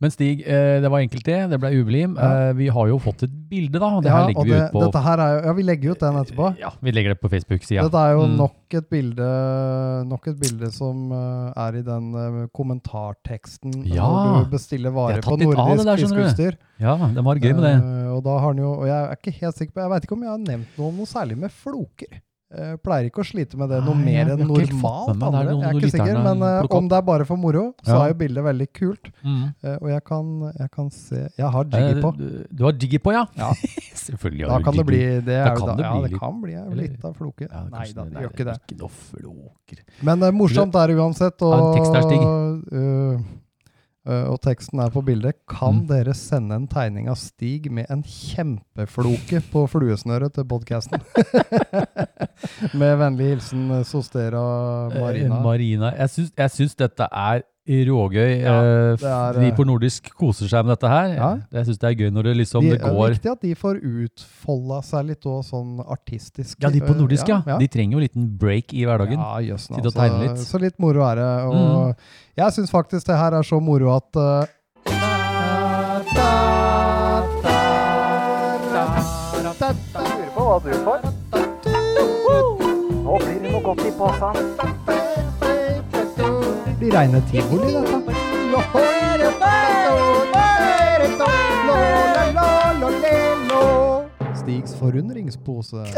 Men 0.00 0.12
Stig, 0.14 0.44
eh, 0.46 0.76
det 0.78 0.86
var 0.92 1.00
enkelt 1.02 1.24
det. 1.26 1.36
Det 1.50 1.56
ble 1.58 1.72
UV-lim. 1.74 2.12
Ja. 2.14 2.52
Vi 2.54 2.68
har 2.70 2.86
jo 2.86 3.00
fått 3.02 3.24
et 3.26 3.32
bilde, 3.50 3.80
da. 3.82 3.88
Det 3.98 4.06
Ja, 4.06 4.18
her 4.20 4.28
legger 4.28 4.44
vi 4.46 4.52
det, 4.52 4.60
ut 4.68 4.72
på 4.76 4.82
Dette 4.84 5.00
her 5.02 5.18
er 5.24 5.32
jo, 5.32 5.40
ja, 5.48 5.52
vi 5.58 5.62
legger 5.66 5.90
ut 5.96 5.98
den 6.04 6.18
etterpå. 6.20 6.50
Ja, 6.60 6.70
vi 6.86 6.92
legger 6.94 7.14
det 7.16 7.18
på 7.24 7.30
Facebook-sida. 7.32 7.82
Dette 7.82 7.98
er 8.06 8.12
jo 8.14 8.26
Mm. 8.28 8.36
nok 8.38 8.76
et 8.78 8.86
bilde 8.94 9.26
Nok 10.06 10.28
et 10.30 10.38
bilde 10.38 10.70
som 10.70 11.10
er 11.10 11.80
i 11.80 11.82
den 11.82 12.14
kommentarteksten 12.54 13.74
Ja. 13.86 14.06
når 14.06 14.44
du 14.44 14.50
bestiller 14.54 14.90
varer 14.94 15.20
på 15.24 15.36
nordisk 15.40 16.04
fiskeutstyr. 16.04 16.56
Ja, 16.78 16.94
det 17.14 17.24
var 17.24 17.34
gøy 17.42 17.54
med 17.58 17.64
det. 17.66 17.74
Uh, 17.82 18.16
og 18.16 18.22
da 18.24 18.38
har 18.38 18.52
han 18.52 18.58
jo 18.62 18.70
Og 18.78 18.86
jeg 18.86 18.96
er 19.02 19.16
ikke 19.18 19.34
helt 19.40 19.56
sikker 19.58 19.72
på 19.74 19.80
Jeg 19.82 19.90
vet 19.90 20.04
ikke 20.06 20.14
om 20.14 20.22
jeg 20.22 20.30
har 20.30 20.38
nevnt 20.44 20.78
noe 20.78 20.92
noe 20.94 21.06
særlig 21.10 21.36
med 21.38 21.50
floker. 21.50 22.20
Jeg 22.48 22.78
pleier 22.80 23.10
ikke 23.10 23.20
å 23.20 23.26
slite 23.28 23.58
med 23.60 23.68
det 23.68 23.78
noe 23.84 23.92
Nei, 23.98 24.04
mer 24.08 24.30
enn 24.32 24.38
normalt. 24.40 24.70
det. 25.12 25.22
Andre. 25.28 25.42
det 25.44 25.50
Jeg 25.52 25.68
er 25.68 25.74
ikke 25.78 25.90
sikker, 25.92 26.20
men 26.24 26.40
uh, 26.40 26.76
om 26.78 26.86
det 26.88 26.96
er 26.96 27.02
bare 27.04 27.26
for 27.28 27.36
moro, 27.36 27.64
så 27.84 27.90
Ja. 27.92 27.98
er 28.06 28.08
jo 28.08 28.16
bildet 28.22 28.44
veldig 28.46 28.68
kult. 28.72 29.10
Mm. 29.22 29.42
Uh, 29.62 29.74
og 29.82 29.88
jeg 29.92 30.04
kan, 30.08 30.30
jeg 30.56 30.70
kan 30.72 30.88
se 30.90 31.28
Jeg 31.36 31.50
har 31.52 31.64
jiggy 31.64 32.00
på. 32.00 32.08
Eh, 32.08 32.16
Du, 32.16 32.46
du 32.56 32.64
har 32.64 32.72
jiggy 32.72 32.98
på, 33.04 33.12
ja? 33.12 33.26
Ja. 33.36 33.50
Selvfølgelig 34.08 34.46
Da 34.46 34.52
har 34.54 34.58
du 34.58 34.64
kan 34.64 34.72
det 34.72 34.78
jiggy. 34.80 34.88
bli 34.88 35.04
det 35.28 35.38
Da 35.44 35.52
jo 35.52 35.56
kan 35.60 35.66
da, 35.68 35.74
det 35.76 35.84
Ja, 35.84 35.92
det 36.00 36.10
litt- 36.10 36.20
kan 36.20 36.40
bli 36.40 36.54
eh, 36.54 36.62
eller- 36.64 36.82
litt 36.88 37.04
av 37.04 37.14
floke. 37.20 37.48
Ja, 37.52 37.64
Nei 37.68 37.92
da, 37.92 38.04
det 38.04 38.22
gjør 38.24 38.32
ikke 38.32 38.44
det. 38.48 38.56
Ikke 38.64 38.78
noe 38.80 38.88
floker. 38.88 39.78
Men 40.02 40.22
uh, 40.22 40.30
morsomt 40.32 40.74
er 40.74 40.86
det 40.88 40.96
uansett. 40.96 41.42
Og, 41.42 41.76
er 41.76 42.08
stygg. 42.08 43.28
Øh, 44.08 44.30
og 44.32 44.40
teksten 44.44 44.80
er 44.80 44.88
på 44.90 45.02
bildet. 45.04 45.34
Kan 45.48 45.82
Mm. 45.82 45.86
dere 45.88 46.14
sende 46.14 46.56
en 46.56 46.66
tegning 46.68 47.08
av 47.08 47.16
Stig 47.20 47.70
med 47.70 47.86
en 47.90 48.02
kjempefloke 48.02 49.42
på 49.52 49.66
fluesnøret 49.68 50.32
til 50.34 50.44
podkasten? 50.48 51.00
med 52.80 52.96
vennlig 53.00 53.32
hilsen 53.34 53.70
eh, 53.70 53.84
Sostera 53.88 54.42
Marina. 54.94 55.36
Eh, 55.36 55.42
Marina. 55.44 55.92
Jeg 55.98 56.10
syns, 56.16 56.32
jeg 56.38 56.50
syns 56.56 56.74
dette 56.78 57.08
er 57.12 57.42
rågøy. 57.68 58.32
Ja, 58.42 58.58
Eh, 58.68 59.06
er, 59.08 59.38
de 59.38 59.48
eh, 59.48 59.54
på 59.56 59.64
nordisk 59.66 60.10
koser 60.18 60.50
seg 60.50 60.66
med 60.66 60.74
dette 60.74 60.90
her. 60.90 61.12
Ja. 61.16 61.30
Jeg 61.58 61.68
syns 61.68 61.80
det 61.82 61.88
er 61.90 61.96
gøy 62.02 62.10
når 62.14 62.28
det 62.28 62.34
liksom 62.42 62.64
de, 62.64 62.72
det 62.74 62.80
det 62.82 62.90
er 62.90 63.14
viktig 63.14 63.32
at 63.32 63.44
de 63.44 63.54
får 63.58 63.80
utfolda 63.82 64.80
seg 64.86 65.08
litt 65.12 65.28
òg, 65.28 65.40
sånn 65.46 65.82
artistisk. 65.84 66.58
Ja, 66.62 66.72
de 66.74 66.82
på 66.84 66.92
øh, 66.94 67.00
nordisk, 67.02 67.28
ja. 67.30 67.40
ja. 67.46 67.58
De 67.60 67.70
trenger 67.72 67.98
jo 67.98 68.02
en 68.02 68.06
liten 68.06 68.28
break 68.40 68.74
i 68.74 68.84
hverdagen. 68.88 69.18
Ja, 69.20 69.40
jøssen, 69.52 69.76
Sitte 69.76 69.86
og 69.86 69.92
altså. 69.92 70.00
tegne 70.02 70.22
litt. 70.24 70.38
Mm. 70.38 70.46
Så 70.50 70.62
litt 70.62 70.78
moro 70.82 71.04
er 71.08 71.22
det. 71.22 71.32
Og 71.48 72.40
jeg 72.42 72.58
syns 72.58 72.74
faktisk 72.74 73.10
det 73.10 73.20
her 73.20 73.38
er 73.38 73.46
så 73.46 73.60
moro 73.62 73.94
at 73.96 74.10
uh, 74.18 74.44
Lurer 79.68 80.30
på 80.34 80.44
hva 80.46 80.58
du 80.64 80.70
får. 80.86 81.00
Nå 83.04 83.16
blir 83.22 83.40
det 83.42 83.52
noe 83.52 83.62
godt 83.64 83.86
i 83.88 83.94
posen. 83.98 84.77
Blir 86.88 86.98
reine 86.98 87.20
tivoli, 87.30 87.72
dette. 87.72 88.14
Stigs 94.38 94.74
forundringspose. 94.78 95.84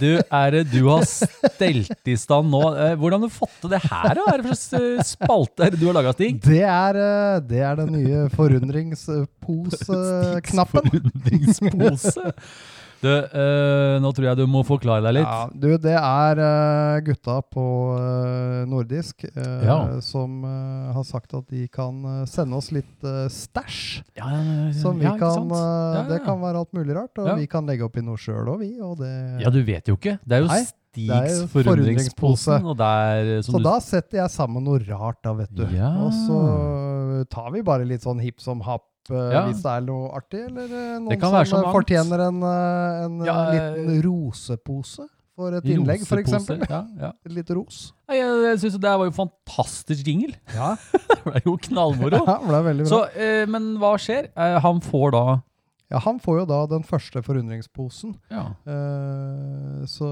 Du, 0.00 0.18
er 0.18 0.50
det 0.50 0.64
du 0.72 0.88
har 0.88 1.04
stelt 1.06 2.08
i 2.08 2.16
stand 2.18 2.50
nå? 2.50 2.60
Eh, 2.72 2.94
Hvordan 2.98 3.20
har 3.22 3.28
du 3.30 3.34
fått 3.34 3.60
til 3.62 3.70
det 3.74 3.80
her? 3.84 4.14
Hva 4.16 4.24
Er 4.32 4.38
det 4.42 4.56
slags 4.58 5.08
spalte 5.14 5.70
du 5.76 5.86
har 5.86 5.94
laga, 5.96 6.12
Stig? 6.16 6.40
Det 6.42 6.62
er, 6.64 6.96
eh, 6.98 7.40
det 7.44 7.60
er 7.62 7.74
den 7.78 7.92
nye 7.94 8.28
forundringspose-knappen. 8.32 10.82
Forundringspose. 10.90 12.32
Du, 13.04 13.10
eh, 13.12 13.94
nå 14.00 14.10
tror 14.16 14.26
jeg 14.30 14.38
du 14.38 14.44
må 14.48 14.62
forklare 14.64 15.04
deg 15.04 15.18
litt. 15.18 15.28
Ja, 15.28 15.48
du, 15.52 15.68
det 15.82 15.96
er 15.98 16.40
uh, 16.40 17.00
gutta 17.04 17.36
på 17.52 17.64
uh, 17.98 18.62
nordisk 18.70 19.26
uh, 19.28 19.64
Ja. 19.64 19.78
som 20.04 20.42
har 20.44 21.04
sagt 21.06 21.34
at 21.36 21.48
de 21.52 21.66
kan 21.72 22.24
sende 22.28 22.56
oss 22.56 22.70
litt 22.74 23.04
stæsj. 23.04 23.82
Ja, 24.16 24.30
Som 24.76 25.00
vi 25.02 25.10
kan 25.20 25.50
Det 26.08 26.22
kan 26.24 26.40
være 26.40 26.62
alt 26.62 26.72
mulig 26.76 26.96
rart, 26.96 27.18
og 27.20 27.34
vi 27.40 27.48
kan 27.50 27.68
legge 27.68 27.84
oppi 27.86 28.04
noe 28.04 28.20
sjøl 28.20 28.48
òg, 28.54 28.62
vi. 28.62 28.72
Og 28.80 28.96
det, 29.02 29.12
Ja, 29.42 29.52
du 29.52 29.60
vet 29.64 29.88
jo 29.90 29.98
ikke. 29.98 30.18
Det 30.24 30.38
er 30.38 30.44
jo 30.46 30.50
Nei, 30.52 30.64
Stigs 30.94 31.40
forundringspose. 31.50 32.60
Der, 32.78 33.30
så 33.42 33.60
da 33.62 33.76
setter 33.82 34.22
jeg 34.22 34.30
sammen 34.32 34.64
noe 34.64 34.80
rart, 34.86 35.20
da, 35.26 35.34
vet 35.42 35.52
du. 35.52 35.64
Og 35.66 36.10
så 36.24 36.40
tar 37.30 37.50
vi 37.54 37.64
bare 37.66 37.86
litt 37.88 38.06
sånn 38.06 38.22
hipp 38.22 38.40
som 38.44 38.62
happ. 38.64 38.86
Eh, 39.10 39.32
Ja. 39.34 39.42
Hvis 39.48 39.62
det 39.64 39.72
er 39.72 39.84
noe 39.88 40.12
artig, 40.16 40.44
eller 40.48 40.70
eh, 40.70 40.94
noen 41.02 41.46
som 41.50 41.60
eh, 41.64 41.72
fortjener 41.74 42.28
en, 42.28 42.40
en 42.44 43.20
Ja, 43.26 43.36
liten 43.52 44.00
rosepose 44.06 45.08
for 45.34 45.56
et 45.58 45.64
innlegg, 45.66 46.04
f.eks. 46.06 46.34
Ja, 46.70 46.84
ja. 47.00 47.10
Litt 47.36 47.50
ros. 47.56 47.88
Nei, 48.08 48.20
Jeg, 48.20 48.34
jeg 48.46 48.60
syns 48.62 48.76
det 48.78 48.92
var 49.00 49.08
jo 49.08 49.14
fantastisk 49.16 50.06
jingle. 50.06 50.36
Ja, 50.54 50.74
Det 51.10 51.18
ble 51.24 51.42
jo 51.46 51.56
knallmoro. 51.68 52.20
ja 52.28 52.36
det 52.38 52.50
ble 52.52 52.60
veldig 52.68 52.86
bra. 52.86 52.92
Så, 52.92 53.00
eh, 53.18 53.42
men 53.50 53.72
hva 53.82 53.94
skjer? 54.00 54.30
Eh, 54.30 54.58
han 54.62 54.80
får 54.84 55.16
da 55.16 55.24
Ja, 55.94 56.00
han 56.02 56.18
får 56.18 56.40
jo 56.40 56.44
da 56.50 56.58
den 56.74 56.82
første 56.86 57.22
forundringsposen. 57.22 58.16
Ja, 58.34 58.44
Eh, 58.66 59.84
så 59.86 60.06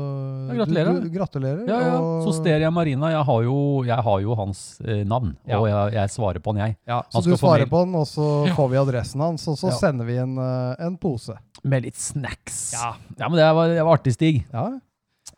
Ja, 0.49 0.55
gratulerer. 0.61 0.93
Du, 1.01 1.09
du, 1.09 1.11
gratulerer. 1.17 1.63
ja. 1.69 1.81
ja. 1.89 1.97
og- 1.99 2.23
Sosteria 2.27 2.71
Marina. 2.71 3.11
Jeg 3.11 3.25
har 3.27 3.43
jo, 3.43 3.57
jeg 3.89 3.97
har 4.07 4.21
jo 4.23 4.35
hans 4.39 4.81
eh, 4.85 5.03
navn, 5.05 5.35
Ja. 5.49 5.59
og 5.59 5.67
jeg, 5.69 5.95
jeg 5.99 6.09
svarer 6.15 6.39
på 6.45 6.53
han, 6.55 6.61
jeg. 6.69 6.77
Ja, 6.87 7.01
Han 7.13 7.23
så 7.23 7.25
du 7.31 7.37
svarer 7.37 7.67
på 7.67 7.83
han, 7.85 7.95
og 7.99 8.07
så 8.07 8.29
får 8.57 8.71
vi 8.71 8.77
adressen 8.85 9.21
hans, 9.21 9.49
og 9.49 9.59
så 9.59 9.73
sender 9.75 10.07
vi 10.07 10.17
en, 10.23 10.39
eh, 10.39 10.87
en 10.87 10.97
pose. 11.03 11.35
Med 11.65 11.83
litt 11.85 11.97
snacks. 11.99 12.73
Ja. 12.75 12.95
ja 13.19 13.29
men 13.29 13.39
det 13.39 13.51
var, 13.55 13.69
det 13.69 13.83
var 13.85 13.99
artig, 13.99 14.15
Stig. 14.15 14.47
Ja, 14.53 14.71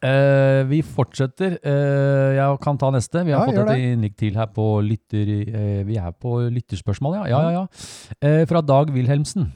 Uh, 0.04 0.66
vi 0.68 0.82
fortsetter. 0.84 1.54
Uh, 1.64 2.34
jeg 2.36 2.58
kan 2.60 2.76
ta 2.76 2.90
neste. 2.92 3.22
Vi 3.24 3.32
har 3.32 3.46
Ja, 3.46 3.52
fått 3.62 3.70
et 3.72 3.84
innlegg 3.94 4.16
til 4.20 4.34
her 4.36 4.50
på 4.52 4.66
lytter... 4.84 5.30
Uh, 5.48 5.80
vi 5.88 5.96
er 5.96 6.12
på 6.12 6.34
lytterspørsmål, 6.52 7.14
ja. 7.22 7.24
Ja, 7.30 7.38
ja, 7.54 7.62
ja. 8.20 8.44
Fra 8.50 8.60
Dag 8.60 8.90
Wilhelmsen. 8.92 9.46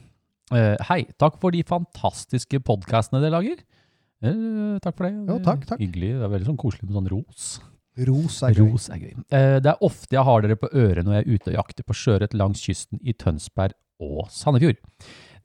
Eh, 0.55 0.75
hei, 0.89 1.03
takk 1.21 1.37
for 1.41 1.53
de 1.53 1.61
fantastiske 1.67 2.59
podkastene 2.65 3.21
dere 3.21 3.35
lager. 3.37 3.59
Eh, 4.25 4.77
takk 4.83 4.97
for 4.97 5.07
det. 5.07 5.13
Jo, 5.29 5.37
takk, 5.45 5.65
takk. 5.69 5.81
Hyggelig. 5.81 6.13
Det 6.17 6.25
er 6.25 6.33
veldig 6.33 6.49
sånn 6.49 6.59
koselig 6.59 6.89
med 6.89 6.97
sånn 6.97 7.11
ros. 7.13 7.49
ros 8.09 8.41
er 8.47 8.55
gøy. 8.55 8.65
Ros 8.71 8.89
er 8.89 9.01
gøy. 9.03 9.13
Eh, 9.35 9.57
det 9.63 9.71
er 9.73 9.85
ofte 9.85 10.15
jeg 10.15 10.25
har 10.25 10.43
dere 10.45 10.57
på 10.59 10.71
øret 10.71 11.05
når 11.05 11.19
jeg 11.19 11.25
er 11.25 11.33
ute 11.35 11.51
og 11.51 11.57
jakter 11.59 11.87
på 11.87 11.97
sjøørret 12.01 12.37
langs 12.37 12.63
kysten 12.65 13.01
i 13.03 13.13
Tønsberg 13.13 13.75
og 13.99 14.29
Sandefjord. 14.31 14.79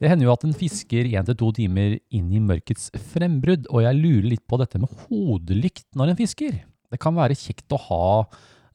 Det 0.01 0.11
hender 0.11 0.27
jo 0.27 0.35
at 0.35 0.45
en 0.47 0.57
fisker 0.57 1.07
én 1.11 1.27
til 1.27 1.37
to 1.39 1.53
timer 1.55 1.99
inn 2.15 2.33
i 2.35 2.43
mørkets 2.43 2.91
frembrudd, 3.13 3.69
og 3.71 3.85
jeg 3.85 4.01
lurer 4.01 4.29
litt 4.33 4.45
på 4.51 4.59
dette 4.59 4.81
med 4.83 4.91
hodelykt 5.07 5.87
når 5.95 6.13
en 6.13 6.19
fisker. 6.19 6.59
Det 6.91 7.01
kan 7.03 7.15
være 7.17 7.37
kjekt 7.39 7.71
å 7.75 7.79
ha, 7.89 8.07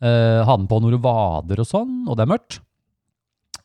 eh, 0.02 0.40
ha 0.44 0.58
den 0.58 0.68
på 0.68 0.80
du 0.84 0.98
vader 0.98 1.60
og 1.60 1.68
sånn, 1.68 2.08
og 2.08 2.16
det 2.16 2.24
er 2.24 2.34
mørkt. 2.34 2.60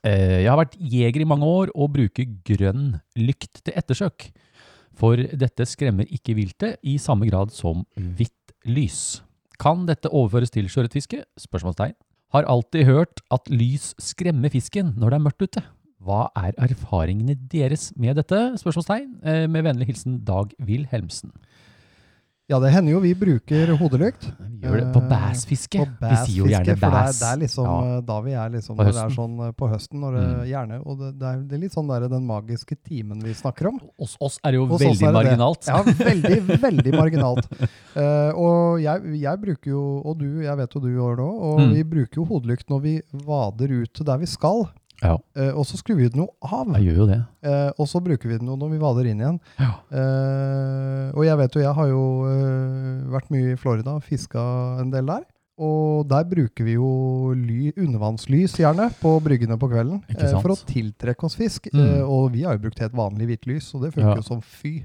Eh, 0.05 0.43
jeg 0.45 0.51
har 0.51 0.61
vært 0.61 0.77
jeger 0.79 1.23
i 1.25 1.29
mange 1.29 1.49
år 1.49 1.71
og 1.73 1.95
bruker 1.97 2.29
grønn 2.45 2.99
lykt 3.17 3.62
til 3.64 3.77
ettersøk. 3.77 4.29
For 4.95 5.19
dette 5.19 5.67
skremmer 5.67 6.07
ikke 6.12 6.37
viltet 6.38 6.77
i 6.87 6.99
samme 7.03 7.27
grad 7.31 7.51
som 7.55 7.83
hvitt 7.97 8.53
lys. 8.69 9.23
Kan 9.61 9.87
dette 9.88 10.11
overføres 10.12 10.53
til 10.55 10.69
sjøørretfiske? 10.71 11.25
Spørsmålstegn. 11.41 11.97
Har 12.35 12.47
alltid 12.51 12.87
hørt 12.89 13.22
at 13.35 13.49
lys 13.51 13.93
skremmer 14.03 14.51
fisken 14.53 14.93
når 14.99 15.14
det 15.14 15.18
er 15.18 15.24
mørkt 15.24 15.45
ute. 15.47 15.64
Hva 16.05 16.26
er 16.37 16.53
erfaringene 16.61 17.37
deres 17.49 17.89
med 17.97 18.18
dette? 18.20 18.39
Spørsmålstegn. 18.61 19.09
Eh, 19.24 19.47
Med 19.49 19.64
vennlig 19.64 19.89
hilsen 19.89 20.20
Dag 20.26 20.53
Wilhelmsen. 20.61 21.33
Ja, 22.53 22.59
det 22.61 22.74
hender 22.74 22.92
jo 22.92 22.99
vi 23.01 23.14
bruker 23.16 23.70
hodelykt. 23.80 24.26
Vi 24.36 24.66
gjør 24.68 24.74
det 24.82 24.88
på 24.92 25.01
bæsfiske. 25.09 25.78
På 25.80 25.86
På 26.03 26.09
Vi 26.11 26.16
sier 26.26 26.36
jo 26.42 26.49
gjerne 26.51 26.74
bæs. 26.76 26.82
det 26.82 26.90
er, 26.92 27.12
det 27.16 27.28
er 27.30 27.38
liksom 27.40 27.64
Ja. 27.64 27.76
eh, 27.97 28.01
da 28.05 28.16
vi 28.20 28.32
er 28.36 28.51
liksom 28.53 28.76
På 28.76 28.84
når 28.84 28.90
det 28.92 29.01
er 29.01 29.09
høsten. 29.09 29.16
sånn 29.16 29.47
eh, 29.47 29.53
på 29.57 29.68
høsten, 29.72 30.01
når 30.05 30.12
det 30.18 30.24
Mm. 30.24 30.45
gjerne 30.51 30.76
Og 30.86 30.99
det, 30.99 31.09
det, 31.18 31.55
er, 31.55 31.59
litt 31.64 31.72
sånn 31.72 31.88
der 31.88 32.09
den 32.09 32.26
magiske 32.26 32.76
timen 32.84 33.22
vi 33.24 33.32
snakker 33.32 33.68
om. 33.68 33.80
Hos 33.99 34.16
oss 34.20 34.38
er 34.45 34.51
det 34.53 34.59
jo 34.61 34.66
Hos 34.66 34.80
veldig 34.84 35.12
marginalt. 35.16 35.66
Ja, 35.66 35.82
veldig, 35.82 36.61
veldig 36.61 36.92
marginalt. 37.01 37.49
Uh, 37.97 38.30
og 38.36 38.80
jeg, 38.84 39.20
jeg 39.24 39.40
bruker 39.40 39.70
jo, 39.70 40.03
og 40.05 40.18
du, 40.18 40.42
jeg 40.45 40.57
vet 40.61 40.74
jo 40.74 40.80
du 40.80 40.88
gjør 40.92 41.16
det 41.16 41.24
òg, 41.24 41.40
og 41.49 41.61
Mm. 41.64 41.72
vi 41.72 41.82
bruker 41.84 42.16
jo 42.20 42.24
hodelykt 42.28 42.68
når 42.68 42.80
vi 42.82 43.01
vader 43.24 43.72
ut 43.82 44.05
der 44.05 44.18
vi 44.18 44.26
skal. 44.26 44.68
Ja, 45.03 45.18
Eh, 45.36 45.51
og 45.59 45.64
så 45.66 45.76
skrur 45.76 45.97
vi 45.99 46.09
den 46.09 46.22
jo 46.22 46.28
av, 46.47 46.68
jeg 46.76 46.86
gjør 46.86 46.97
jo 47.03 47.07
det. 47.11 47.18
eh, 47.42 47.70
og 47.78 47.88
så 47.90 48.01
bruker 48.01 48.28
vi 48.30 48.38
den 48.38 48.47
jo 48.49 48.55
når 48.57 48.70
vi 48.70 48.78
vader 48.78 49.09
inn 49.11 49.20
igjen. 49.20 49.40
Ja. 49.59 49.72
Eh, 49.90 51.09
og 51.14 51.24
jeg 51.26 51.36
vet 51.40 51.57
jo, 51.57 51.62
jeg 51.64 51.74
har 51.74 51.88
jo 51.90 52.03
eh, 52.30 53.11
vært 53.14 53.30
mye 53.34 53.53
i 53.53 53.59
Florida 53.61 53.97
og 53.99 54.05
fiska 54.07 54.45
en 54.80 54.92
del 54.95 55.07
der. 55.11 55.24
Og 55.62 56.09
der 56.11 56.24
bruker 56.26 56.64
vi 56.66 56.72
jo 56.74 57.30
ly, 57.38 57.68
undervannslys 57.78 58.57
gjerne 58.59 58.88
på 58.98 59.12
bryggene 59.22 59.55
på 59.61 59.68
kvelden 59.70 60.00
eh, 60.11 60.32
for 60.42 60.50
å 60.50 60.57
tiltrekke 60.66 61.28
oss 61.28 61.36
fisk. 61.38 61.68
Mm. 61.70 61.78
Eh, 61.84 62.02
og 62.02 62.32
vi 62.34 62.42
har 62.42 62.57
jo 62.57 62.64
brukt 62.66 62.80
helt 62.82 62.96
vanlig 62.98 63.28
hvitt 63.30 63.46
lys, 63.46 63.68
og 63.76 63.84
det 63.86 63.92
funker 63.94 64.11
Ja. 64.11 64.16
jo 64.18 64.26
som 64.26 64.40
fy. 64.42 64.82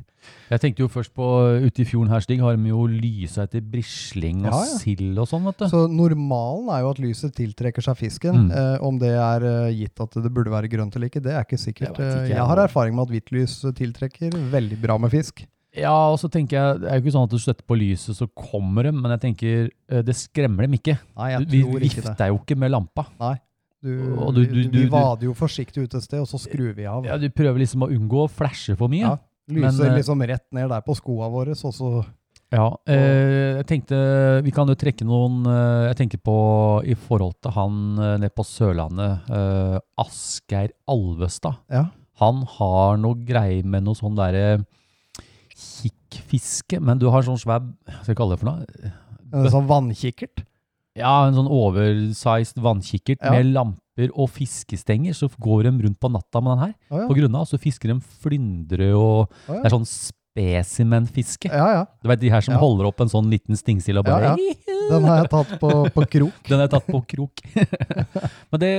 Jeg 0.52 0.60
tenkte 0.62 0.84
jo 0.84 0.90
først 0.92 1.14
på 1.16 1.26
ute 1.66 1.82
i 1.82 1.86
fjorden 1.88 2.10
her, 2.12 2.20
Stig, 2.22 2.42
har 2.44 2.56
de 2.56 2.70
jo 2.70 2.86
lysa 2.86 3.48
etter 3.48 3.62
brisling 3.66 4.44
og 4.46 4.52
Ja, 4.52 4.60
ja. 4.68 4.78
sild 4.78 5.18
og 5.18 5.28
sånn, 5.32 5.46
vet 5.48 5.58
du. 5.58 5.66
Så 5.72 5.84
normalen 5.90 6.70
er 6.76 6.82
jo 6.84 6.90
at 6.92 7.00
lyset 7.02 7.34
tiltrekker 7.34 7.82
seg 7.82 7.98
fisken. 7.98 8.50
Mm. 8.50 8.52
Eh, 8.52 8.78
om 8.86 9.00
det 9.00 9.14
er 9.16 9.42
eh, 9.42 9.74
gitt 9.74 10.00
at 10.06 10.12
det 10.22 10.30
burde 10.32 10.52
være 10.54 10.70
grønt 10.70 10.94
eller 10.96 11.10
ikke, 11.10 11.24
det 11.24 11.34
er 11.34 11.46
ikke 11.48 11.58
sikkert. 11.58 11.98
Jeg 11.98 12.06
ikke, 12.06 12.14
Eh, 12.20 12.28
jeg. 12.30 12.36
jeg 12.38 12.46
har 12.46 12.58
erfaring 12.68 12.94
med 12.94 13.08
at 13.08 13.16
hvitt 13.16 13.32
lys 13.32 13.58
tiltrekker 13.74 14.38
veldig 14.52 14.78
bra 14.82 14.98
med 15.00 15.10
fisk. 15.10 15.48
Ja, 15.78 15.94
og 16.12 16.18
så 16.18 16.30
tenker 16.34 16.58
jeg, 16.58 16.80
det 16.82 16.90
er 16.90 16.98
jo 16.98 17.04
ikke 17.06 17.14
sånn 17.14 17.28
at 17.28 17.34
du 17.36 17.38
støtter 17.38 17.66
på 17.70 17.78
lyset, 17.78 18.16
så 18.18 18.26
kommer 18.34 18.84
de, 18.88 18.92
men 18.92 19.12
jeg 19.14 19.22
tenker, 19.22 19.70
eh, 19.92 20.02
det 20.02 20.16
skremmer 20.18 20.66
dem 20.66 20.74
ikke. 20.80 20.96
Nei, 21.16 21.30
jeg 21.36 21.48
Vi 21.52 21.62
tror 21.62 21.80
ikke 21.86 22.02
det. 22.02 22.06
vifter 22.10 22.28
jo 22.32 22.40
ikke 22.42 22.58
med 22.58 22.72
lampa. 22.74 23.06
Og 23.82 24.34
du- 24.36 24.46
du- 24.46 24.54
vi, 24.54 24.64
du- 24.68 24.80
vi 24.82 24.90
vader 24.90 25.24
jo 25.30 25.34
forsiktig 25.34 25.84
ut 25.86 25.94
et 25.96 26.04
sted, 26.04 26.20
og 26.20 26.28
så 26.28 26.40
skrur 26.42 26.74
vi 26.76 26.86
av. 26.86 27.06
Ja, 27.06 27.18
du 27.18 27.30
prøver 27.30 27.60
liksom 27.60 27.84
å 27.86 27.90
unngå 27.90 28.26
å 28.26 28.30
flashe 28.30 28.76
for 28.78 28.90
mye. 28.90 29.00
Ja, 29.06 29.18
Lyser 29.50 29.62
Men, 29.80 29.92
eh, 29.94 29.98
liksom 29.98 30.22
rett 30.28 30.46
ned 30.52 30.70
der 30.70 30.82
på 30.82 30.96
skoa 30.96 31.30
våre, 31.32 31.50
og 31.52 31.74
så 31.74 32.06
Ja, 32.52 32.76
eh, 32.88 33.58
jeg 33.62 33.66
tenkte 33.68 34.44
vi 34.44 34.52
kan 34.52 34.68
jo 34.68 34.74
trekke 34.76 35.06
noen 35.06 35.46
eh, 35.46 35.94
Jeg 35.94 35.98
tenker 36.10 36.18
på 36.22 36.84
i 36.86 36.94
forhold 36.96 37.36
til 37.42 37.52
han 37.52 37.96
nede 37.96 38.30
på 38.34 38.44
Sørlandet, 38.44 39.30
eh, 39.30 39.80
Asgeir 39.98 40.70
Alvestad. 40.88 41.56
Ja. 41.70 41.86
Han 42.20 42.44
har 42.44 42.98
noe 42.98 43.16
greier 43.24 43.64
med 43.64 43.84
noe 43.84 43.94
sånn 43.96 44.16
derre 44.16 44.66
kikkfiske, 45.60 46.80
men 46.82 47.00
du 47.02 47.08
har 47.12 47.26
sånn 47.26 47.40
svær 47.40 47.62
Hva 47.64 48.00
skal 48.02 48.14
jeg 48.14 48.20
kalle 48.20 48.36
det 48.36 48.42
for 48.44 48.50
noe? 48.52 48.94
En 49.30 49.52
sånn 49.54 49.68
vannkikkert. 49.70 50.46
Ja, 50.98 51.28
en 51.28 51.36
sånn 51.38 51.48
oversized 51.54 52.58
vannkikkert 52.66 53.22
Ja. 53.24 53.32
med 53.36 53.52
lamper 53.54 54.10
og 54.16 54.30
fiskestenger. 54.34 55.14
Så 55.16 55.30
går 55.40 55.68
de 55.68 55.74
rundt 55.86 56.00
på 56.02 56.10
natta 56.12 56.42
med 56.42 56.56
den 56.58 56.64
her 56.66 56.74
oh, 56.90 57.02
ja. 57.04 57.08
på 57.08 57.16
grunna, 57.20 57.44
og 57.44 57.48
så 57.52 57.60
fisker 57.62 57.94
de 57.94 58.00
flyndre 58.24 58.90
og 58.98 59.28
oh, 59.30 59.54
ja. 59.54 59.60
Det 59.62 59.70
er 59.70 59.76
sånn 59.76 59.86
spesimenfiske. 59.90 61.50
ja, 61.52 61.68
ja. 61.78 61.84
Du 62.02 62.10
vet 62.10 62.20
de 62.22 62.30
her 62.34 62.42
som 62.42 62.54
Ja. 62.56 62.60
holder 62.60 62.88
opp 62.90 63.02
en 63.02 63.10
sånn 63.12 63.30
liten 63.30 63.56
stingsild 63.60 64.00
og 64.02 64.06
bare 64.06 64.36
Den 64.90 65.04
har 65.06 65.22
jeg 65.24 65.30
tatt 65.30 65.60
på, 65.60 65.70
på 65.94 66.06
krok. 66.10 66.40
Den 66.50 66.58
har 66.60 66.68
jeg 66.68 66.74
tatt 66.74 66.88
på 66.90 67.02
krok. 67.06 67.44
Men 68.52 68.60
det, 68.64 68.74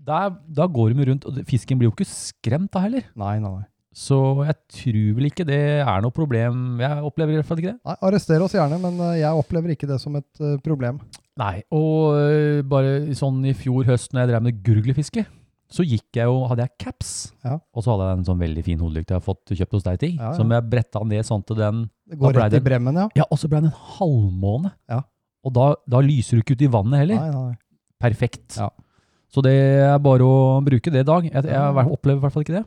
der, 0.00 0.30
da 0.48 0.66
går 0.66 0.94
de 0.94 1.04
rundt, 1.10 1.26
og 1.28 1.42
fisken 1.46 1.76
blir 1.78 1.90
jo 1.90 1.94
ikke 1.94 2.08
skremt 2.08 2.70
da 2.72 2.80
heller. 2.86 3.04
Nei, 3.14 3.38
nei, 3.42 3.50
nei. 3.58 3.66
Så 3.90 4.16
jeg 4.46 4.54
tror 4.70 5.14
vel 5.16 5.26
ikke 5.30 5.44
det 5.48 5.58
er 5.82 6.02
noe 6.04 6.14
problem. 6.14 6.78
Jeg 6.78 7.02
opplever 7.08 7.34
i 7.34 7.38
hvert 7.40 7.48
fall 7.48 7.58
ikke 7.58 7.72
det. 7.72 7.80
nei 7.88 7.96
Arrester 8.06 8.44
oss 8.44 8.54
gjerne, 8.54 8.78
men 8.78 9.00
eh, 9.08 9.16
jeg 9.24 9.40
opplever 9.42 9.72
ikke 9.74 9.88
det 9.90 9.98
som 10.02 10.14
et 10.20 10.42
eh, 10.44 10.56
problem. 10.62 11.00
Nei, 11.40 11.56
og 11.74 12.14
øh, 12.20 12.60
bare 12.70 13.14
sånn 13.18 13.40
i 13.50 13.54
fjor 13.56 13.88
høst 13.88 14.12
når 14.14 14.22
jeg 14.24 14.30
drev 14.30 14.44
med 14.46 14.60
gurglefiske, 14.66 15.24
så 15.70 15.84
gikk 15.86 16.18
jeg 16.18 16.26
jo, 16.26 16.40
hadde 16.50 16.64
jeg 16.66 16.74
caps, 16.82 17.10
Ja. 17.46 17.56
og 17.74 17.82
så 17.84 17.92
hadde 17.94 18.06
jeg 18.08 18.18
en 18.18 18.24
sånn 18.26 18.40
veldig 18.42 18.64
fin 18.66 18.80
hodelykt 18.82 19.10
jeg 19.12 19.20
har 19.20 19.26
fått 19.26 19.52
kjøpt 19.54 19.76
hos 19.78 19.84
deg, 19.86 19.98
Ting, 20.02 20.16
Ja, 20.18 20.32
ja. 20.32 20.38
som 20.38 20.50
jeg 20.50 20.66
bretta 20.70 21.02
ned 21.06 21.26
sånn 21.28 21.44
til 21.46 21.58
den, 21.60 21.84
Det 22.10 22.18
går 22.18 22.34
rett 22.40 22.56
i 22.58 22.62
bremmen, 22.66 22.98
ja. 22.98 23.06
ja, 23.22 23.26
og 23.30 23.38
så 23.38 23.50
ble 23.50 23.60
den 23.62 23.70
en 23.70 23.78
halvmåne. 23.98 24.72
Ja. 24.90 25.02
Og 25.46 25.54
da, 25.56 25.68
da 25.88 26.00
lyser 26.04 26.36
du 26.38 26.42
ikke 26.44 26.58
ut 26.58 26.66
i 26.66 26.70
vannet 26.74 27.02
heller. 27.04 27.22
Nei, 27.22 27.30
nei. 27.30 27.54
Perfekt. 28.02 28.58
Ja. 28.58 28.66
Så 29.30 29.42
det 29.46 29.54
er 29.86 29.98
bare 30.02 30.26
å 30.26 30.58
bruke 30.66 30.90
det 30.92 31.04
i 31.04 31.06
dag. 31.06 31.26
Jeg, 31.30 31.46
jeg 31.46 31.86
opplever 31.94 32.18
i 32.18 32.24
hvert 32.24 32.34
fall 32.34 32.44
ikke 32.44 32.58
det. 32.58 32.64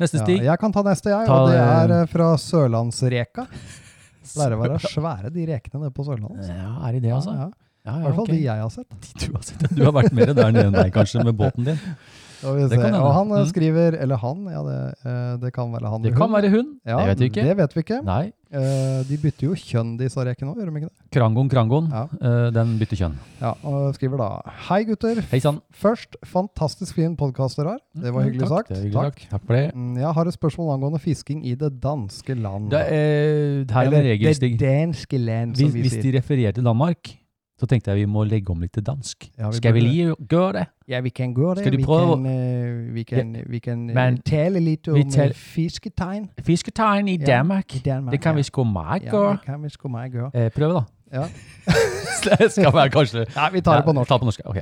Neste 0.00 0.18
Ja, 0.18 0.24
stig. 0.26 0.38
jeg 0.42 0.58
kan 0.58 0.72
ta 0.74 0.82
neste, 0.82 1.10
jeg. 1.12 1.26
Ta 1.28 1.34
og 1.38 1.50
det 1.52 1.58
er 1.60 1.92
eh, 2.00 2.06
fra 2.10 2.32
Sørlandsreka. 2.40 3.46
Pleier 4.34 4.56
å 4.56 4.62
være 4.62 4.80
svære, 4.82 5.30
de 5.30 5.44
rekene 5.52 5.84
nede 5.84 5.94
på 5.94 6.06
Sørlandet. 6.06 6.40
altså. 6.40 6.56
Ja, 6.56 6.72
er 6.88 6.96
det 6.96 7.04
det, 7.04 7.12
altså? 7.14 7.36
Ja, 7.36 7.46
ja. 7.46 7.52
Ja, 7.84 7.98
I 7.98 8.04
hvert 8.06 8.14
fall 8.16 8.24
okay. 8.24 8.36
de 8.38 8.44
jeg 8.46 8.60
har 8.64 8.70
sett. 8.72 9.08
Du 9.20 9.24
har, 9.34 9.42
sett, 9.44 9.64
du 9.76 9.82
har 9.84 9.92
vært 9.92 10.14
mer 10.16 10.30
der 10.32 10.52
nede 10.54 10.68
enn 10.70 10.72
meg, 10.72 10.88
kanskje, 10.94 11.20
med 11.26 11.36
båten 11.36 11.66
din. 11.68 11.80
Vi. 12.44 12.78
Og 12.92 13.12
han 13.14 13.30
eh, 13.32 13.40
Mm. 13.44 13.48
skriver 13.50 13.96
Eller 14.00 14.16
han, 14.20 14.44
ja, 14.52 14.62
det, 14.62 14.78
eh, 15.04 15.36
det 15.42 15.52
kan 15.56 15.72
være 15.72 15.88
han. 15.90 16.02
Det 16.02 16.12
kan 16.14 16.28
hun. 16.28 16.32
være 16.36 16.50
hun. 16.52 16.66
Ja, 16.86 16.98
det 17.00 17.06
vet 17.08 17.20
vi 17.20 17.28
ikke. 17.32 17.44
Det 17.48 17.56
vet 17.56 17.74
vi 17.74 17.80
ikke. 17.84 18.00
Nei. 18.04 18.32
Uh, 18.54 19.02
de 19.08 19.16
bytter 19.18 19.48
jo 19.48 19.54
kjønn, 19.58 19.96
disse 19.98 20.22
rekene 20.22 20.52
òg, 20.52 20.60
gjør 20.62 20.68
de 20.70 20.78
ikke 20.78 20.86
det? 20.86 21.08
Krangon, 21.16 21.48
krangon. 21.50 21.88
Ja. 21.90 22.04
Uh, 22.22 22.50
den 22.54 22.76
bytter 22.78 23.00
kjønn. 23.00 23.16
Ja, 23.40 23.50
og 23.66 23.96
skriver 23.96 24.20
da 24.20 24.28
Hei, 24.68 24.84
gutter. 24.86 25.18
Hei 25.32 25.40
sann. 25.42 25.58
Først, 25.74 26.14
fantastisk 26.24 26.94
fin 26.94 27.16
podkast 27.18 27.58
dere 27.58 27.72
har. 27.74 27.80
Det 27.98 28.12
var 28.14 28.22
Mm, 28.22 28.28
hyggelig 28.28 28.46
takk, 28.46 28.68
sagt. 28.68 28.78
Hyggelig 28.78 28.94
takk. 28.94 29.18
Takk 29.32 29.42
for 29.48 29.54
det. 29.58 29.64
Mm, 29.74 29.96
Jeg 29.98 30.12
har 30.14 30.24
et 30.30 30.36
spørsmål 30.38 30.70
angående 30.76 31.00
fisking 31.02 31.42
i 31.44 31.54
det 31.58 31.72
danske 31.82 32.34
land. 32.38 32.70
det 32.70 32.78
er, 32.80 33.64
her 33.74 33.80
er 33.80 33.86
Eller 33.90 34.38
det 34.38 34.60
danske 34.60 35.18
land, 35.18 35.56
som 35.56 35.66
Hvis, 35.66 35.74
vi 35.74 35.80
hvis 35.88 35.98
de 36.04 36.12
refererer 36.18 36.52
til 36.54 36.62
Danmark, 36.64 37.10
så 37.64 37.70
tenkte 37.70 37.92
jeg 37.92 38.02
vi 38.02 38.08
må 38.10 38.24
legge 38.28 38.52
om 38.52 38.60
litt 38.60 38.74
til 38.76 38.84
dansk. 38.84 39.28
Ja, 39.38 39.48
vi 39.48 39.56
Skal 39.56 39.74
vi 39.74 39.80
lige 39.80 40.14
gjøre 40.30 40.52
det? 40.58 40.64
Ja, 40.88 41.00
vi 41.00 41.08
kan 41.16 41.32
gjøre 41.34 41.54
det. 41.56 41.64
Skal 41.64 41.72
de 41.72 41.76
vi, 41.80 41.84
kan, 41.84 42.26
uh, 42.26 42.94
vi 42.94 43.02
kan, 43.08 43.36
vi 43.46 43.58
kan 43.64 43.86
uh, 43.88 43.94
Men 43.96 44.18
tale 44.22 44.60
litt 44.60 44.88
om 44.88 44.98
vi 44.98 45.06
eh, 45.06 45.12
tal- 45.12 45.32
fisketegn 45.34 46.28
Fisketegn 46.44 47.08
i 47.08 47.16
Ja, 47.20 47.26
Danmark. 47.26 47.74
i 47.74 47.78
Danmark. 47.78 48.12
Det 48.12 48.20
kan 48.20 48.36
ja. 48.36 48.42
vi 48.42 48.42
sgu 48.42 48.64
meget 48.64 49.08
Ja, 49.08 49.30
det 49.30 49.40
kan 49.46 49.62
vi 49.62 49.72
sgu 49.72 49.88
meg 49.88 50.12
gjøre. 50.12 50.30
Eh, 50.34 50.50
prøv, 50.52 50.74
da. 50.74 50.84
Ja. 51.14 51.24
skal 52.50 52.74
være 52.74 52.90
kanskje 52.90 53.24
Nei, 53.36 53.48
vi 53.52 53.60
tar 53.60 53.80
det 53.80 53.84
på 53.84 53.92
norsk. 53.92 54.10
Ja, 54.10 54.18
på 54.18 54.24
norsk. 54.24 54.40
Ok. 54.44 54.60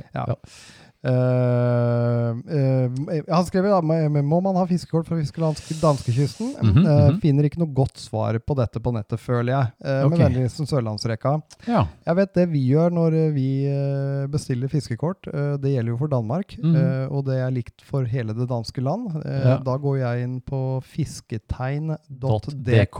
Ja. 1.03 1.09
Eh, 1.13 2.29
eh, 2.57 3.23
han 3.29 3.45
skrev 3.45 3.63
da 3.67 3.81
må- 3.81 4.41
man 4.43 4.55
ha 4.55 4.65
fiskekort 4.65 5.05
for 5.07 5.15
å 5.17 5.19
fiske 5.19 5.41
danskekysten? 5.81 6.53
Mhm, 6.61 6.85
Eh, 6.85 7.09
mhm. 7.11 7.19
finner 7.21 7.43
ikke 7.43 7.59
noe 7.59 7.73
godt 7.73 7.97
svar 7.97 8.39
på 8.39 8.55
dette 8.55 8.79
på 8.79 8.93
nettet, 8.93 9.19
føler 9.19 9.51
jeg. 9.53 9.67
Eh, 9.83 10.03
Ok. 10.05 10.09
Med 10.11 10.19
vennlig 10.19 10.41
hilsen 10.47 10.65
Sørlandsreka. 10.67 11.41
ja. 11.67 11.87
Jeg 12.07 12.15
vet 12.15 12.33
det 12.33 12.49
vi 12.49 12.69
gjør 12.71 12.89
når 12.91 13.33
vi 13.33 14.27
bestiller 14.29 14.67
fiskekort. 14.69 15.21
Det 15.23 15.69
gjelder 15.73 15.91
jo 15.91 15.97
for 15.97 16.07
Danmark, 16.07 16.57
eh, 16.57 17.07
og 17.11 17.25
det 17.25 17.35
er 17.39 17.51
likt 17.51 17.81
for 17.81 18.03
hele 18.05 18.33
det 18.33 18.47
danske 18.49 18.81
land. 18.81 19.23
Ja. 19.25 19.57
Da 19.57 19.77
går 19.77 19.99
jeg 19.99 20.23
inn 20.23 20.41
på 20.41 20.81
fisketegn.dk, 20.83 22.53
.dk. 22.63 22.99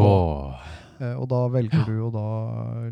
og 1.02 1.28
da 1.30 1.48
velger 1.54 1.86
du 1.88 1.94
jo 1.98 2.10
da 2.14 2.24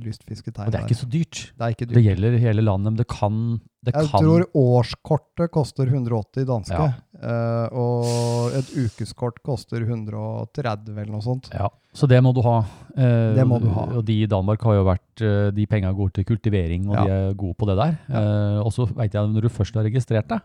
lystfisketegn. 0.02 0.68
Og 0.68 0.72
det 0.74 0.80
er 0.82 0.88
ikke 0.88 1.00
så 1.02 1.10
dyrt. 1.10 1.42
det 1.58 1.62
er 1.66 1.76
ikke 1.76 1.86
dyrt. 1.88 1.96
Det 1.98 2.04
gjelder 2.06 2.38
hele 2.40 2.62
landet, 2.66 2.92
men 2.94 3.00
det 3.02 3.08
kan, 3.08 3.38
det 3.86 3.94
Jeg 3.94 4.10
kan 4.10 4.22
tror 4.26 4.46
årskortet 4.56 5.52
koster 5.52 5.86
180 5.92 6.46
danske, 6.50 6.78
Ja. 6.78 6.94
eh, 7.22 7.68
og 7.74 8.52
et 8.58 8.72
ukeskort 8.78 9.42
koster 9.44 9.82
130 9.86 10.98
eller 10.98 11.12
noe 11.12 11.22
sånt. 11.22 11.50
Ja, 11.54 11.70
så 11.94 12.08
det 12.08 12.22
må 12.24 12.34
du 12.34 12.42
ha. 12.42 12.60
Eh, 12.96 13.34
Det 13.36 13.46
må 13.48 13.60
du 13.62 13.70
ha. 13.70 13.86
Og 13.98 14.06
de 14.06 14.22
i 14.24 14.28
Danmark 14.28 14.62
har 14.64 14.74
jo 14.76 14.84
vært 14.86 15.22
eh, 15.22 15.52
De 15.52 15.66
penga 15.68 15.92
går 15.94 16.12
til 16.14 16.26
kultivering, 16.26 16.88
og 16.90 16.96
Ja. 16.96 17.04
de 17.06 17.12
er 17.12 17.34
gode 17.34 17.56
på 17.58 17.68
det 17.68 17.78
der. 17.78 17.98
Eh, 18.10 18.60
og 18.64 18.72
så 18.72 18.88
veit 18.96 19.14
jeg 19.14 19.28
når 19.28 19.42
du 19.42 19.50
først 19.50 19.76
har 19.76 19.84
registrert 19.84 20.28
deg, 20.28 20.42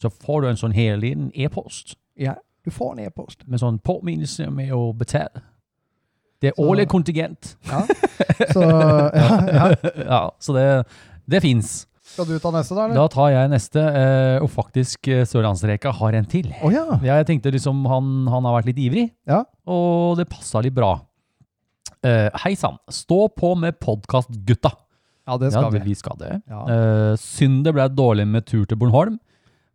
så 0.00 0.10
får 0.10 0.42
du 0.42 0.48
en 0.48 0.56
sånn 0.56 0.74
hel 0.74 0.98
liten 1.00 1.30
e-post 1.34 1.96
Ja, 2.18 2.34
du 2.64 2.70
får 2.70 2.92
en 2.98 3.06
e-post. 3.06 3.46
med 3.48 3.60
sånn 3.60 3.78
påminnelse 3.80 4.50
med 4.52 4.70
å 4.72 4.92
betale. 4.96 5.42
Det 6.46 6.52
er 6.54 6.62
årlig 6.62 6.86
kontingent. 6.92 7.52
Ja. 7.68 7.82
Så 8.52 8.62
ja, 8.62 9.28
ja. 9.50 9.66
ja, 10.14 10.22
så 10.42 10.56
det, 10.56 10.66
det 11.30 11.42
fins. 11.44 11.76
Skal 12.06 12.28
du 12.30 12.38
ta 12.40 12.52
neste, 12.54 12.72
da? 12.72 12.86
eller? 12.86 12.96
Da 12.96 13.06
tar 13.12 13.32
jeg 13.34 13.50
neste, 13.52 13.82
eh, 13.82 14.36
og 14.40 14.48
faktisk 14.52 15.08
eh, 15.12 15.24
Sørlandsreka 15.28 15.90
har 15.98 16.16
en 16.16 16.28
til. 16.30 16.48
Oh, 16.62 16.70
ja. 16.72 16.86
Ja, 17.02 17.18
jeg 17.18 17.26
tenkte 17.28 17.52
liksom 17.52 17.82
han, 17.90 18.14
han 18.32 18.46
har 18.46 18.56
vært 18.60 18.70
litt 18.70 18.80
ivrig, 18.86 19.10
Ja. 19.28 19.42
og 19.68 20.16
det 20.20 20.28
passa 20.30 20.62
litt 20.64 20.76
bra. 20.76 20.94
Uh, 22.06 22.28
Hei 22.44 22.52
sann, 22.54 22.76
stå 22.92 23.26
på 23.34 23.54
med 23.58 23.80
podkastgutta. 23.82 24.70
Ja, 25.26 25.36
det 25.42 25.50
skal 25.50 25.66
ja, 25.66 25.70
vi. 25.74 25.80
vi 25.88 25.94
skal 25.98 26.18
det. 26.20 26.32
Ja. 26.46 26.60
Eh, 26.70 27.12
synd 27.18 27.64
det 27.66 27.72
ble 27.74 27.88
dårlig 27.90 28.28
med 28.30 28.46
tur 28.46 28.62
til 28.68 28.78
Bornholm, 28.78 29.16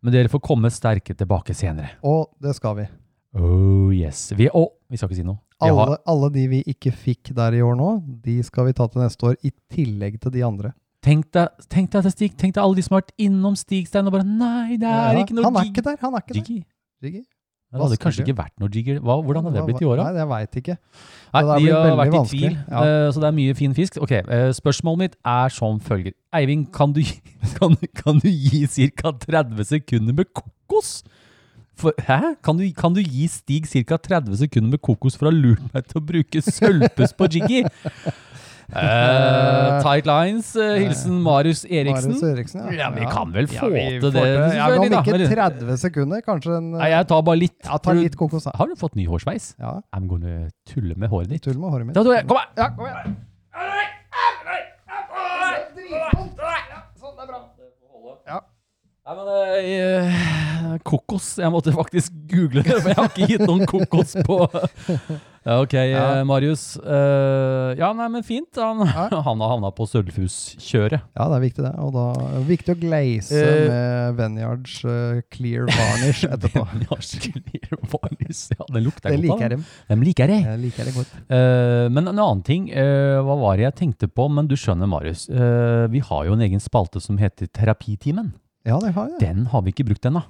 men 0.02 0.14
dere 0.14 0.32
får 0.32 0.40
komme 0.42 0.70
sterke 0.72 1.12
tilbake 1.14 1.52
senere. 1.54 1.92
Og 2.08 2.30
det 2.40 2.54
skal 2.56 2.78
vi. 2.78 2.86
Oh 3.38 3.88
yes. 3.94 4.26
Vi, 4.36 4.48
å, 4.52 4.66
vi 4.92 4.98
skal 5.00 5.08
ikke 5.10 5.20
si 5.22 5.26
noe. 5.26 5.38
Alle, 5.62 5.78
har, 5.78 5.92
alle 6.10 6.28
de 6.34 6.42
vi 6.50 6.60
ikke 6.72 6.90
fikk 6.92 7.30
der 7.38 7.54
i 7.54 7.60
år 7.62 7.76
nå, 7.78 7.90
de 8.24 8.40
skal 8.44 8.66
vi 8.66 8.72
ta 8.76 8.88
til 8.90 9.00
neste 9.04 9.28
år, 9.30 9.36
i 9.46 9.52
tillegg 9.72 10.16
til 10.24 10.32
de 10.34 10.42
andre. 10.44 10.72
Tenk 11.02 11.28
deg, 11.34 11.48
tenk 11.70 11.90
deg 11.94 12.04
til 12.06 12.12
Stig, 12.14 12.34
tenk 12.38 12.54
deg 12.56 12.62
alle 12.62 12.78
de 12.78 12.82
som 12.86 12.94
har 12.96 13.02
vært 13.04 13.14
innom 13.22 13.54
Stigstein 13.58 14.06
og 14.06 14.14
bare 14.14 14.26
Nei, 14.26 14.76
det 14.78 14.86
er 14.90 15.16
Ja, 15.16 15.22
ikke 15.24 15.34
noe 15.38 15.46
han 15.48 15.56
er 15.62 15.70
ikke 15.70 15.82
der, 15.86 15.96
han 16.02 16.14
er 16.18 16.22
ikke 16.22 16.34
der. 16.34 16.42
jiggy. 16.42 16.58
Jiggy. 17.02 17.22
Det 17.72 17.80
hadde 17.80 17.96
kanskje 18.02 18.22
ikke 18.26 18.36
vært 18.36 18.52
noe 18.60 18.68
jigger. 18.68 18.98
Hvordan 19.00 19.46
hadde 19.48 19.56
det 19.56 19.62
blitt 19.70 19.80
i 19.80 19.86
år, 19.88 19.96
da? 20.02 20.04
Nei, 20.12 20.20
jeg 20.20 20.28
veit 20.28 20.56
ikke. 20.60 20.74
Nei, 21.32 21.42
de 21.48 21.70
har 21.72 21.96
vært 22.02 22.16
i 22.18 22.22
tvil, 22.28 22.58
Ja. 22.68 22.82
eh, 22.84 23.06
så 23.14 23.22
det 23.22 23.28
er 23.30 23.36
mye 23.38 23.54
fin 23.56 23.74
fisk. 23.78 23.96
Ok, 24.04 24.12
eh, 24.18 24.50
Spørsmålet 24.58 24.98
mitt 25.06 25.16
er 25.24 25.54
som 25.56 25.78
følger. 25.80 26.12
Eivind, 26.36 26.66
kan 26.74 26.92
du, 26.92 27.00
kan, 27.56 27.78
kan 27.96 28.20
du 28.20 28.28
gi 28.28 28.66
ca. 28.92 29.14
30 29.24 29.64
sekunder 29.70 30.12
med 30.20 30.28
kokos? 30.36 30.98
For, 31.82 31.94
hæ? 32.06 32.34
Kan 32.44 32.58
du, 32.60 32.66
kan 32.78 32.94
du 32.94 33.02
gi 33.02 33.28
Stig 33.30 33.66
ca. 33.70 33.98
30 33.98 34.38
sekunder 34.44 34.76
med 34.76 34.82
kokos 34.84 35.18
for 35.18 35.30
å 35.30 35.34
lure 35.34 35.62
meg 35.72 35.88
til 35.90 36.00
å 36.00 36.04
bruke 36.12 36.42
sølpes 36.46 37.16
på 37.18 37.30
jiggy? 37.32 37.64
Uh, 38.72 39.82
tight 39.84 40.06
lines. 40.08 40.54
Uh, 40.56 40.78
hilsen 40.80 41.18
Marius 41.20 41.64
Eriksen. 41.66 42.14
Marius 42.14 42.22
Eriksen, 42.30 42.62
ja. 42.62 42.86
Ja, 42.86 42.90
vi 42.94 43.08
kan 43.10 43.34
vel 43.34 43.50
få 43.50 43.68
ja, 43.74 43.88
til 44.00 44.14
det. 44.14 44.22
Ja, 44.56 44.68
men 44.72 44.86
om 44.86 44.96
ikke 45.02 45.28
30 45.34 45.82
sekunder, 45.82 46.22
kanskje 46.24 46.54
en 46.56 46.70
Nei, 46.78 46.88
jeg 46.94 47.08
tar 47.10 47.26
bare 47.26 47.42
litt. 47.42 47.58
Ja, 47.66 47.76
tar 47.82 47.98
litt 47.98 48.16
kokos. 48.16 48.48
Har 48.48 48.70
du 48.70 48.78
fått 48.80 48.96
ny 48.96 49.04
hårsveis? 49.10 49.52
Ja, 49.60 49.80
I'm 49.92 50.08
gonna 50.08 50.46
tulle 50.68 50.96
med 50.96 51.12
håret 51.12 51.34
ditt. 51.34 51.44
Tulle 51.44 51.60
med 51.60 51.74
håret 51.74 51.90
mitt. 51.90 51.98
Da 51.98 52.06
tror 52.06 52.16
jeg, 52.16 52.30
Kom 52.30 52.40
her! 52.40 52.48
Ja, 52.56 52.70
kom 52.78 52.88
igjen. 52.88 53.20
Nei, 59.02 59.14
men 59.18 59.28
eh, 59.66 60.76
Kokos. 60.86 61.32
Jeg 61.42 61.50
måtte 61.50 61.72
faktisk 61.74 62.14
google 62.30 62.62
det, 62.62 62.76
for 62.78 62.92
jeg 62.92 62.98
har 63.00 63.08
ikke 63.10 63.26
gitt 63.32 63.42
noen 63.48 63.64
kokos 63.66 64.12
på 64.22 64.36
ja, 65.42 65.56
Ok, 65.58 65.72
eh, 65.74 65.88
Ja. 65.90 66.04
Marius. 66.22 66.76
Uh, 66.78 67.74
ja, 67.80 67.88
nei, 67.98 68.06
men 68.14 68.22
fint. 68.22 68.54
Han, 68.62 68.84
Ja. 68.86 69.08
han 69.26 69.42
har 69.42 69.50
havna 69.56 69.72
på 69.74 69.88
sølvhuskjøret 69.90 71.00
Ja, 71.02 71.26
det 71.32 71.34
er 71.34 71.42
viktig 71.42 71.64
det. 71.66 71.72
Og 71.82 71.90
da 71.96 72.04
er 72.14 72.36
det 72.36 72.42
viktig 72.52 72.76
å 72.76 72.78
glaze 72.84 73.40
uh, 73.42 73.64
med 73.72 74.20
Venyards 74.20 74.76
uh, 74.86 75.18
clear 75.34 75.66
varnish 75.66 76.22
etterpå. 76.36 76.62
Venyards 76.70 77.10
clear 77.26 77.82
varnish. 77.96 78.44
Ja, 78.54 78.68
den 78.70 78.86
lukter 78.86 79.10
Det 79.10 79.18
godt. 79.18 79.26
liker 79.26 79.56
dem. 79.56 79.66
Liker 80.06 80.34
jeg. 80.36 80.46
Jeg 80.46 80.62
liker 80.62 80.86
det 80.86 80.94
godt. 81.00 81.18
Eh, 81.26 81.88
men 81.90 82.06
en 82.06 82.14
annen 82.22 82.44
ting, 82.46 82.70
eh, 82.70 83.18
hva 83.26 83.34
var 83.42 83.58
det 83.58 83.66
jeg 83.66 83.76
tenkte 83.82 84.06
på? 84.14 84.28
Men 84.30 84.46
du 84.46 84.54
skjønner, 84.54 84.86
Marius. 84.94 85.26
eh, 85.26 85.88
vi 85.90 86.06
har 86.06 86.30
jo 86.30 86.38
en 86.38 86.46
egen 86.46 86.62
spalte 86.62 87.02
som 87.02 87.18
heter 87.18 87.50
Terapitimen. 87.50 88.30
Ja, 88.64 88.78
det 88.78 88.92
har 88.94 89.08
jeg. 89.10 89.18
Den 89.20 89.46
har 89.50 89.62
vi 89.62 89.72
ikke 89.72 89.84
brukt 89.88 90.04
ennå. 90.06 90.22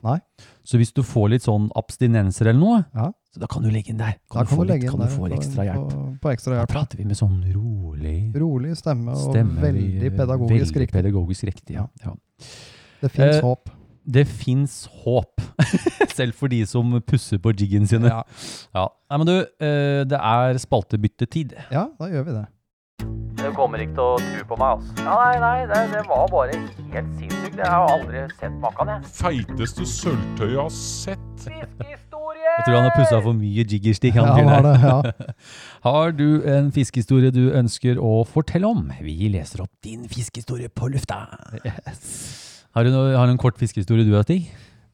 Så 0.64 0.78
hvis 0.80 0.93
du 0.97 1.03
får 1.05 1.30
litt 1.35 1.43
sånn 1.45 1.68
abstinenser 1.76 2.49
eller 2.49 2.61
noe, 2.61 2.85
Ja. 2.97 3.11
så 3.35 3.41
da 3.41 3.47
kan 3.47 3.62
du 3.62 3.68
legge 3.70 3.91
inn 3.93 3.99
der. 3.99 4.14
Da 4.33 4.45
Kan, 4.45 4.47
du, 4.47 4.55
få 4.57 4.64
litt, 4.66 4.89
kan 4.89 4.99
der, 5.01 5.07
du 5.07 5.12
få 5.16 5.28
på- 5.28 5.37
ekstra 5.37 5.64
hjelp. 5.68 5.91
På, 5.91 6.18
på 6.22 6.33
ekstra 6.33 6.55
Da 6.61 6.66
prater 6.66 6.97
vi 6.97 7.05
med 7.05 7.16
sånn 7.16 7.43
rolig 7.53 8.33
Rolig 8.35 8.76
stemme 8.76 9.12
og 9.12 9.33
stemme. 9.35 9.61
veldig 9.61 10.16
pedagogisk 10.16 10.74
veldig 10.74 10.80
riktig. 10.87 10.93
pedagogisk 10.97 11.45
riktig. 11.45 11.74
Ja. 11.76 11.87
Ja. 12.05 12.14
Det 13.03 13.11
fins 13.11 13.37
Eh, 13.37 13.41
håp. 13.43 13.70
Det 14.05 14.26
fins 14.26 14.89
håp, 15.05 15.41
selv 16.16 16.35
for 16.35 16.49
de 16.49 16.64
som 16.66 16.91
pusser 17.07 17.39
på 17.39 17.53
jiggen 17.55 17.87
sine. 17.87 18.09
Ja. 18.09 18.22
Ja. 18.74 18.89
Nei, 19.11 19.18
men 19.18 19.26
du, 19.26 19.37
eh, 19.61 20.03
det 20.05 20.18
er 20.18 20.59
spaltebyttetid. 20.59 21.53
ja, 21.70 21.87
da 22.01 22.07
gjør 22.11 22.24
vi 22.26 22.33
det. 22.33 22.47
Du 23.43 23.51
kommer 23.57 23.78
ikke 23.83 23.95
til 23.95 24.03
å 24.03 24.18
tro 24.18 24.45
på 24.51 24.59
meg, 24.59 24.78
altså. 24.78 25.05
Ja, 25.05 25.14
nei, 25.18 25.39
nei, 25.39 25.66
det, 25.66 25.78
det 25.93 26.03
var 26.09 26.28
bare 26.30 26.59
helt 26.93 27.14
sinnssykt. 27.53 27.59
Jeg 27.59 27.71
har 27.71 27.89
aldri 27.93 28.23
sett 28.41 28.57
maken, 28.63 28.89
jeg. 28.89 29.13
Feiteste 29.19 29.87
sølvtøyet 29.87 30.53
jeg 30.53 30.61
har 30.63 30.71
sett. 30.71 31.19
Fiskehistorie! 31.43 32.53
Jeg 32.53 32.65
tror 32.67 32.77
han 32.77 32.87
har 32.89 32.97
pussa 32.97 33.21
for 33.25 33.33
mye 33.35 33.65
jiggerstikk, 33.65 34.15
Ja, 34.15 34.25
han 34.25 34.39
fyren 34.39 34.49
har 34.49 34.63
her. 34.63 35.03
det, 35.03 35.15
ja. 35.27 35.35
Har 35.87 36.13
du 36.13 36.43
en 36.47 36.71
fiskehistorie 36.73 37.33
du 37.35 37.51
ønsker 37.59 37.99
å 37.99 38.25
fortelle 38.29 38.67
om? 38.69 38.91
Vi 39.03 39.29
leser 39.33 39.63
opp 39.65 39.73
din 39.83 40.05
fiskehistorie 40.09 40.69
på 40.71 40.89
lufta. 40.93 41.23
Har, 42.73 42.85
du 42.85 42.91
noe, 42.95 43.15
har 43.17 43.27
du 43.27 43.33
en 43.35 43.41
kort 43.41 43.59
fiskehistorie 43.61 44.05
du 44.07 44.13
har, 44.15 44.23
Stig? 44.27 44.47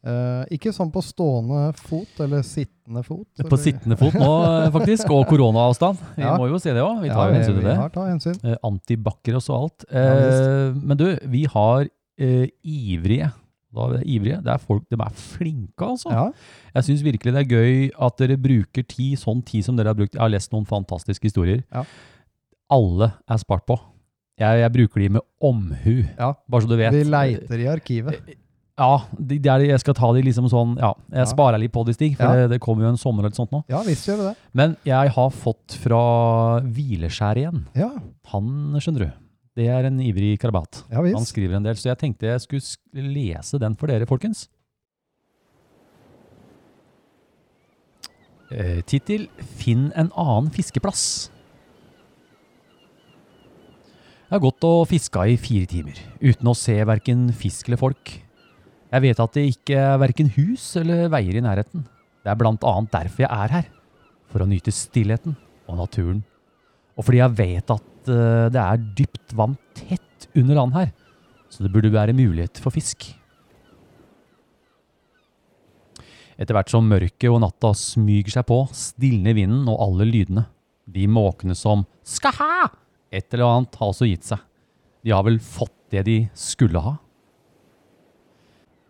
Eh, 0.08 0.44
ikke 0.54 0.70
sånn 0.72 0.92
på 0.94 1.02
stående 1.02 1.72
fot, 1.76 2.20
eller 2.22 2.44
sittende 2.46 3.02
fot. 3.04 3.26
På 3.50 3.58
sittende 3.60 3.96
fot 3.98 4.14
nå, 4.16 4.30
eh, 4.46 4.68
faktisk, 4.72 5.10
og 5.12 5.26
koronaavstand. 5.28 5.98
Vi 6.16 6.22
Ja. 6.22 6.36
må 6.38 6.46
jo 6.48 6.58
se 6.62 6.72
det 6.72 6.80
òg. 6.80 7.02
Vi 7.02 7.08
Ja, 7.10 7.14
tar 7.18 7.28
jo 7.28 7.34
hensyn 7.34 7.54
til 7.54 7.62
Vi 7.64 7.68
det. 7.68 7.76
har 7.76 7.88
tar 7.90 8.06
hensyn. 8.08 8.38
Eh, 8.44 8.56
Antibac-oss 8.64 9.50
og 9.50 9.56
alt. 9.62 9.84
Ja, 9.92 9.98
Eh, 10.14 10.72
men 10.74 10.96
du, 10.96 11.18
vi 11.26 11.44
har 11.44 11.88
eh, 12.18 12.48
ivrige. 12.64 13.30
Da 13.74 13.84
er 13.84 13.98
det 13.98 14.06
ivrige. 14.08 14.38
Det 14.44 14.52
er 14.54 14.58
folk, 14.62 14.84
de 14.88 14.96
er 14.96 15.12
flinke, 15.20 15.84
altså. 15.84 16.08
Ja, 16.10 16.22
Jeg 16.74 16.84
syns 16.86 17.02
virkelig 17.04 17.34
det 17.34 17.42
er 17.44 17.50
gøy 17.52 17.90
at 18.00 18.16
dere 18.18 18.38
bruker 18.40 18.82
tid, 18.88 19.18
sånn 19.20 19.42
tid 19.44 19.64
som 19.66 19.76
dere 19.76 19.92
har 19.92 19.98
brukt. 19.98 20.14
Jeg 20.16 20.22
har 20.24 20.32
lest 20.32 20.52
noen 20.54 20.64
fantastiske 20.66 21.28
historier. 21.28 21.62
Ja. 21.74 21.84
Alle 22.72 23.12
er 23.28 23.40
spart 23.40 23.66
på. 23.68 23.76
Jeg, 24.38 24.60
jeg 24.62 24.72
bruker 24.72 25.02
de 25.02 25.08
med 25.18 25.24
omhu, 25.42 25.96
ja. 26.16 26.32
bare 26.48 26.62
så 26.64 26.68
du 26.70 26.76
vet. 26.78 26.94
Vi 26.94 27.04
leiter 27.10 27.58
i 27.64 27.66
arkivet. 27.72 28.34
Ja, 28.78 29.00
de, 29.18 29.40
de 29.42 29.48
er, 29.50 29.64
jeg 29.72 29.80
skal 29.82 29.96
ta 29.98 30.12
de 30.14 30.20
liksom 30.22 30.46
sånn 30.46 30.76
Ja, 30.78 30.92
jeg 31.10 31.24
Ja. 31.24 31.30
sparer 31.32 31.58
litt 31.58 31.72
på 31.74 31.82
de, 31.84 31.92
Stig, 31.96 32.12
for 32.16 32.30
Ja. 32.30 32.44
det, 32.46 32.50
det 32.52 32.60
kommer 32.62 32.84
jo 32.86 32.92
en 32.92 32.96
sommer 33.00 33.24
eller 33.26 33.34
sånt 33.34 33.50
nå. 33.50 33.64
Ja 33.68 33.80
visst 33.82 34.06
gjør 34.06 34.20
det. 34.28 34.34
Men 34.54 34.76
jeg 34.86 35.10
har 35.16 35.30
fått 35.34 35.74
fra 35.82 36.60
Hvileskjær 36.62 37.40
igjen. 37.42 37.64
Ja, 37.74 37.90
Han, 38.30 38.78
skjønner 38.78 39.08
du. 39.08 39.10
Det 39.58 39.66
er 39.66 39.88
en 39.88 39.98
ivrig 39.98 40.36
karabat. 40.38 40.84
ja 40.86 41.02
Han 41.02 41.26
skriver 41.26 41.58
en 41.58 41.66
del, 41.66 41.74
så 41.74 41.90
jeg 41.90 41.98
tenkte 41.98 42.30
jeg 42.30 42.44
skulle 42.44 43.08
lese 43.10 43.58
den 43.58 43.74
for 43.78 43.90
dere, 43.90 44.06
folkens. 44.06 44.46
Eh, 48.50 48.80
Tittel 48.86 49.26
'Finn 49.36 49.90
en 49.94 50.12
annen 50.16 50.52
fiskeplass'. 50.54 51.28
Jeg 54.28 54.36
har 54.36 54.44
gått 54.44 54.64
og 54.64 54.86
fiska 54.88 55.24
i 55.24 55.36
fire 55.40 55.66
timer, 55.66 55.96
uten 56.20 56.48
å 56.48 56.56
se 56.56 56.76
verken 56.84 57.32
fisk 57.32 57.68
eller 57.68 57.80
folk. 57.80 58.10
Jeg 58.92 59.04
vet 59.04 59.20
at 59.20 59.32
det 59.36 59.44
ikke 59.48 59.76
er 59.76 60.00
verken 60.00 60.28
hus 60.36 60.76
eller 60.76 61.08
veier 61.12 61.36
i 61.36 61.44
nærheten. 61.44 61.84
Det 62.24 62.28
er 62.28 62.36
blant 62.36 62.64
annet 62.64 62.92
derfor 62.92 63.24
jeg 63.24 63.32
er 63.32 63.54
her. 63.56 63.70
For 64.28 64.44
å 64.44 64.48
nyte 64.48 64.72
stillheten 64.72 65.36
og 65.68 65.80
naturen. 65.80 66.22
Og 66.98 67.06
fordi 67.06 67.20
jeg 67.20 67.38
vet 67.38 67.70
at 67.74 68.10
eh, 68.10 68.48
det 68.52 68.62
er 68.64 68.84
dypt 68.98 69.36
vann 69.38 69.54
tett 69.78 70.28
under 70.34 70.58
land 70.58 70.74
her, 70.74 70.90
så 71.48 71.64
det 71.64 71.72
burde 71.72 71.94
være 71.94 72.16
mulighet 72.16 72.58
for 72.62 72.74
fisk. 72.74 73.06
Etter 76.38 76.54
hvert 76.54 76.70
som 76.70 76.86
mørket 76.86 77.30
og 77.30 77.40
natta 77.42 77.72
smyger 77.74 78.36
seg 78.36 78.46
på, 78.50 78.60
stilner 78.74 79.34
vinden 79.34 79.66
og 79.70 79.80
alle 79.88 80.06
lydene. 80.06 80.44
De 80.88 81.08
måkene 81.10 81.56
som 81.58 81.82
skal 82.06 82.36
ha 82.38 82.68
et 83.10 83.26
eller 83.32 83.48
annet 83.48 83.78
har 83.80 83.90
også 83.90 84.06
gitt 84.06 84.28
seg. 84.28 84.42
De 85.02 85.14
har 85.14 85.24
vel 85.26 85.40
fått 85.42 85.74
det 85.92 86.04
de 86.06 86.18
skulle 86.38 86.80
ha. 86.84 86.94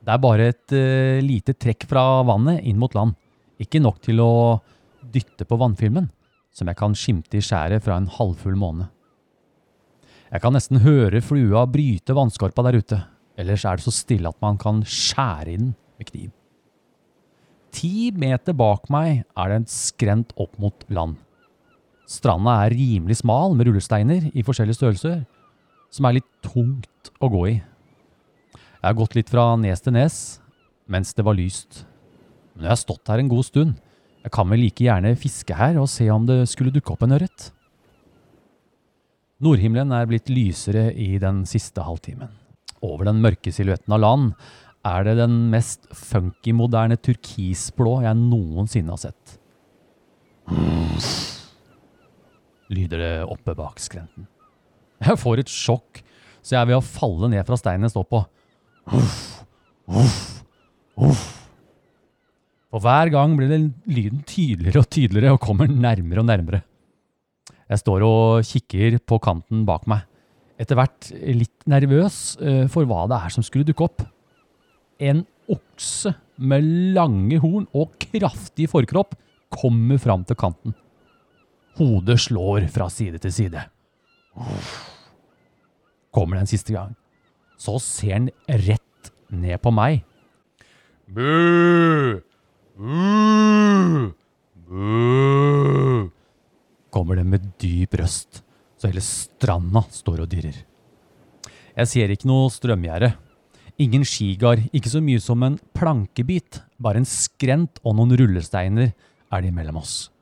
Det 0.02 0.12
er 0.14 0.22
bare 0.22 0.50
et 0.52 0.74
uh, 0.74 1.18
lite 1.24 1.54
trekk 1.54 1.86
fra 1.88 2.22
vannet 2.26 2.64
inn 2.66 2.78
mot 2.80 2.94
land. 2.96 3.16
Ikke 3.60 3.80
nok 3.82 4.00
til 4.04 4.20
å 4.24 4.30
dytte 5.12 5.46
på 5.48 5.58
vannfilmen, 5.60 6.08
som 6.58 6.68
jeg 6.70 6.78
kan 6.78 6.96
skimte 6.98 7.38
i 7.38 7.44
skjæret 7.44 7.84
fra 7.84 7.98
en 8.00 8.10
halvfull 8.10 8.58
måne. 8.58 8.88
Jeg 10.28 10.42
kan 10.44 10.52
nesten 10.52 10.82
høre 10.84 11.22
flua 11.24 11.62
bryte 11.70 12.16
vannskorpa 12.16 12.64
der 12.66 12.80
ute. 12.82 12.98
Ellers 13.38 13.64
er 13.64 13.78
det 13.78 13.86
så 13.86 13.94
stille 13.94 14.28
at 14.28 14.42
man 14.44 14.58
kan 14.60 14.82
skjære 14.82 15.54
i 15.54 15.60
den 15.60 15.72
med 15.96 16.10
kniv. 16.10 16.34
Ti 17.72 18.10
meter 18.16 18.56
bak 18.56 18.88
meg 18.92 19.22
er 19.38 19.50
det 19.50 19.58
en 19.60 19.70
skrent 19.70 20.34
opp 20.40 20.58
mot 20.60 20.84
land. 20.92 21.16
Stranda 22.08 22.56
er 22.64 22.74
rimelig 22.74 23.20
smal 23.20 23.54
med 23.56 23.68
rullesteiner 23.68 24.30
i 24.32 24.44
forskjellige 24.44 24.80
størrelser, 24.80 25.18
som 25.92 26.08
er 26.08 26.18
litt 26.18 26.28
tungt 26.44 27.12
å 27.20 27.28
gå 27.32 27.42
i. 27.50 27.56
Jeg 28.78 28.86
har 28.86 28.96
gått 28.96 29.16
litt 29.18 29.30
fra 29.32 29.50
nes 29.60 29.84
til 29.84 29.94
nes, 29.96 30.16
mens 30.88 31.12
det 31.16 31.24
var 31.26 31.36
lyst. 31.36 31.84
Men 32.56 32.66
jeg 32.66 32.74
har 32.74 32.80
stått 32.80 33.12
her 33.12 33.20
en 33.20 33.30
god 33.30 33.46
stund. 33.46 33.76
Jeg 34.24 34.34
kan 34.34 34.50
vel 34.50 34.60
like 34.64 34.84
gjerne 34.84 35.14
fiske 35.18 35.54
her 35.56 35.78
og 35.80 35.88
se 35.90 36.08
om 36.12 36.26
det 36.28 36.42
skulle 36.50 36.74
dukke 36.74 36.92
opp 36.94 37.04
en 37.06 37.14
ørret. 37.16 37.50
Nordhimmelen 39.44 39.94
er 39.94 40.08
blitt 40.10 40.30
lysere 40.32 40.88
i 40.98 41.12
den 41.22 41.44
siste 41.46 41.84
halvtimen. 41.86 42.32
Over 42.82 43.06
den 43.08 43.22
mørke 43.22 43.52
silhuetten 43.54 43.94
av 43.94 44.02
land 44.02 44.32
er 44.86 45.06
det 45.06 45.14
den 45.20 45.36
mest 45.52 45.86
funky 45.94 46.54
moderne 46.54 46.98
turkisblå 46.98 48.00
jeg 48.04 48.18
noensinne 48.18 48.94
har 48.94 49.02
sett. 49.08 49.38
Lyder 52.68 53.02
det 53.04 53.14
oppe 53.30 53.54
bak 53.58 53.80
skrenten. 53.82 54.26
Jeg 54.98 55.18
får 55.22 55.44
et 55.44 55.52
sjokk, 55.52 56.02
så 56.42 56.56
jeg 56.56 56.60
er 56.62 56.70
ved 56.72 56.80
å 56.80 56.84
falle 56.84 57.30
ned 57.30 57.46
fra 57.46 57.58
steinen 57.60 57.86
jeg 57.86 57.94
står 57.94 58.08
på. 58.10 58.24
Uff, 58.98 59.18
uff, 59.86 60.22
uff. 60.98 61.37
For 62.68 62.84
hver 62.84 63.08
gang 63.12 63.36
blir 63.38 63.48
den 63.48 63.70
lyden 63.88 64.20
tydeligere 64.28 64.82
og 64.82 64.90
tydeligere 64.92 65.36
og 65.36 65.40
kommer 65.44 65.70
nærmere 65.70 66.20
og 66.20 66.28
nærmere. 66.28 66.62
Jeg 67.68 67.80
står 67.80 68.04
og 68.04 68.48
kikker 68.48 68.98
på 69.08 69.18
kanten 69.24 69.64
bak 69.68 69.86
meg, 69.88 70.04
etter 70.60 70.76
hvert 70.76 71.08
litt 71.12 71.66
nervøs 71.68 72.36
eh, 72.40 72.66
for 72.72 72.88
hva 72.88 73.06
det 73.08 73.18
er 73.18 73.32
som 73.32 73.44
skulle 73.44 73.68
dukke 73.68 73.88
opp. 73.88 74.04
En 75.00 75.24
okse 75.48 76.12
med 76.36 76.64
lange 76.96 77.40
horn 77.40 77.66
og 77.76 77.96
kraftig 78.02 78.68
forkropp 78.72 79.16
kommer 79.52 80.00
fram 80.00 80.26
til 80.28 80.36
kanten. 80.36 80.76
Hodet 81.78 82.18
slår 82.20 82.66
fra 82.72 82.88
side 82.92 83.20
til 83.22 83.32
side. 83.32 83.64
kommer 86.12 86.36
den 86.36 86.46
siste 86.50 86.72
gang. 86.72 86.96
Så 87.56 87.78
ser 87.80 88.18
den 88.18 88.30
rett 88.48 89.12
ned 89.30 89.60
på 89.62 89.70
meg. 89.70 90.04
Bø! 91.08 92.27
Kommer 96.94 97.18
det 97.18 97.24
med 97.26 97.46
dyp 97.58 97.96
røst, 97.98 98.44
så 98.78 98.86
hele 98.86 99.02
stranda 99.02 99.82
står 99.90 100.22
og 100.22 100.28
dirrer. 100.30 100.60
Jeg 101.74 101.90
ser 101.90 102.12
ikke 102.14 102.30
noe 102.30 102.46
strømgjerde. 102.54 103.16
Ingen 103.82 104.06
skigard, 104.06 104.62
ikke 104.70 104.92
så 104.94 105.02
mye 105.02 105.18
som 105.22 105.42
en 105.42 105.58
plankebit. 105.74 106.60
Bare 106.78 107.02
en 107.02 107.08
skrent 107.08 107.82
og 107.82 107.98
noen 107.98 108.14
rullesteiner 108.18 108.94
er 108.94 109.42
det 109.42 109.50
mellom 109.54 109.82
oss. 109.82 110.14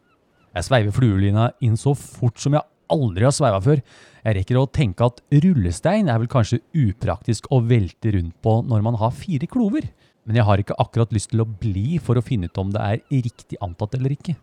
Jeg 0.57 0.65
sveiver 0.65 0.97
fluelina 0.97 1.51
inn 1.61 1.77
så 1.77 1.93
fort 1.93 2.41
som 2.41 2.57
jeg 2.57 2.65
aldri 2.89 3.29
har 3.29 3.37
sveiva 3.37 3.61
før. 3.61 3.85
Jeg 4.25 4.41
rekker 4.41 4.57
å 4.57 4.69
tenke 4.73 5.05
at 5.05 5.21
rullestein 5.45 6.09
er 6.09 6.25
vel 6.25 6.33
kanskje 6.33 6.65
upraktisk 6.73 7.53
å 7.53 7.61
velte 7.69 8.17
rundt 8.17 8.37
på 8.41 8.63
når 8.65 8.81
man 8.89 8.97
har 9.01 9.13
fire 9.13 9.45
klover. 9.45 9.93
Men 10.27 10.41
jeg 10.41 10.47
har 10.49 10.61
ikke 10.61 10.77
akkurat 10.83 11.13
lyst 11.15 11.31
til 11.31 11.45
å 11.45 11.49
bli 11.49 12.01
for 12.03 12.19
å 12.19 12.25
finne 12.25 12.51
ut 12.51 12.59
om 12.59 12.73
det 12.75 12.83
er 12.83 13.03
riktig 13.15 13.59
antatt 13.63 13.95
eller 13.95 14.17
ikke. 14.17 14.35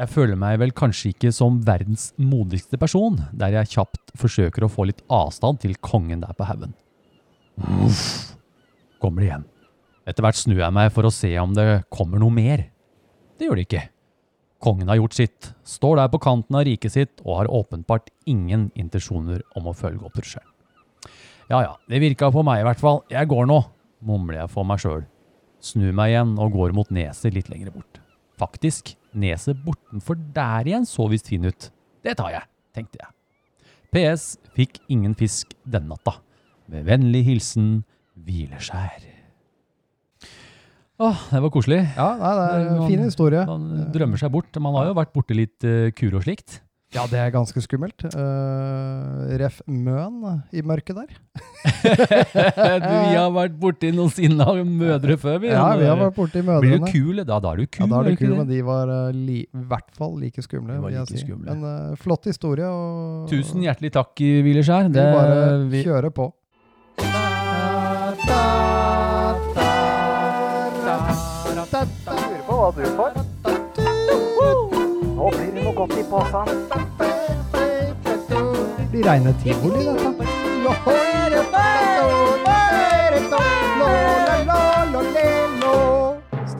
Jeg 0.00 0.08
føler 0.08 0.38
meg 0.40 0.56
vel 0.62 0.72
kanskje 0.72 1.10
ikke 1.12 1.32
som 1.36 1.58
verdens 1.66 2.06
modigste 2.16 2.78
person, 2.80 3.18
der 3.36 3.52
jeg 3.58 3.74
kjapt 3.74 4.14
forsøker 4.16 4.64
å 4.64 4.70
få 4.72 4.86
litt 4.88 5.02
avstand 5.12 5.60
til 5.60 5.76
kongen 5.84 6.22
der 6.24 6.32
på 6.38 6.46
haugen. 6.48 6.72
Uff, 7.84 8.32
kommer 9.02 9.20
det 9.20 9.28
igjen. 9.28 9.48
Etter 10.08 10.24
hvert 10.24 10.38
snur 10.40 10.62
jeg 10.62 10.72
meg 10.72 10.88
for 10.94 11.04
å 11.04 11.12
se 11.12 11.34
om 11.42 11.52
det 11.52 11.82
kommer 11.92 12.22
noe 12.22 12.32
mer. 12.32 12.64
Det 13.36 13.44
gjør 13.44 13.60
det 13.60 13.66
ikke. 13.68 13.82
Kongen 14.64 14.88
har 14.88 14.96
gjort 14.96 15.16
sitt, 15.16 15.50
står 15.68 16.00
der 16.00 16.08
på 16.12 16.20
kanten 16.24 16.56
av 16.56 16.64
riket 16.68 16.96
sitt 16.96 17.20
og 17.26 17.42
har 17.42 17.52
åpenbart 17.52 18.08
ingen 18.28 18.70
intensjoner 18.80 19.44
om 19.56 19.68
å 19.68 19.76
følge 19.76 20.04
opp 20.08 20.16
trusselen. 20.16 20.48
Ja 21.50 21.60
ja, 21.64 21.76
det 21.90 22.00
virka 22.00 22.28
på 22.32 22.44
meg 22.46 22.62
i 22.62 22.66
hvert 22.68 22.80
fall. 22.80 23.00
Jeg 23.10 23.28
går 23.28 23.48
nå, 23.50 23.60
mumler 24.04 24.42
jeg 24.42 24.52
for 24.52 24.68
meg 24.68 24.80
sjøl. 24.82 25.04
Snur 25.60 25.92
meg 25.96 26.14
igjen 26.14 26.36
og 26.40 26.54
går 26.56 26.74
mot 26.76 26.88
neset 26.94 27.36
litt 27.36 27.50
lenger 27.52 27.72
bort. 27.74 28.00
Faktisk, 28.40 28.94
neset 29.12 29.60
bortenfor 29.64 30.18
der 30.34 30.68
igjen 30.68 30.88
så 30.88 31.06
visst 31.12 31.28
fin 31.28 31.44
ut. 31.44 31.68
Det 32.04 32.16
tar 32.16 32.32
jeg, 32.32 32.46
tenkte 32.76 33.02
jeg. 33.02 33.12
PS 33.90 34.26
fikk 34.56 34.80
ingen 34.88 35.16
fisk 35.18 35.52
denne 35.66 35.92
natta. 35.92 36.20
Med 36.70 36.86
vennlig 36.86 37.24
hilsen 37.26 37.80
Hvileskjær. 38.20 39.08
Åh, 41.00 41.20
det 41.32 41.40
var 41.40 41.52
koselig. 41.52 41.80
Ja, 41.96 42.08
nei, 42.20 42.30
det 42.36 42.46
er 42.46 42.66
en 42.74 42.82
fin 42.90 43.04
historie. 43.06 43.44
Man 43.48 43.86
drømmer 43.92 44.20
seg 44.20 44.32
bort. 44.34 44.56
Man 44.60 44.76
har 44.76 44.90
jo 44.90 44.96
vært 44.98 45.14
borti 45.14 45.36
litt 45.36 45.64
uh, 45.64 45.88
kur 45.96 46.18
og 46.18 46.26
slikt. 46.26 46.58
Ja, 46.90 47.04
det 47.06 47.20
er 47.22 47.28
ganske 47.30 47.60
skummelt. 47.62 48.02
Uh, 48.10 49.28
ref 49.38 49.60
Møn 49.70 50.24
i 50.50 50.62
mørket 50.66 50.96
der. 50.98 51.12
du, 51.14 52.88
vi 52.90 53.14
har 53.14 53.28
vært 53.30 53.54
borti 53.62 53.92
noen 53.94 54.10
sinna 54.10 54.48
mødre 54.66 55.14
før, 55.22 55.38
vi. 55.44 55.52
Ja, 55.52 55.68
vi 55.78 55.86
har 55.86 56.00
vært 56.00 56.16
borti 56.18 56.42
mødrene. 56.42 56.64
Blir 56.64 56.82
du 56.82 56.88
kul? 56.90 57.22
Da, 57.22 57.38
da 57.38 57.52
er 57.54 57.62
du 57.62 57.68
kul. 57.70 57.84
Ja, 57.84 57.90
da 57.94 58.00
er 58.02 58.10
du 58.10 58.18
kul, 58.24 58.34
men 58.40 58.50
de 58.50 58.58
var 58.66 58.90
uh, 58.90 59.14
li, 59.14 59.38
i 59.46 59.64
hvert 59.70 59.86
fall 59.94 60.18
like 60.18 60.42
skumle. 60.42 60.80
Like 60.82 61.06
si. 61.12 61.22
skumle. 61.22 61.54
En 61.54 61.62
uh, 61.62 61.94
flott 62.02 62.26
historie. 62.26 62.66
Og, 62.66 63.30
Tusen 63.30 63.62
hjertelig 63.62 63.94
takk, 63.94 64.16
Hvileskjær. 64.18 64.90
Vi 64.90 64.98
Det- 64.98 65.08
bare 65.14 65.40
vi- 65.70 65.86
kjører 65.86 66.10
på. 66.18 66.32
Lurer 71.40 72.42
på 72.46 72.56
hva 72.58 72.70
du 72.74 72.84
får. 72.98 73.19
Nå 75.20 75.28
blir 75.28 75.50
det 75.52 75.64
noe 75.64 75.74
godt 75.76 75.98
i 76.00 76.04
posen. 76.08 76.48
blir 78.90 79.04
reine 79.04 79.34
tivoli, 79.42 79.84
dette. 79.84 81.79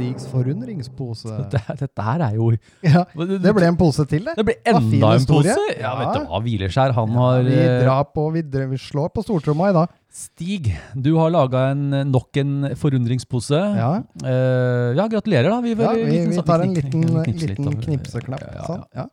Stigs 0.00 0.26
forundringspose. 0.32 1.28
Dette, 1.52 1.76
dette 1.82 2.04
her 2.06 2.24
er 2.24 2.36
jo 2.38 2.50
Ja, 2.84 3.04
det 3.12 3.52
ble 3.56 3.68
en 3.68 3.76
pose 3.80 4.06
til, 4.08 4.24
det. 4.24 4.36
Det 4.38 4.46
ble 4.48 4.56
enda 4.64 5.14
en 5.18 5.26
pose! 5.28 5.56
Ja, 5.76 5.92
vet 5.98 6.14
du 6.16 6.30
hva, 6.30 6.40
Hvileskjær, 6.46 6.94
han 6.96 7.16
har 7.20 7.42
Vi 7.44 7.56
eh, 7.58 7.80
drar 7.84 8.06
på, 8.14 8.30
vi, 8.34 8.44
vi 8.72 8.80
slår 8.80 9.12
på 9.12 9.24
stortromma 9.26 9.68
i 9.70 9.76
dag. 9.76 9.92
Stig, 10.10 10.72
du 10.98 11.12
har 11.20 11.30
laga 11.30 11.68
nok 11.76 12.40
en 12.40 12.72
forundringspose. 12.80 13.60
Ja. 13.78 13.90
Uh, 14.24 14.90
ja, 14.98 15.06
gratulerer, 15.12 15.52
da. 15.52 15.60
Vi, 15.62 15.76
Ja, 15.76 15.92
vi, 15.94 16.08
liten 16.08 16.32
vi 16.32 16.40
sånn- 16.40 16.48
tar 16.48 16.64
en 16.64 16.74
liten, 16.74 17.04
knipse 17.28 17.52
liten 17.52 17.78
knipseknapp. 17.84 18.42
Ja. 18.56 18.64
Sånn. 18.66 18.82
Ja. 18.96 19.06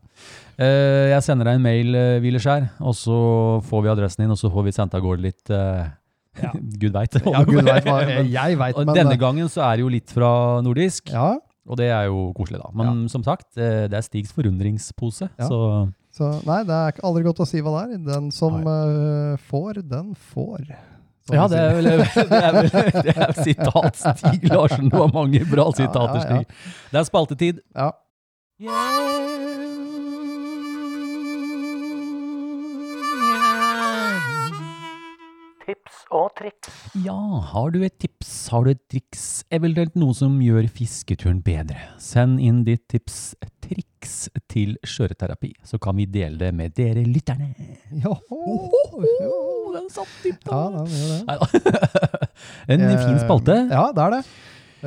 Uh, 0.58 1.06
jeg 1.14 1.22
sender 1.28 1.52
deg 1.52 1.60
en 1.60 1.68
mail, 1.68 1.94
uh, 1.94 2.18
Hvileskjær, 2.24 2.72
og 2.82 2.98
så 2.98 3.20
får 3.70 3.86
vi 3.86 3.94
adressen 3.94 4.26
din, 4.26 4.34
og 4.34 4.42
så 4.42 4.50
får 4.50 4.66
vi 4.66 4.74
sendt 4.80 4.98
av 4.98 5.06
gårde 5.06 5.28
litt 5.28 5.54
eh, 6.44 6.56
Gud 6.82 6.96
veit. 6.96 7.20
ja, 7.20 7.44
gud 7.48 7.68
veit 7.68 7.88
hva 7.88 8.00
jeg 8.38 8.60
veit, 8.62 8.78
Og 8.78 8.88
men 8.88 8.98
denne 8.98 9.18
gangen 9.20 9.52
så 9.52 9.66
er 9.68 9.78
det 9.78 9.86
jo 9.86 9.94
litt 9.94 10.14
fra 10.14 10.32
nordisk, 10.66 11.12
Ja, 11.14 11.36
og 11.68 11.76
det 11.76 11.90
er 11.92 12.08
jo 12.08 12.30
koselig, 12.32 12.62
da. 12.64 12.70
Men 12.80 13.08
som 13.12 13.26
sagt, 13.26 13.50
eh, 13.60 13.88
det 13.92 13.98
er 14.00 14.06
Stigs 14.06 14.32
forundringspose, 14.36 15.30
Ja. 15.36 15.48
så 15.50 15.90
så 16.18 16.32
nei, 16.48 16.64
det 16.66 16.74
er 16.74 17.02
aldri 17.06 17.22
godt 17.28 17.44
å 17.44 17.46
si 17.46 17.60
hva 17.62 17.76
det 17.76 17.98
er. 18.00 18.00
Den 18.08 18.32
som 18.34 18.56
uh, 18.66 19.36
får, 19.52 19.84
den 19.86 20.16
får. 20.32 20.64
Ja, 21.30 21.46
det 21.52 21.60
er 21.62 21.76
vel 21.78 21.90
det 21.92 22.40
er, 22.40 22.56
vel, 22.56 22.72
det 23.06 23.14
er 23.14 23.36
sitat 23.38 24.02
Stig 24.02 24.48
Larsen. 24.50 24.90
Du 24.90 24.98
har 24.98 25.14
mange 25.14 25.44
bra 25.46 25.68
sitater, 25.76 26.24
ja, 26.24 26.40
ja. 26.40 26.42
Stig. 26.42 26.82
Det 26.94 27.02
er 27.04 27.10
spaltetid. 27.12 27.62
Ja. 27.78 27.92
Tips 35.68 35.98
og 36.16 36.30
triks. 36.38 36.70
Ja, 37.04 37.16
har 37.52 37.72
du 37.74 37.82
et 37.84 37.98
tips, 38.00 38.30
har 38.54 38.64
du 38.64 38.70
et 38.72 38.80
triks, 38.88 39.24
eventuelt 39.52 39.98
noe 40.00 40.16
som 40.16 40.38
gjør 40.40 40.70
fisketuren 40.72 41.42
bedre? 41.44 41.76
Send 42.00 42.40
inn 42.40 42.62
ditt 42.64 42.86
tips, 42.94 43.34
triks, 43.66 44.30
til 44.48 44.78
Skjøreterapi, 44.88 45.50
så 45.68 45.76
kan 45.84 45.98
vi 46.00 46.06
dele 46.08 46.38
det 46.40 46.54
med 46.56 46.72
dere 46.78 47.04
lytterne. 47.04 47.50
Joho! 48.00 48.40
Den 49.76 49.90
satt 49.92 50.14
dypt, 50.24 50.48
Ja, 50.48 50.62
den 50.72 50.88
gjør 50.88 51.12
det. 51.28 52.30
en 52.72 52.86
en 52.88 52.98
fin 53.04 53.20
spalte. 53.26 53.58
Eh, 53.66 53.76
Ja, 53.76 53.84
det 53.92 54.06
er 54.06 54.16
det. 54.16 54.24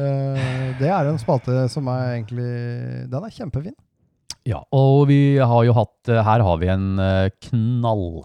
Eh, 0.01 0.65
det 0.81 0.89
er 0.97 1.11
en 1.11 1.19
spalte 1.21 1.65
som 1.69 1.89
er 1.93 2.15
egentlig 2.15 2.47
Den 3.11 3.25
er 3.27 3.35
kjempefin. 3.37 3.75
Ja, 4.49 4.63
og 4.73 5.09
vi 5.11 5.37
har 5.37 5.65
jo 5.69 5.75
hatt, 5.77 5.99
eh, 6.09 6.23
her 6.25 6.41
har 6.47 6.57
vi 6.63 6.71
en 6.73 6.89
eh, 7.05 7.29
knall, 7.51 8.23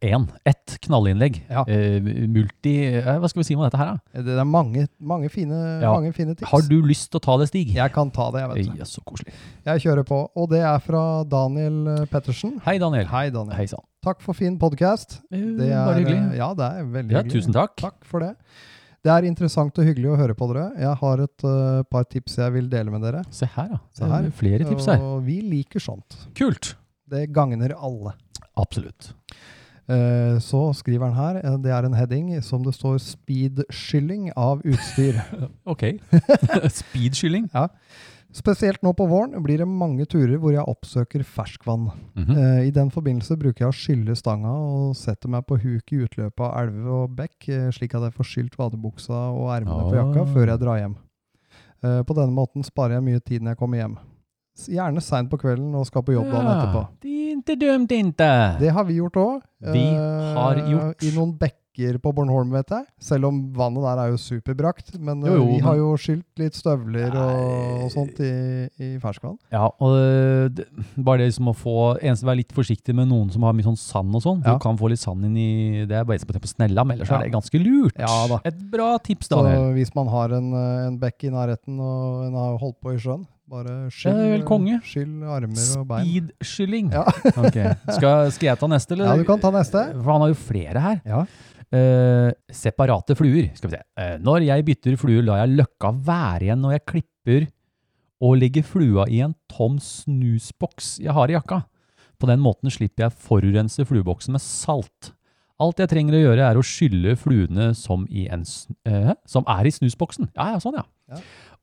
en, 0.00 0.26
ett 0.48 0.78
knallinnlegg. 0.86 1.42
Ja. 1.50 1.64
Eh, 1.68 2.00
multi, 2.30 2.72
eh, 2.88 3.04
hva 3.18 3.28
skal 3.30 3.42
vi 3.42 3.46
si 3.48 3.54
om 3.56 3.62
dette 3.64 3.76
her 3.78 3.92
da? 3.92 4.22
Det 4.22 4.38
er 4.38 4.44
mange, 4.48 4.86
mange, 5.00 5.28
fine, 5.30 5.52
Ja. 5.82 5.92
mange 5.92 6.12
fine 6.16 6.34
tips. 6.34 6.48
Har 6.50 6.62
du 6.62 6.80
lyst 6.82 7.10
til 7.10 7.20
å 7.20 7.22
ta 7.22 7.36
det, 7.38 7.48
Stig? 7.48 7.74
Jeg 7.74 7.92
kan 7.92 8.10
ta 8.10 8.30
det, 8.30 8.40
jeg 8.40 8.50
vet 8.68 8.78
Ja, 8.78 8.84
så 8.84 9.02
koselig. 9.04 9.32
Jeg 9.66 9.80
kjører 9.84 10.04
på. 10.08 10.28
Og 10.36 10.50
det 10.50 10.60
er 10.60 10.78
fra 10.80 11.24
Daniel 11.24 11.86
eh, 11.88 12.04
Pettersen. 12.06 12.60
Hei, 12.64 12.78
Daniel. 12.78 13.06
Hei, 13.06 13.28
Daniel. 13.30 13.56
Hei 13.56 13.66
sånn. 13.66 13.84
Takk 14.02 14.20
for 14.20 14.34
fin 14.34 14.56
podkast. 14.58 15.20
Det 15.30 15.68
er, 15.70 15.84
Bare 15.86 15.98
hyggelig. 16.00 16.32
eh, 16.32 16.36
Ja, 16.38 16.54
det 16.54 16.64
er 16.72 16.84
veldig 16.84 17.12
Ja, 17.12 17.22
hyggelig. 17.22 17.32
tusen 17.42 17.52
takk. 17.52 17.76
Takk 17.76 18.04
for 18.04 18.20
det. 18.20 18.36
Det 19.02 19.10
er 19.10 19.24
interessant 19.26 19.76
og 19.78 19.84
hyggelig 19.84 20.12
å 20.12 20.16
høre 20.16 20.34
på 20.38 20.46
dere. 20.52 20.68
Jeg 20.78 20.94
har 21.00 21.20
et 21.24 21.42
uh, 21.44 21.82
par 21.90 22.04
tips 22.04 22.36
jeg 22.38 22.52
vil 22.52 22.68
dele 22.70 22.88
med 22.92 23.02
dere. 23.02 23.24
Se 23.34 23.46
her, 23.46 23.68
da. 23.72 23.78
Se 23.92 24.04
er 24.04 24.08
her. 24.12 24.28
Flere 24.30 24.64
tips 24.68 24.86
her. 24.86 25.00
Og 25.02 25.24
vi 25.26 25.40
liker 25.42 25.80
sånt. 25.82 26.14
Kult. 26.38 26.76
Det 27.10 27.24
gagner 27.34 27.74
alle. 27.74 28.12
Absolutt. 28.56 29.12
Eh, 29.92 30.38
Så 30.40 30.60
skriver 30.78 31.10
han 31.10 31.14
her, 31.18 31.40
eh, 31.44 31.56
det 31.60 31.70
er 31.72 31.84
en 31.84 31.94
heading 31.98 32.30
som 32.42 32.62
det 32.64 32.72
står 32.74 32.96
'speedskylling 32.98 34.30
av 34.36 34.62
utstyr'. 34.64 35.20
Ok. 35.66 35.82
Speedskylling. 36.80 37.50
Spesielt 38.32 38.80
nå 38.82 38.94
på 38.96 39.04
våren 39.10 39.42
blir 39.44 39.58
det 39.60 39.66
mange 39.68 40.06
turer 40.08 40.38
hvor 40.40 40.52
jeg 40.54 40.64
oppsøker 40.64 41.20
ferskvann. 41.22 41.90
Mhm. 42.16 42.30
Eh, 42.36 42.66
I 42.68 42.70
den 42.70 42.88
forbindelse 42.90 43.36
bruker 43.36 43.66
jeg 43.66 43.68
å 43.68 43.76
skylle 43.76 44.16
stanga 44.16 44.48
og 44.54 44.96
setter 44.96 45.28
meg 45.28 45.44
på 45.46 45.58
huk 45.60 45.92
i 45.92 46.00
utløpet 46.06 46.40
av 46.40 46.56
elve 46.62 46.88
og 47.04 47.16
bekk, 47.16 47.50
slik 47.76 47.94
at 47.94 48.02
jeg 48.08 48.14
får 48.16 48.24
skylt 48.30 48.56
vadebuksa 48.56 49.12
og 49.36 49.50
ermene 49.52 49.90
på 49.90 49.98
jakka 50.00 50.20
Ah. 50.22 50.32
før 50.32 50.46
jeg 50.46 50.60
drar 50.60 50.78
hjem. 50.80 50.96
Eh, 51.84 52.02
På 52.04 52.14
denne 52.14 52.32
måten 52.32 52.62
sparer 52.64 52.94
jeg 52.94 53.02
mye 53.02 53.20
tid 53.20 53.42
når 53.42 53.50
jeg 53.50 53.58
kommer 53.58 53.76
hjem. 53.82 53.98
Gjerne 54.52 55.00
seint 55.00 55.30
på 55.32 55.38
kvelden 55.40 55.72
og 55.74 55.86
skal 55.88 56.04
på 56.04 56.12
jobb 56.12 56.28
dagen 56.28 56.50
etterpå. 56.52 56.84
Det 57.00 57.08
er 57.16 57.32
inte 57.38 57.56
dumt, 57.56 57.92
inte. 57.96 58.28
Det 58.60 58.70
har 58.76 58.84
vi 58.84 58.98
gjort 59.00 59.16
òg. 59.16 59.40
Vi 59.72 59.86
har 60.36 60.60
gjort. 60.68 61.02
I 61.08 61.12
noen 61.16 61.32
bekker 61.40 61.96
på 62.04 62.10
Bornholm, 62.12 62.50
vet 62.52 62.68
jeg. 62.68 62.84
Selv 63.00 63.30
om 63.30 63.38
vannet 63.56 63.80
der 63.86 64.02
er 64.02 64.10
jo 64.12 64.18
superbrakt. 64.20 64.92
Men 65.00 65.22
eh, 65.24 65.30
Jo, 65.32 65.38
jo, 65.40 65.46
vi 65.54 65.62
har 65.64 65.78
jo 65.80 65.86
skylt 65.96 66.26
litt 66.42 66.58
støvler 66.58 67.16
og, 67.16 67.86
og 67.86 67.94
sånt 67.94 68.20
i, 68.20 68.28
i 68.76 68.90
ferskvann. 69.00 69.38
Ja, 69.56 69.70
og 69.80 69.96
øh, 69.96 70.50
det, 70.52 70.68
bare 71.00 71.22
det 71.24 71.30
liksom 71.32 71.48
å 71.48 71.56
få 71.56 71.76
Eneste 72.04 72.28
være 72.28 72.42
litt 72.42 72.52
forsiktig 72.52 72.92
med 72.94 73.08
noen 73.08 73.32
som 73.32 73.48
har 73.48 73.56
mye 73.56 73.64
sånn 73.70 73.80
sand 73.80 74.20
og 74.20 74.26
sånn. 74.26 74.44
Ja. 74.44 74.58
Du 74.58 74.62
kan 74.68 74.76
få 74.76 74.92
litt 74.92 75.00
sand 75.00 75.24
inn 75.30 75.40
i 75.40 75.86
Det 75.88 75.96
er 75.96 76.04
bare 76.04 76.20
på, 76.28 76.36
på 76.44 76.52
snella, 76.52 76.84
men 76.84 76.98
ellers 77.00 77.08
Ja. 77.08 77.22
er 77.22 77.30
det 77.30 77.32
ganske 77.40 77.64
lurt. 77.64 77.96
Ja 77.96 78.20
da. 78.36 78.42
Et 78.52 78.60
bra 78.76 78.98
tips, 79.00 79.32
Så 79.32 79.40
hvis 79.72 79.94
man 79.96 80.12
har 80.12 80.36
en, 80.36 80.52
eh, 80.52 80.86
en 80.92 81.00
bekk 81.00 81.24
i 81.24 81.32
nærheten 81.32 81.80
og 81.80 82.26
en 82.28 82.36
har 82.36 82.58
holdt 82.60 82.82
på 82.84 82.92
i 82.92 83.00
sjøen, 83.00 83.24
Bare 83.52 83.90
skyll, 83.92 84.16
vel 84.30 84.44
konge. 84.48 84.78
skyll 84.86 85.24
armer 85.28 85.72
og 85.76 85.88
bein. 85.90 86.06
Speedskylling. 86.08 86.92
Ja. 86.94 87.02
okay. 87.42 87.74
Skal, 87.98 88.30
skal 88.32 88.48
jeg 88.48 88.60
ta 88.62 88.68
neste, 88.72 88.96
eller? 88.96 89.10
Ja, 89.10 89.16
du 89.20 89.26
kan 89.28 89.42
ta 89.42 89.50
neste. 89.52 89.82
For 89.98 90.12
han 90.14 90.24
har 90.24 90.30
jo 90.32 90.38
flere 90.40 90.84
her. 90.86 91.02
Ja. 91.04 91.24
Uh, 91.72 92.30
separate 92.52 93.16
fluer. 93.16 93.50
Skal 93.58 93.68
vi 93.68 93.76
se. 93.76 93.82
Uh, 94.00 94.14
når 94.24 94.46
jeg 94.46 94.64
bytter 94.70 94.96
fluer, 95.00 95.20
lar 95.26 95.42
jeg 95.42 95.58
løkka 95.60 95.92
være 96.08 96.48
igjen 96.48 96.64
når 96.64 96.78
jeg 96.78 96.84
klipper 96.94 97.46
og 98.22 98.38
legger 98.38 98.64
flua 98.64 99.04
i 99.10 99.20
en 99.26 99.34
tom 99.50 99.76
snusboks 99.82 100.94
jeg 101.02 101.12
har 101.12 101.28
i 101.28 101.36
jakka. 101.36 101.62
På 102.22 102.28
den 102.30 102.40
måten 102.40 102.72
slipper 102.72 103.08
jeg 103.08 103.18
forurense 103.26 103.84
flueboksen 103.88 104.36
med 104.36 104.44
salt. 104.44 105.12
Alt 105.62 105.78
jeg 105.82 105.90
trenger 105.92 106.18
å 106.18 106.24
gjøre 106.24 106.48
er 106.50 106.58
å 106.58 106.64
skylle 106.66 107.14
fluene 107.20 107.70
som, 107.78 108.04
i 108.10 108.26
en, 108.32 108.42
eh, 108.88 109.12
som 109.28 109.46
er 109.50 109.68
i 109.68 109.72
snusboksen. 109.74 110.32
Ja, 110.34 110.52
ja, 110.56 110.60
sånn 110.62 110.78
ja. 110.80 110.84
Ja. 111.12 111.18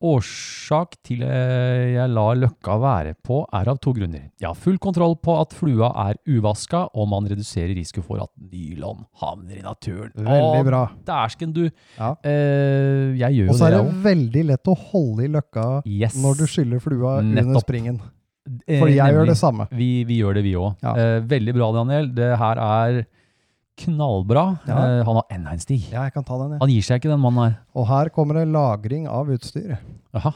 Årsak 0.09 0.93
til 1.03 1.23
eh, 1.27 1.95
jeg 1.97 2.11
lar 2.13 2.37
løkka 2.39 2.77
være 2.79 3.15
på 3.25 3.41
er 3.55 3.67
av 3.73 3.79
to 3.83 3.91
grunner. 3.97 4.29
Jeg 4.39 4.47
har 4.47 4.55
full 4.55 4.77
kontroll 4.79 5.17
på 5.19 5.33
at 5.41 5.51
flua 5.57 5.89
er 6.05 6.19
uvaska, 6.29 6.85
og 6.95 7.09
man 7.11 7.27
reduserer 7.27 7.73
risiko 7.75 8.03
for 8.05 8.21
at 8.23 8.31
nylon 8.39 9.01
havner 9.19 9.59
i 9.59 9.65
naturen. 9.65 10.13
Veldig 10.15 10.61
bra. 10.69 10.83
Dæsken 11.09 11.51
du. 11.57 11.65
Ja. 11.97 12.13
Eh, 12.23 13.17
jeg 13.19 13.41
gjør 13.41 13.51
Og 13.51 13.59
så 13.59 13.67
er 13.67 13.75
det, 13.75 13.83
det 13.89 13.99
veldig 14.07 14.45
lett 14.53 14.71
å 14.71 14.77
holde 14.93 15.27
i 15.27 15.33
løkka 15.35 15.67
Yes. 15.89 16.15
når 16.23 16.39
du 16.39 16.47
skyller 16.47 16.83
flua 16.83 17.17
under 17.19 17.59
springen. 17.65 17.99
For 18.65 18.85
Fordi 18.85 18.95
jeg 18.97 19.13
gjør 19.13 19.27
det 19.29 19.37
samme. 19.37 19.67
Vi, 19.75 19.89
vi 20.09 20.21
gjør 20.23 20.39
det, 20.39 20.45
vi 20.47 20.55
òg. 20.57 20.71
Ja. 20.85 20.95
Eh, 20.95 21.17
veldig 21.27 21.53
bra, 21.59 21.73
Daniel. 21.75 22.07
Det 22.15 22.31
her 22.39 22.61
er 22.63 23.01
knallbra. 23.84 24.43
Ja. 24.67 24.75
Eh, 24.99 25.03
han 25.07 25.17
har 25.21 25.25
enda 25.36 25.53
en 25.55 25.63
stig. 25.63 25.82
Ja, 25.91 26.03
jeg 26.07 26.13
kan 26.17 26.25
ta 26.27 26.38
den, 26.41 26.53
jeg. 26.55 26.61
Han 26.63 26.73
gir 26.73 26.86
seg 26.86 26.99
ikke, 27.01 27.11
den 27.13 27.23
mannen 27.23 27.45
her. 27.47 27.57
Og 27.80 27.88
her 27.89 28.11
kommer 28.15 28.39
det 28.41 28.47
lagring 28.51 29.07
av 29.07 29.32
utstyr. 29.34 29.77
Aha. 30.17 30.32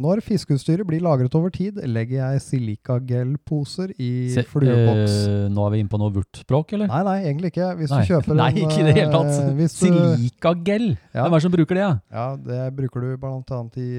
Når 0.00 0.22
fiskeutstyret 0.24 0.86
blir 0.88 1.02
lagret 1.04 1.34
over 1.38 1.52
tid, 1.54 1.76
legger 1.86 2.22
jeg 2.32 2.40
silikagel-poser 2.46 3.92
i 4.00 4.08
Se, 4.34 4.42
flueboks. 4.48 5.16
Øh, 5.28 5.44
nå 5.52 5.66
er 5.66 5.74
vi 5.74 5.82
inne 5.82 5.92
på 5.92 6.00
noe 6.00 6.14
vurt-språk, 6.14 6.72
eller? 6.78 6.88
Nei, 6.90 7.02
nei, 7.06 7.16
egentlig 7.28 7.52
ikke. 7.52 7.68
Hvis 7.78 7.92
Nei. 7.92 8.00
du 8.02 8.10
kjøper 8.12 8.38
Nei, 8.40 8.48
en 8.54 8.62
ikke 8.64 8.80
i 8.80 8.86
det 8.88 8.94
hele 8.96 9.08
eh, 9.08 9.14
tatt. 9.14 9.52
du- 9.58 9.68
Silikagel! 9.76 10.88
Ja. 11.12 11.26
Hvem 11.26 11.28
er 11.32 11.36
det 11.38 11.44
som 11.46 11.54
bruker 11.54 11.78
det? 11.78 11.84
Ja? 11.84 11.92
Ja, 12.16 12.26
det 12.48 12.62
bruker 12.80 13.04
du 13.04 13.12
blant 13.22 13.52
annet 13.54 13.78
i 13.82 13.90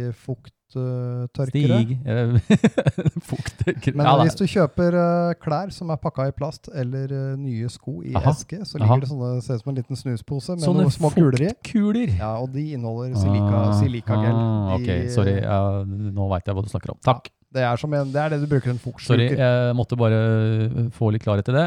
fukttørkere. 0.74 1.80
Stig 1.84 3.24
fukttørkere. 3.30 3.95
Men 3.97 4.05
Ja, 4.07 4.15
hvis 4.24 4.36
du 4.39 4.45
kjøper 4.49 4.97
uh, 4.97 5.34
klær 5.43 5.71
som 5.76 5.91
er 5.93 5.99
pakka 6.01 6.28
i 6.30 6.34
plast, 6.36 6.69
eller 6.74 7.11
uh, 7.13 7.36
nye 7.39 7.69
sko 7.71 7.99
i 8.03 8.13
Aha. 8.15 8.32
eske, 8.34 8.61
så 8.65 8.80
Aha. 8.80 8.84
ligger 8.86 9.05
det 9.05 9.11
sånne, 9.11 9.32
ser 9.45 9.59
ut 9.59 9.65
som 9.65 9.74
en 9.74 9.80
liten 9.82 9.99
snuspose 9.99 10.57
med 10.57 10.65
Sånne 10.65 10.86
noen 10.88 10.95
små 10.95 11.13
kuler 11.15 11.41
i. 11.47 11.51
fuktkuler. 11.53 12.15
Ja, 12.19 12.34
og 12.41 12.51
de 12.55 12.65
inneholder 12.78 13.15
silika, 13.19 13.53
Ah, 13.63 13.74
silikagel. 13.80 14.34
ah, 14.34 14.78
De- 14.78 14.84
ok, 14.84 15.09
sorry. 15.13 15.38
Uh, 15.43 15.84
nå 16.17 16.28
veit 16.34 16.45
jeg 16.49 16.55
hva 16.57 16.63
du 16.65 16.69
snakker 16.74 16.95
om. 16.95 16.99
Takk. 17.05 17.30
Det 17.53 17.61
er, 17.61 17.77
som 17.77 17.91
en, 17.93 18.09
det 18.09 18.17
er 18.17 18.33
det 18.33 18.39
du 18.41 18.47
bruker 18.49 18.71
en 18.71 18.79
Sorry, 18.81 19.27
jeg 19.37 19.73
måtte 19.77 19.97
bare 19.99 20.19
eh, 20.65 20.87
få 20.95 21.11
litt 21.13 21.21
klarhet 21.21 21.49
i 21.51 21.53
det. 21.53 21.65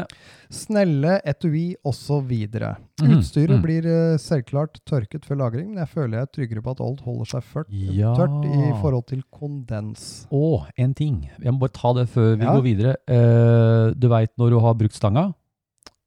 Snelle, 0.53 1.17
etui 1.27 1.77
osv. 1.87 2.27
Mm. 2.27 3.13
Utstyret 3.17 3.55
mm. 3.55 3.61
blir 3.63 3.87
eh, 3.87 4.17
selvklart 4.19 4.81
tørket 4.87 5.27
før 5.27 5.39
lagring, 5.45 5.69
men 5.71 5.83
jeg 5.85 5.91
føler 5.93 6.19
jeg 6.19 6.27
er 6.27 6.33
tryggere 6.35 6.63
på 6.65 6.73
at 6.75 6.83
alt 6.83 7.05
holder 7.05 7.31
seg 7.31 7.47
ført, 7.53 7.71
Ja. 7.71 8.11
tørt 8.17 8.43
i 8.49 8.73
forhold 8.81 9.07
til 9.13 9.23
kondens. 9.31 10.27
Å, 10.27 10.65
en 10.75 10.97
ting. 10.97 11.21
Jeg 11.39 11.55
må 11.55 11.63
bare 11.63 11.75
ta 11.77 11.93
det 11.95 12.07
før 12.11 12.35
vi 12.35 12.43
Ja. 12.43 12.57
går 12.57 12.65
videre. 12.67 12.97
Uh, 13.07 13.95
du 13.95 14.09
veit 14.11 14.33
når 14.35 14.51
du 14.51 14.59
har 14.67 14.75
brukt 14.75 14.97
stanga, 14.97 15.29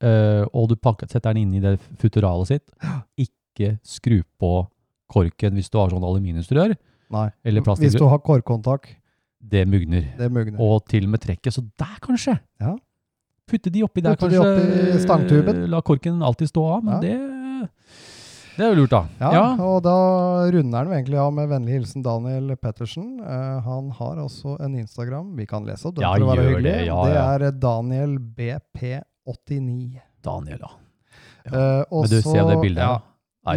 uh, 0.05 0.45
og 0.53 0.69
du 0.69 0.77
pakker, 0.77 1.09
setter 1.09 1.33
den 1.33 1.47
inn 1.47 1.57
i 1.57 1.65
det 1.65 1.79
futuralet 2.01 2.53
sitt, 2.53 2.69
ikke 3.29 3.79
skru 3.81 4.21
på 4.41 4.55
korken 5.11 5.57
hvis 5.57 5.73
du 5.73 5.81
har 5.81 5.89
sånn 5.89 6.05
aluminiumsrør, 6.05 6.77
Nei, 7.11 7.27
Eller 7.43 7.65
hvis 7.67 7.97
du 7.99 8.05
har 8.07 8.21
korkhåndtak, 8.23 8.87
det 9.41 9.67
mugner. 9.69 10.05
det 10.19 10.31
mugner. 10.33 10.59
Og 10.61 10.85
til 10.87 11.05
og 11.05 11.11
med 11.11 11.21
trekket. 11.21 11.53
Så 11.55 11.63
der, 11.79 11.97
kanskje! 12.03 12.39
Ja. 12.61 12.77
Putte 13.51 13.71
de 13.73 13.83
oppi 13.83 14.01
der, 14.05 14.15
Putte 14.15 14.31
de 14.31 14.37
kanskje. 14.39 14.93
oppi 14.93 15.01
stangtuben. 15.03 15.65
La 15.71 15.81
korken 15.83 16.21
alltid 16.23 16.49
stå 16.53 16.65
av, 16.77 16.85
men 16.85 16.95
Ja. 16.95 17.01
det 17.01 17.69
det 18.59 18.67
er 18.67 18.75
jo 18.75 18.83
lurt, 18.83 18.91
da. 18.91 19.07
Ja, 19.33 19.57
og 19.65 19.79
da 19.87 19.93
runder 20.53 20.85
han 20.85 20.93
egentlig 20.93 21.17
av 21.17 21.33
med 21.33 21.49
vennlig 21.49 21.79
hilsen 21.79 22.03
Daniel 22.05 22.51
Pettersen. 22.61 23.21
Uh, 23.23 23.61
han 23.65 23.89
har 23.97 24.17
også 24.21 24.59
en 24.61 24.75
Instagram. 24.77 25.31
Vi 25.39 25.47
kan 25.47 25.65
lese 25.65 25.87
opp 25.89 25.95
den 25.97 26.03
Ja, 26.05 26.11
for 26.13 26.27
å 26.27 26.29
være 26.35 26.45
hyggelig. 26.51 26.63
det, 26.65 26.87
ja, 26.91 26.99
det 27.07 27.47
er 27.47 27.55
Daniel 27.63 28.19
BP89. 28.37 30.01
Daniel, 30.23 30.59
ja. 30.61 30.71
Eh, 31.47 31.85
og 31.91 32.03
Men 32.05 32.11
du 32.11 32.21
ser 32.21 32.45
det 32.51 32.59
bildet 32.61 32.83
ja, 32.85 32.99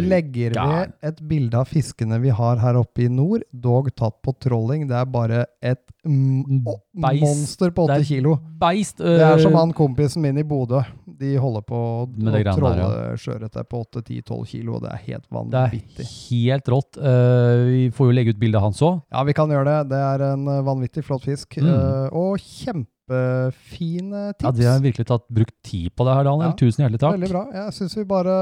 legger 0.00 0.54
vi 0.56 1.08
et 1.08 1.18
bilde 1.28 1.58
av 1.60 1.68
fiskene 1.68 2.18
vi 2.22 2.32
har 2.32 2.60
her 2.62 2.78
oppe 2.80 3.04
i 3.04 3.08
nord, 3.12 3.44
dog 3.50 3.90
tatt 3.96 4.16
på 4.24 4.32
trolling. 4.40 4.86
Det 4.88 4.96
er 4.96 5.10
bare 5.10 5.44
et 5.60 5.82
mm, 6.06 6.64
monster 7.04 7.72
på 7.74 7.84
åtte 7.84 8.04
kilo. 8.08 8.38
Beist! 8.60 9.02
Det 9.02 9.20
er 9.20 9.42
som 9.42 9.52
øh, 9.52 9.60
han 9.60 9.74
kompisen 9.76 10.24
min 10.24 10.40
i 10.40 10.46
Bodø. 10.46 10.80
De 11.04 11.34
holder 11.40 11.66
på 11.68 11.80
å 12.02 12.06
trolle 12.48 12.88
sjøørret 13.20 13.60
på 13.70 13.82
8-10-12 13.84 14.40
kilo, 14.54 14.78
og 14.78 14.86
det 14.86 14.94
er 14.94 15.04
helt 15.10 15.28
vanvittig. 15.28 15.98
Det 16.00 16.06
er 16.06 16.14
helt 16.30 16.72
rått. 16.72 16.98
Uh, 16.98 17.68
vi 17.68 17.84
får 17.94 18.10
jo 18.10 18.16
legge 18.16 18.34
ut 18.34 18.40
bilde 18.40 18.58
av 18.60 18.70
hans 18.70 18.82
òg. 18.84 18.98
Ja, 19.12 19.26
vi 19.28 19.36
kan 19.36 19.52
gjøre 19.52 19.68
det. 19.68 19.92
Det 19.92 20.00
er 20.00 20.26
en 20.32 20.48
eh, 20.50 20.64
vanvittig 20.64 21.04
flott 21.06 21.28
fisk. 21.28 21.60
Mm. 21.60 21.70
Uh, 21.70 22.18
og 22.24 22.40
kjempefine 22.40 24.32
tips. 24.32 24.48
Ja, 24.48 24.56
de 24.56 24.68
har 24.72 24.82
virkelig 24.88 25.06
tatt, 25.12 25.28
brukt 25.28 25.56
tid 25.66 25.92
på 25.94 26.08
det 26.08 26.18
her, 26.18 26.26
Daniel. 26.32 26.50
Ja. 26.50 26.58
Tusen 26.64 26.86
hjertelig 26.86 27.04
takk. 27.04 27.20
Veldig 27.20 27.32
bra. 27.36 27.46
Jeg 27.60 27.78
syns 27.78 27.96
vi 28.00 28.08
bare 28.08 28.40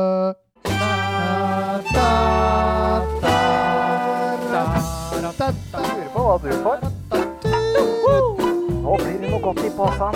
Lurer 5.42 6.08
på 6.12 6.20
hva 6.26 6.36
du 6.42 6.50
får. 6.62 6.78
Nå 8.82 8.96
blir 9.00 9.16
det 9.18 9.28
noe 9.30 9.40
godt 9.42 9.62
i 9.64 9.70
posen. 9.76 10.12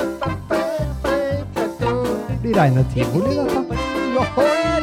Blir 2.42 2.54
reine 2.60 2.82
tivoli, 2.94 3.36
dette. 3.42 4.76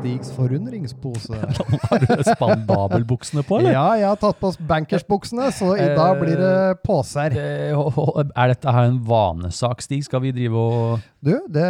Stigs 0.00 0.30
forundringspose. 0.32 1.36
Har 1.90 2.00
du 2.00 2.22
spandabelbuksene 2.24 3.42
på, 3.44 3.58
eller? 3.60 3.74
Ja, 3.76 3.86
jeg 4.00 4.06
har 4.08 4.16
tatt 4.20 4.38
på 4.40 4.50
bankersbuksene, 4.70 5.50
så 5.52 5.74
i 5.76 5.88
dag 5.96 6.16
blir 6.22 6.38
det 6.40 6.52
poser. 6.86 7.36
Eh, 7.36 7.74
ho- 7.76 8.24
Er 8.24 8.54
dette 8.54 8.72
her 8.72 8.88
en 8.88 8.96
vanesak, 9.04 9.84
Stig? 9.84 10.02
Skal 10.08 10.22
vi 10.24 10.32
drive 10.36 10.56
og 10.56 11.04
Du, 11.20 11.34
det 11.52 11.66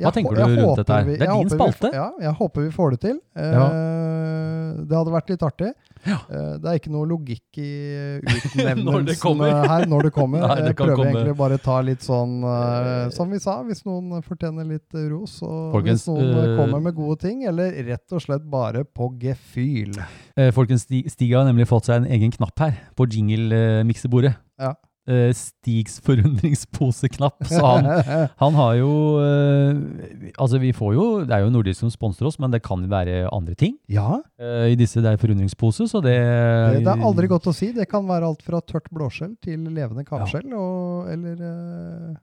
Hva 0.00 0.12
tenker 0.16 0.38
du 0.40 0.44
rundt 0.62 0.80
dette 0.80 0.96
her? 0.96 1.10
Det 1.12 1.28
er 1.28 1.34
din 1.42 1.52
spalte. 1.52 1.92
Ja, 1.92 2.08
jeg 2.24 2.32
håper 2.40 2.64
vi 2.64 2.72
får 2.78 2.96
det 2.96 3.00
til. 3.04 3.20
Eh, 3.36 4.82
Det 4.88 4.96
hadde 4.96 5.12
vært 5.12 5.28
litt 5.34 5.44
artig. 5.44 5.74
Ja. 6.06 6.18
Eh, 6.30 6.54
Det 6.62 6.68
er 6.70 6.78
ikke 6.80 6.92
noe 6.92 7.06
logikk 7.10 7.58
i 7.62 7.70
utnevnelsen 8.36 9.20
kommer. 9.22 9.54
her 9.68 9.86
når 9.90 10.08
det 10.08 10.12
kommer. 10.14 10.44
Nei, 10.48 10.56
det 10.60 10.66
Jeg 10.72 10.76
prøver 10.80 10.96
komme. 11.00 11.10
egentlig 11.12 11.36
bare 11.40 11.58
å 11.58 11.62
ta 11.64 11.78
litt 11.86 12.04
sånn 12.06 12.34
uh, 12.44 13.08
Som 13.14 13.30
vi 13.34 13.40
sa, 13.42 13.58
hvis 13.66 13.84
noen 13.88 14.22
fortjener 14.26 14.68
litt 14.68 14.94
eh, 14.98 15.08
ros, 15.12 15.38
og 15.46 15.72
Folkens, 15.76 16.04
hvis 16.04 16.10
noen 16.12 16.32
eh, 16.34 16.44
eh, 16.52 16.56
kommer 16.60 16.82
med 16.88 16.96
gode 16.98 17.18
ting, 17.24 17.44
eller 17.48 17.72
rett 17.88 18.12
og 18.16 18.22
slett 18.24 18.44
bare 18.50 18.84
på 18.84 19.10
gefühl. 19.22 19.96
Uh, 20.38 20.50
Folkens, 20.54 20.86
Stig 20.88 21.32
har 21.34 21.46
nemlig 21.48 21.68
fått 21.70 21.88
seg 21.90 22.02
en 22.02 22.10
egen 22.18 22.32
knapp 22.34 22.58
her 22.62 22.76
på 22.98 23.06
jingle-miksebordet. 23.10 24.36
Ja. 24.58 24.74
Eh, 25.08 25.32
Stigs 25.32 26.00
forundringsposeknapp. 26.04 27.46
Så 27.48 27.64
han, 27.64 27.86
han 28.42 28.56
har 28.58 28.74
jo 28.76 28.90
eh, 29.22 30.32
Altså, 30.36 30.60
vi 30.60 30.74
får 30.76 30.94
jo 30.98 31.06
Det 31.24 31.32
er 31.32 31.46
jo 31.46 31.52
Nordisk 31.54 31.80
som 31.80 31.92
sponser 31.92 32.28
oss, 32.28 32.36
men 32.42 32.52
det 32.52 32.60
kan 32.66 32.84
være 32.90 33.22
andre 33.32 33.56
ting 33.56 33.78
ja, 33.88 34.18
eh, 34.36 34.74
i 34.74 34.76
disse 34.76 35.00
der 35.04 35.16
forundringspose, 35.20 35.86
så 35.88 36.02
det 36.04 36.18
det, 36.18 36.84
det 36.84 36.92
er 36.92 37.04
aldri 37.08 37.28
godt 37.30 37.48
å 37.48 37.54
si. 37.56 37.70
Det 37.72 37.86
kan 37.88 38.04
være 38.08 38.28
alt 38.28 38.44
fra 38.44 38.60
tørt 38.60 38.88
blåskjell 38.92 39.36
til 39.44 39.64
levende 39.72 40.04
kamskjell, 40.06 40.50
og, 40.56 41.08
eller 41.12 41.40
uh, 41.40 42.16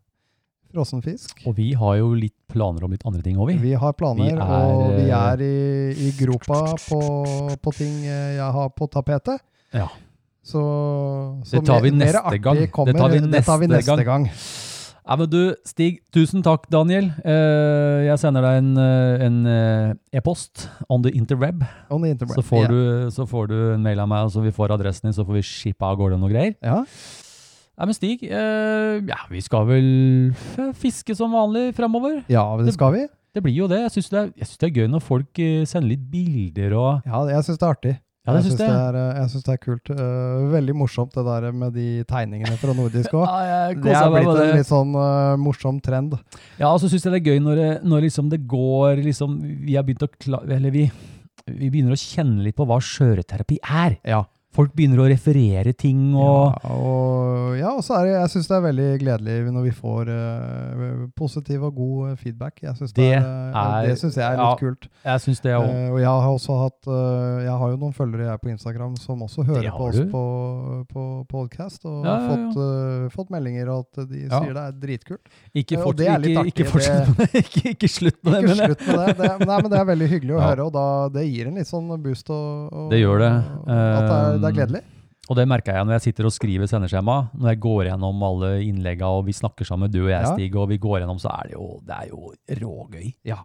frossen 0.73 1.01
fisk. 1.05 1.41
Og 1.47 1.55
vi 1.57 1.71
har 1.77 1.97
jo 2.01 2.11
litt 2.17 2.35
planer 2.51 2.85
om 2.85 2.93
litt 2.93 3.05
andre 3.07 3.23
ting 3.25 3.39
òg, 3.39 3.53
vi. 3.53 3.57
Vi 3.71 3.75
har 3.79 3.95
planer, 3.97 4.27
Vi 4.27 4.35
er, 4.35 4.45
og 4.45 4.95
vi 4.97 5.09
er 5.15 5.45
i, 5.45 6.07
i 6.07 6.13
gropa 6.19 6.61
på, 6.85 7.01
på 7.61 7.75
ting 7.77 8.01
jeg 8.05 8.51
har 8.59 8.73
på 8.75 8.89
tapetet. 8.93 9.41
Ja. 9.75 9.89
Så, 10.45 10.61
så 11.43 11.57
Det 11.57 11.65
tar 11.65 11.81
vi 11.81 11.91
mer 11.91 12.13
neste 12.13 12.37
gang. 12.37 12.61
Det 12.61 12.95
tar 12.95 13.09
vi 13.09 13.19
det 13.25 13.43
tar 13.47 13.59
vi 13.59 13.67
neste 13.71 13.95
gang. 13.97 14.05
gang. 14.05 14.29
Ja, 15.05 15.15
men 15.19 15.29
du, 15.29 15.39
Stig, 15.65 15.99
tusen 16.13 16.41
takk, 16.45 16.63
Daniel. 16.73 17.11
Uh, 17.21 18.05
jeg 18.07 18.17
sender 18.21 18.45
deg 18.45 18.61
en, 18.63 18.71
e-post 18.77 19.99
eh, 20.09 20.17
e-post 20.17 20.63
on 20.89 21.03
the 21.05 21.11
interweb. 21.13 21.61
On 21.93 22.01
the 22.01 22.09
interweb. 22.15 22.37
Så 22.39 22.45
får, 22.45 22.63
Ja. 22.65 22.71
du, 22.73 23.11
så 23.13 23.27
får 23.29 23.51
du 23.51 23.57
en 23.75 23.83
mail 23.85 24.01
av 24.01 24.09
meg, 24.09 24.31
så 24.33 24.41
vi 24.41 24.53
får 24.53 24.73
adressen 24.73 25.09
din, 25.09 25.13
så 25.13 25.25
får 25.25 25.37
vi 25.37 25.43
shippa 25.45 25.91
av 25.91 25.99
gårde 26.01 26.17
noe 26.17 26.29
greier. 26.33 26.55
Ja. 26.61 26.81
Nei, 27.75 27.85
men 27.85 27.93
Stig, 27.93 28.23
eh, 28.23 29.01
ja, 29.05 29.19
vi 29.29 29.41
skal 29.45 29.67
vel 29.69 30.33
fiske 30.73 31.15
som 31.17 31.33
vanlig 31.37 31.75
fremover. 31.75 32.23
ja, 32.27 32.45
det 32.57 32.73
skal 32.73 32.93
vi. 32.93 33.07
Det 33.35 33.43
blir 33.43 33.53
jo 33.53 33.67
det. 33.67 33.81
Jeg 33.83 33.91
syns 33.97 34.09
det, 34.09 34.21
det 34.39 34.69
er 34.69 34.73
gøy 34.73 34.87
når 34.89 35.01
folk 35.03 35.39
eh, 35.43 35.65
sender 35.67 35.91
litt 35.91 36.05
bilder 36.09 36.73
og 36.79 37.01
Ja, 37.05 37.25
jeg 37.27 37.43
syns 37.43 37.59
det 37.59 37.67
er 37.67 37.73
artig. 37.75 37.95
Ja, 38.25 38.33
det 38.33 38.39
jeg 38.41 38.45
syns 38.47 38.59
det. 38.59 38.67
det, 38.67 38.75
er, 38.81 38.95
eh, 39.21 39.27
synes 39.29 39.45
det 39.45 39.53
er 39.53 39.61
kult. 39.61 39.89
Uh, 39.93 40.45
veldig 40.49 40.75
morsomt 40.81 41.13
det 41.13 41.25
der 41.27 41.51
med 41.53 41.75
de 41.77 41.87
tegningene 42.09 42.57
fra 42.57 42.73
nordisk 42.73 43.13
òg. 43.19 43.25
Ja, 43.29 43.67
Det 43.69 43.93
er 43.93 44.13
blitt 44.15 44.29
en 44.31 44.39
det. 44.39 44.47
litt 44.59 44.69
sånn 44.69 44.95
uh, 44.97 45.35
morsom 45.37 45.81
trend. 45.85 46.15
Ja, 46.57 46.71
og 46.71 46.79
så 46.81 46.89
syns 46.89 47.05
jeg 47.05 47.13
det 47.13 47.21
er 47.21 47.35
gøy 47.35 47.43
når, 47.45 47.65
når 47.85 48.07
liksom 48.09 48.31
det 48.33 48.41
går 48.49 49.03
liksom 49.05 49.37
Vi 49.65 49.77
vi 49.77 50.87
vi 51.45 51.69
begynner 51.69 51.93
å 51.93 51.99
kjenne 51.99 52.41
litt 52.41 52.55
på 52.57 52.65
hva 52.65 52.79
skjøreterapi 52.81 53.59
er. 53.61 53.99
Ja. 54.07 54.23
Folk 54.55 54.71
begynner 54.77 55.01
å 55.03 55.05
referere 55.11 55.73
ting 55.75 56.13
og 56.15 56.53
Ja, 56.63 56.71
og, 56.71 57.55
ja, 57.59 57.71
og 57.75 57.83
så 57.83 57.97
er 57.99 58.05
det, 58.07 58.13
jeg 58.15 58.31
syns 58.35 58.47
det 58.47 58.55
er 58.55 58.63
veldig 58.65 58.85
gledelig 59.01 59.35
når 59.51 59.65
vi 59.65 59.73
får 59.75 60.11
uh, 60.11 61.07
positiv 61.19 61.65
og 61.67 61.75
god 61.75 62.13
feedback. 62.21 62.61
Jeg 62.63 62.75
synes 62.79 62.93
det, 62.95 63.09
Det 63.11 63.19
er, 63.19 63.87
det 63.89 63.97
synes 63.99 64.15
jeg 64.19 64.23
er 64.25 64.37
ja, 64.39 64.45
litt 64.53 64.61
kult. 64.63 64.87
jeg 65.03 65.23
synes 65.25 65.43
det 65.43 65.55
også. 65.57 65.73
Uh, 65.75 65.89
og 65.91 65.99
jeg 65.99 66.07
har 66.07 66.29
også 66.37 66.57
hatt 66.61 66.87
uh, 66.87 67.43
Jeg 67.45 67.55
har 67.61 67.73
jo 67.73 67.79
noen 67.81 67.95
følgere 67.97 68.29
jeg 68.29 68.41
på 68.45 68.51
Instagram 68.53 68.95
som 69.01 69.25
også 69.27 69.45
hører 69.49 69.69
på 69.75 69.89
oss 69.89 69.99
du. 69.99 70.05
på, 70.13 70.23
på 70.93 71.03
podcast, 71.35 71.83
og 71.85 72.05
Ja, 72.07 72.15
har 72.15 72.23
ja, 72.23 72.47
fått, 72.55 73.13
fått 73.17 73.33
meldinger 73.35 73.71
og 73.75 73.85
at 73.85 74.07
de 74.09 74.23
Ja. 74.25 74.39
sier 74.39 74.55
det 74.55 74.63
er 74.63 74.79
dritkult. 74.85 75.27
Ikke, 75.53 75.81
fort, 75.83 75.97
det 75.99 76.07
ikke, 76.15 76.45
ikke 76.53 76.65
fortsett 76.71 77.11
med 77.11 77.27
det. 77.27 77.41
Ikke, 77.45 77.63
ikke 77.75 77.89
slutt 77.91 78.17
med 78.23 78.33
det. 78.33 78.39
Ikke 78.39 78.47
men 78.47 78.57
det- 78.57 78.65
slutt 78.71 78.87
med 78.87 78.95
det. 78.95 79.15
det 79.19 79.47
nei, 79.49 79.57
men 79.61 79.69
det 79.71 79.79
er 79.81 79.87
veldig 79.91 80.07
hyggelig 80.15 80.35
å 80.35 80.39
Ja. 80.39 80.47
høre, 80.49 80.65
og 80.69 80.73
da, 80.75 80.85
det 81.19 81.25
gir 81.27 81.49
en 81.51 81.59
litt 81.59 81.67
sånn 81.69 81.91
boost. 82.01 82.29
Og, 82.33 82.71
og, 82.71 82.89
Det 82.93 82.99
gjør 83.03 83.19
det. 83.25 83.31
At 83.65 84.07
det 84.07 84.15
er, 84.15 84.39
det 84.45 84.51
er 84.51 84.55
Um, 84.55 84.59
gledelig. 84.61 84.83
Og 85.25 85.37
det 85.39 85.47
merker 85.49 85.73
jeg 85.73 85.85
når 85.87 85.95
jeg 85.97 86.03
sitter 86.05 86.27
og 86.29 86.33
skriver 86.35 86.69
sendeskjema. 86.69 87.15
Når 87.33 87.49
jeg 87.55 87.59
går 87.63 87.87
gjennom 87.89 88.19
alle 88.27 88.49
innlegga, 88.61 89.07
og 89.09 89.25
vi 89.25 89.33
snakker 89.33 89.65
sammen, 89.65 89.89
du 89.89 90.03
og 90.03 90.11
jeg, 90.11 90.21
Ja. 90.21 90.33
Stig, 90.35 90.55
og 90.55 90.69
vi 90.69 90.77
går 90.77 90.99
gjennom, 91.01 91.17
så 91.21 91.31
er 91.33 91.49
det 91.49 91.55
jo, 91.57 91.69
det 91.81 91.95
er 91.97 92.11
jo 92.11 92.33
rågøy. 92.61 93.07
Ja. 93.25 93.39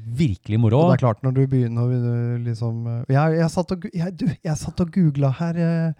Virkelig 0.00 0.58
moro. 0.58 0.80
Og 0.80 0.90
det 0.90 0.96
er 0.96 1.04
klart, 1.04 1.22
når 1.22 1.34
du 1.36 1.40
begynner 1.46 1.84
å 1.84 2.00
liksom 2.40 2.86
eh, 2.88 3.00
Jeg, 3.12 3.36
jeg, 3.36 3.50
satt, 3.52 3.72
og, 3.76 3.86
jeg, 3.92 4.14
du, 4.16 4.26
jeg 4.32 4.56
satt 4.56 4.80
og 4.80 4.90
googla 4.94 5.30
her 5.38 5.58
eh, 5.60 5.92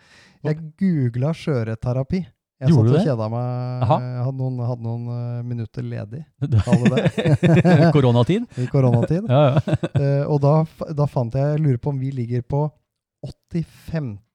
Jeg 0.48 0.56
googla 0.80 1.34
skjøreterapi. 1.36 2.22
Jeg 2.60 2.72
Gjorde 2.72 2.90
satt 2.90 2.98
og 2.98 3.06
kjeda 3.10 3.28
meg. 3.32 3.84
Aha. 3.84 3.98
Jeg 4.04 4.24
hadde 4.24 4.36
noen, 4.40 4.56
hadde 4.68 4.84
noen 4.84 5.04
eh, 5.14 5.42
minutter 5.52 5.84
ledig, 5.84 6.22
Koronatid. 7.94 8.48
i 8.56 8.66
koronatid. 8.72 9.28
Ja, 9.30 9.44
ja. 9.54 9.76
Eh, 10.00 10.24
og 10.26 10.40
da, 10.42 10.52
da 10.96 11.06
fant 11.10 11.34
jeg 11.36 11.54
Jeg 11.54 11.60
lurer 11.60 11.78
på 11.82 11.92
om 11.92 12.00
vi 12.00 12.10
ligger 12.14 12.42
på 12.42 12.64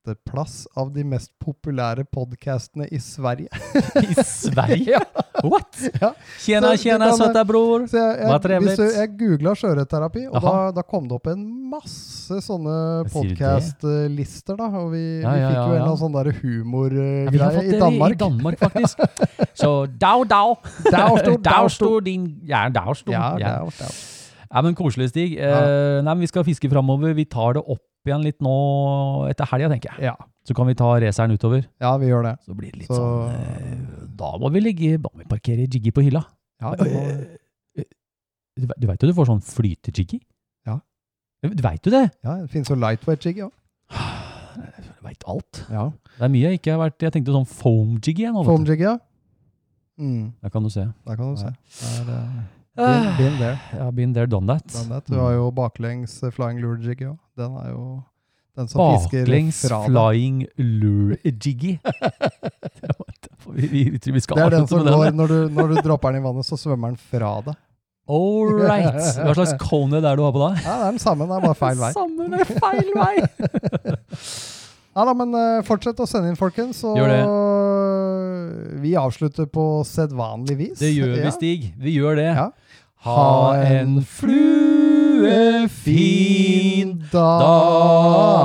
85.-plass 0.05 0.67
av 0.77 0.91
de 0.93 1.03
mest 1.07 1.31
populære 1.41 2.05
podkastene 2.13 2.87
i 2.93 2.99
Sverige. 3.01 3.49
I 4.01 4.13
Sverige? 4.23 4.99
What? 5.43 5.77
Ja. 6.01 6.11
Tjena, 6.39 6.71
Så 6.75 6.83
tjena, 6.83 7.09
søta 7.17 7.43
bror. 7.47 7.85
Så 7.89 7.97
jeg, 7.97 8.19
Hva 8.21 8.35
jeg, 8.37 8.43
trevligt. 8.45 8.79
hvis 8.79 8.97
jeg 8.99 9.11
googla 9.19 9.55
sjøørretterapi, 9.59 10.25
og 10.29 10.37
da, 10.45 10.53
da 10.77 10.83
kom 10.87 11.07
det 11.09 11.17
opp 11.17 11.29
en 11.33 11.43
masse 11.71 12.39
sånne 12.45 12.75
podkast-lister. 13.13 14.61
Og 14.65 14.91
vi, 14.93 15.03
Ja, 15.23 15.33
vi 15.35 15.45
fikk 15.45 15.57
jo 15.57 15.65
en 15.65 15.75
eller 15.75 15.87
annen 15.87 16.01
sånn 16.01 16.15
der 16.15 16.31
Ja, 16.31 16.35
vi 16.35 16.39
har 16.39 16.59
humorgreie 16.61 17.65
i 17.75 17.79
Danmark. 17.81 18.15
I 18.15 18.21
Danmark, 18.25 18.59
faktisk. 18.61 19.01
Så 19.61 19.71
dau, 20.01 20.23
dau. 20.27 20.55
Dau 20.89 21.17
sto, 21.21 21.37
dau 21.41 21.69
sto. 21.71 21.91
din 22.05 22.29
Ja, 22.47 22.67
dau 22.69 22.93
sto. 22.97 23.11
Ja, 23.15 23.35
Ja, 24.55 24.61
men 24.63 24.75
koselig, 24.77 25.09
Stig. 25.11 25.33
Eh, 25.41 25.99
nei, 26.05 26.13
men 26.13 26.21
Vi 26.23 26.29
skal 26.31 26.45
fiske 26.47 26.69
framover. 26.71 27.11
Vi 27.17 27.25
tar 27.27 27.57
det 27.57 27.63
opp 27.65 27.81
igjen 28.11 28.23
litt 28.23 28.39
nå 28.41 28.55
etter 29.29 29.45
helga, 29.51 29.69
tenker 29.69 29.91
jeg. 29.95 30.03
ja. 30.11 30.15
Så 30.45 30.53
kan 30.53 30.67
vi 30.67 30.75
ta 30.77 30.91
raceren 31.01 31.31
utover. 31.33 31.65
ja, 31.81 31.97
vi 31.97 32.05
gjør 32.11 32.23
det. 32.23 32.35
Så 32.45 32.53
blir 32.55 32.71
det 32.71 32.79
litt 32.83 32.87
Så- 32.87 32.95
sånn 32.99 33.33
eh, 33.33 34.05
Da 34.15 34.37
må 34.37 34.51
vi 34.53 34.59
ligge 34.61 35.01
Da 35.01 35.09
må 35.13 35.17
vi 35.23 35.25
parkere 35.25 35.65
Jiggy 35.67 35.91
på 35.91 36.03
hylla. 36.05 36.23
Ja, 36.61 36.75
det 36.75 36.91
må, 36.93 37.01
Eh, 37.77 37.83
Du, 38.57 38.67
du 38.79 38.87
veit 38.87 39.01
jo 39.03 39.07
du 39.09 39.13
får 39.13 39.25
sånn 39.27 39.41
flyte-Jiggy? 39.43 40.21
Ja. 40.65 40.79
Du 41.43 41.49
veit 41.61 41.83
jo 41.83 41.91
det? 41.91 42.11
ja, 42.23 42.35
det 42.41 42.49
finnes 42.49 42.69
jo 42.69 42.75
lightweight-jiggy 42.75 43.41
òg. 43.43 43.51
Du 44.55 45.01
veit 45.03 45.23
alt. 45.27 45.65
Ja. 45.69 45.89
Det 46.17 46.23
er 46.23 46.29
mye 46.31 46.47
jeg 46.49 46.59
ikke 46.61 46.71
har 46.77 46.79
vært 46.89 47.03
Jeg 47.03 47.11
tenkte 47.11 47.33
sånn 47.35 47.49
foam-Jiggy. 47.49 48.23
jeg 48.23 48.31
nå, 48.33 48.43
vet 48.45 48.47
Foam 48.47 48.63
du. 48.63 48.73
ja. 48.79 48.97
Mm, 49.99 50.33
Der 50.41 50.49
kan 50.49 50.63
du 50.63 50.69
se. 50.69 50.85
der 51.05 51.15
kan 51.17 51.35
du 51.35 51.41
se. 51.41 51.51
Der, 52.05 52.13
eh, 52.13 52.43
Ah, 52.77 53.15
been, 53.17 53.17
been 53.17 53.37
there. 53.39 53.59
Ja, 53.73 53.91
been 53.91 54.13
there, 54.13 54.27
done 54.27 54.47
that. 54.47 54.67
Done 54.67 54.89
that. 54.89 55.05
Du 55.07 55.15
har 55.15 55.31
jo 55.33 55.51
baklengs 55.51 56.21
eh, 56.23 56.29
flying 56.31 56.59
lure-jiggy 56.59 57.05
òg. 57.11 57.17
Den 57.35 57.55
er 57.59 57.71
jo 57.73 57.85
den 58.55 58.69
som 58.71 58.79
fisker 58.95 59.27
fra 59.27 59.81
deg. 59.83 59.89
flying 59.91 60.37
lure-jiggy. 60.55 61.73
Det 61.83 62.95
vi, 63.57 63.67
vi, 63.67 63.83
vi 63.91 64.11
vi 64.15 64.23
skal 64.23 64.39
Det 64.39 64.45
er 64.45 64.55
den 64.55 64.67
som 64.71 64.85
går 64.85 65.11
når 65.11 65.31
du, 65.33 65.37
når 65.51 65.73
du 65.73 65.81
dropper 65.83 66.15
den 66.15 66.23
i 66.23 66.25
vannet, 66.25 66.47
så 66.47 66.59
svømmer 66.59 66.93
den 66.93 66.99
fra 67.11 67.33
deg. 67.45 67.59
All 68.07 68.53
right. 68.61 68.95
Hva 69.25 69.33
slags 69.33 69.55
cone 69.59 69.99
er 69.99 70.05
det 70.05 70.15
du 70.19 70.23
har 70.23 70.35
på 70.35 70.43
da? 70.43 70.51
Ja, 70.61 70.77
det 70.79 70.87
er 70.87 70.91
den 70.93 71.03
samme, 71.03 71.27
det 71.27 71.35
er 71.35 71.47
bare 71.49 71.59
feil 71.59 71.81
vei. 71.81 71.91
Samme, 71.99 72.29
men 72.31 72.45
feil 72.45 72.91
vei. 72.95 73.15
Ja 74.95 75.03
da, 75.03 75.15
men 75.19 75.35
eh, 75.35 75.61
fortsett 75.67 75.99
å 75.99 76.07
sende 76.07 76.31
inn, 76.31 76.39
folkens. 76.39 76.79
Og 76.87 76.95
Gjør 76.95 77.15
vi 78.85 78.93
avslutter 78.99 79.49
på 79.51 79.83
sedvanlig 79.87 80.55
vis. 80.61 80.77
Det 80.79 80.93
gjør 80.93 81.17
vi, 81.17 81.31
Stig. 81.35 81.71
Vi 81.81 81.97
gjør 81.97 82.21
det. 82.21 82.29
Ja. 82.37 82.49
Ha 83.05 83.25
en 83.67 83.99
fluefin 85.15 87.03
dag. 87.11 88.35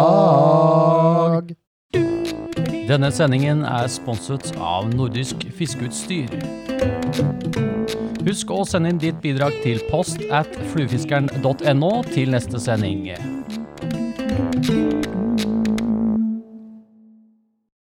Denne 2.91 3.11
sendingen 3.15 3.65
er 3.67 3.87
sponset 3.91 4.53
av 4.59 4.89
Nordisk 4.95 5.37
Fiskeutstyr. 5.55 6.29
Husk 8.27 8.51
å 8.53 8.65
sende 8.69 8.91
inn 8.93 9.01
ditt 9.03 9.21
bidrag 9.23 9.53
til 9.65 9.79
post 9.91 10.19
at 10.35 10.51
fluefiskeren.no 10.73 11.93
til 12.11 12.31
neste 12.35 12.59
sending. 12.63 13.11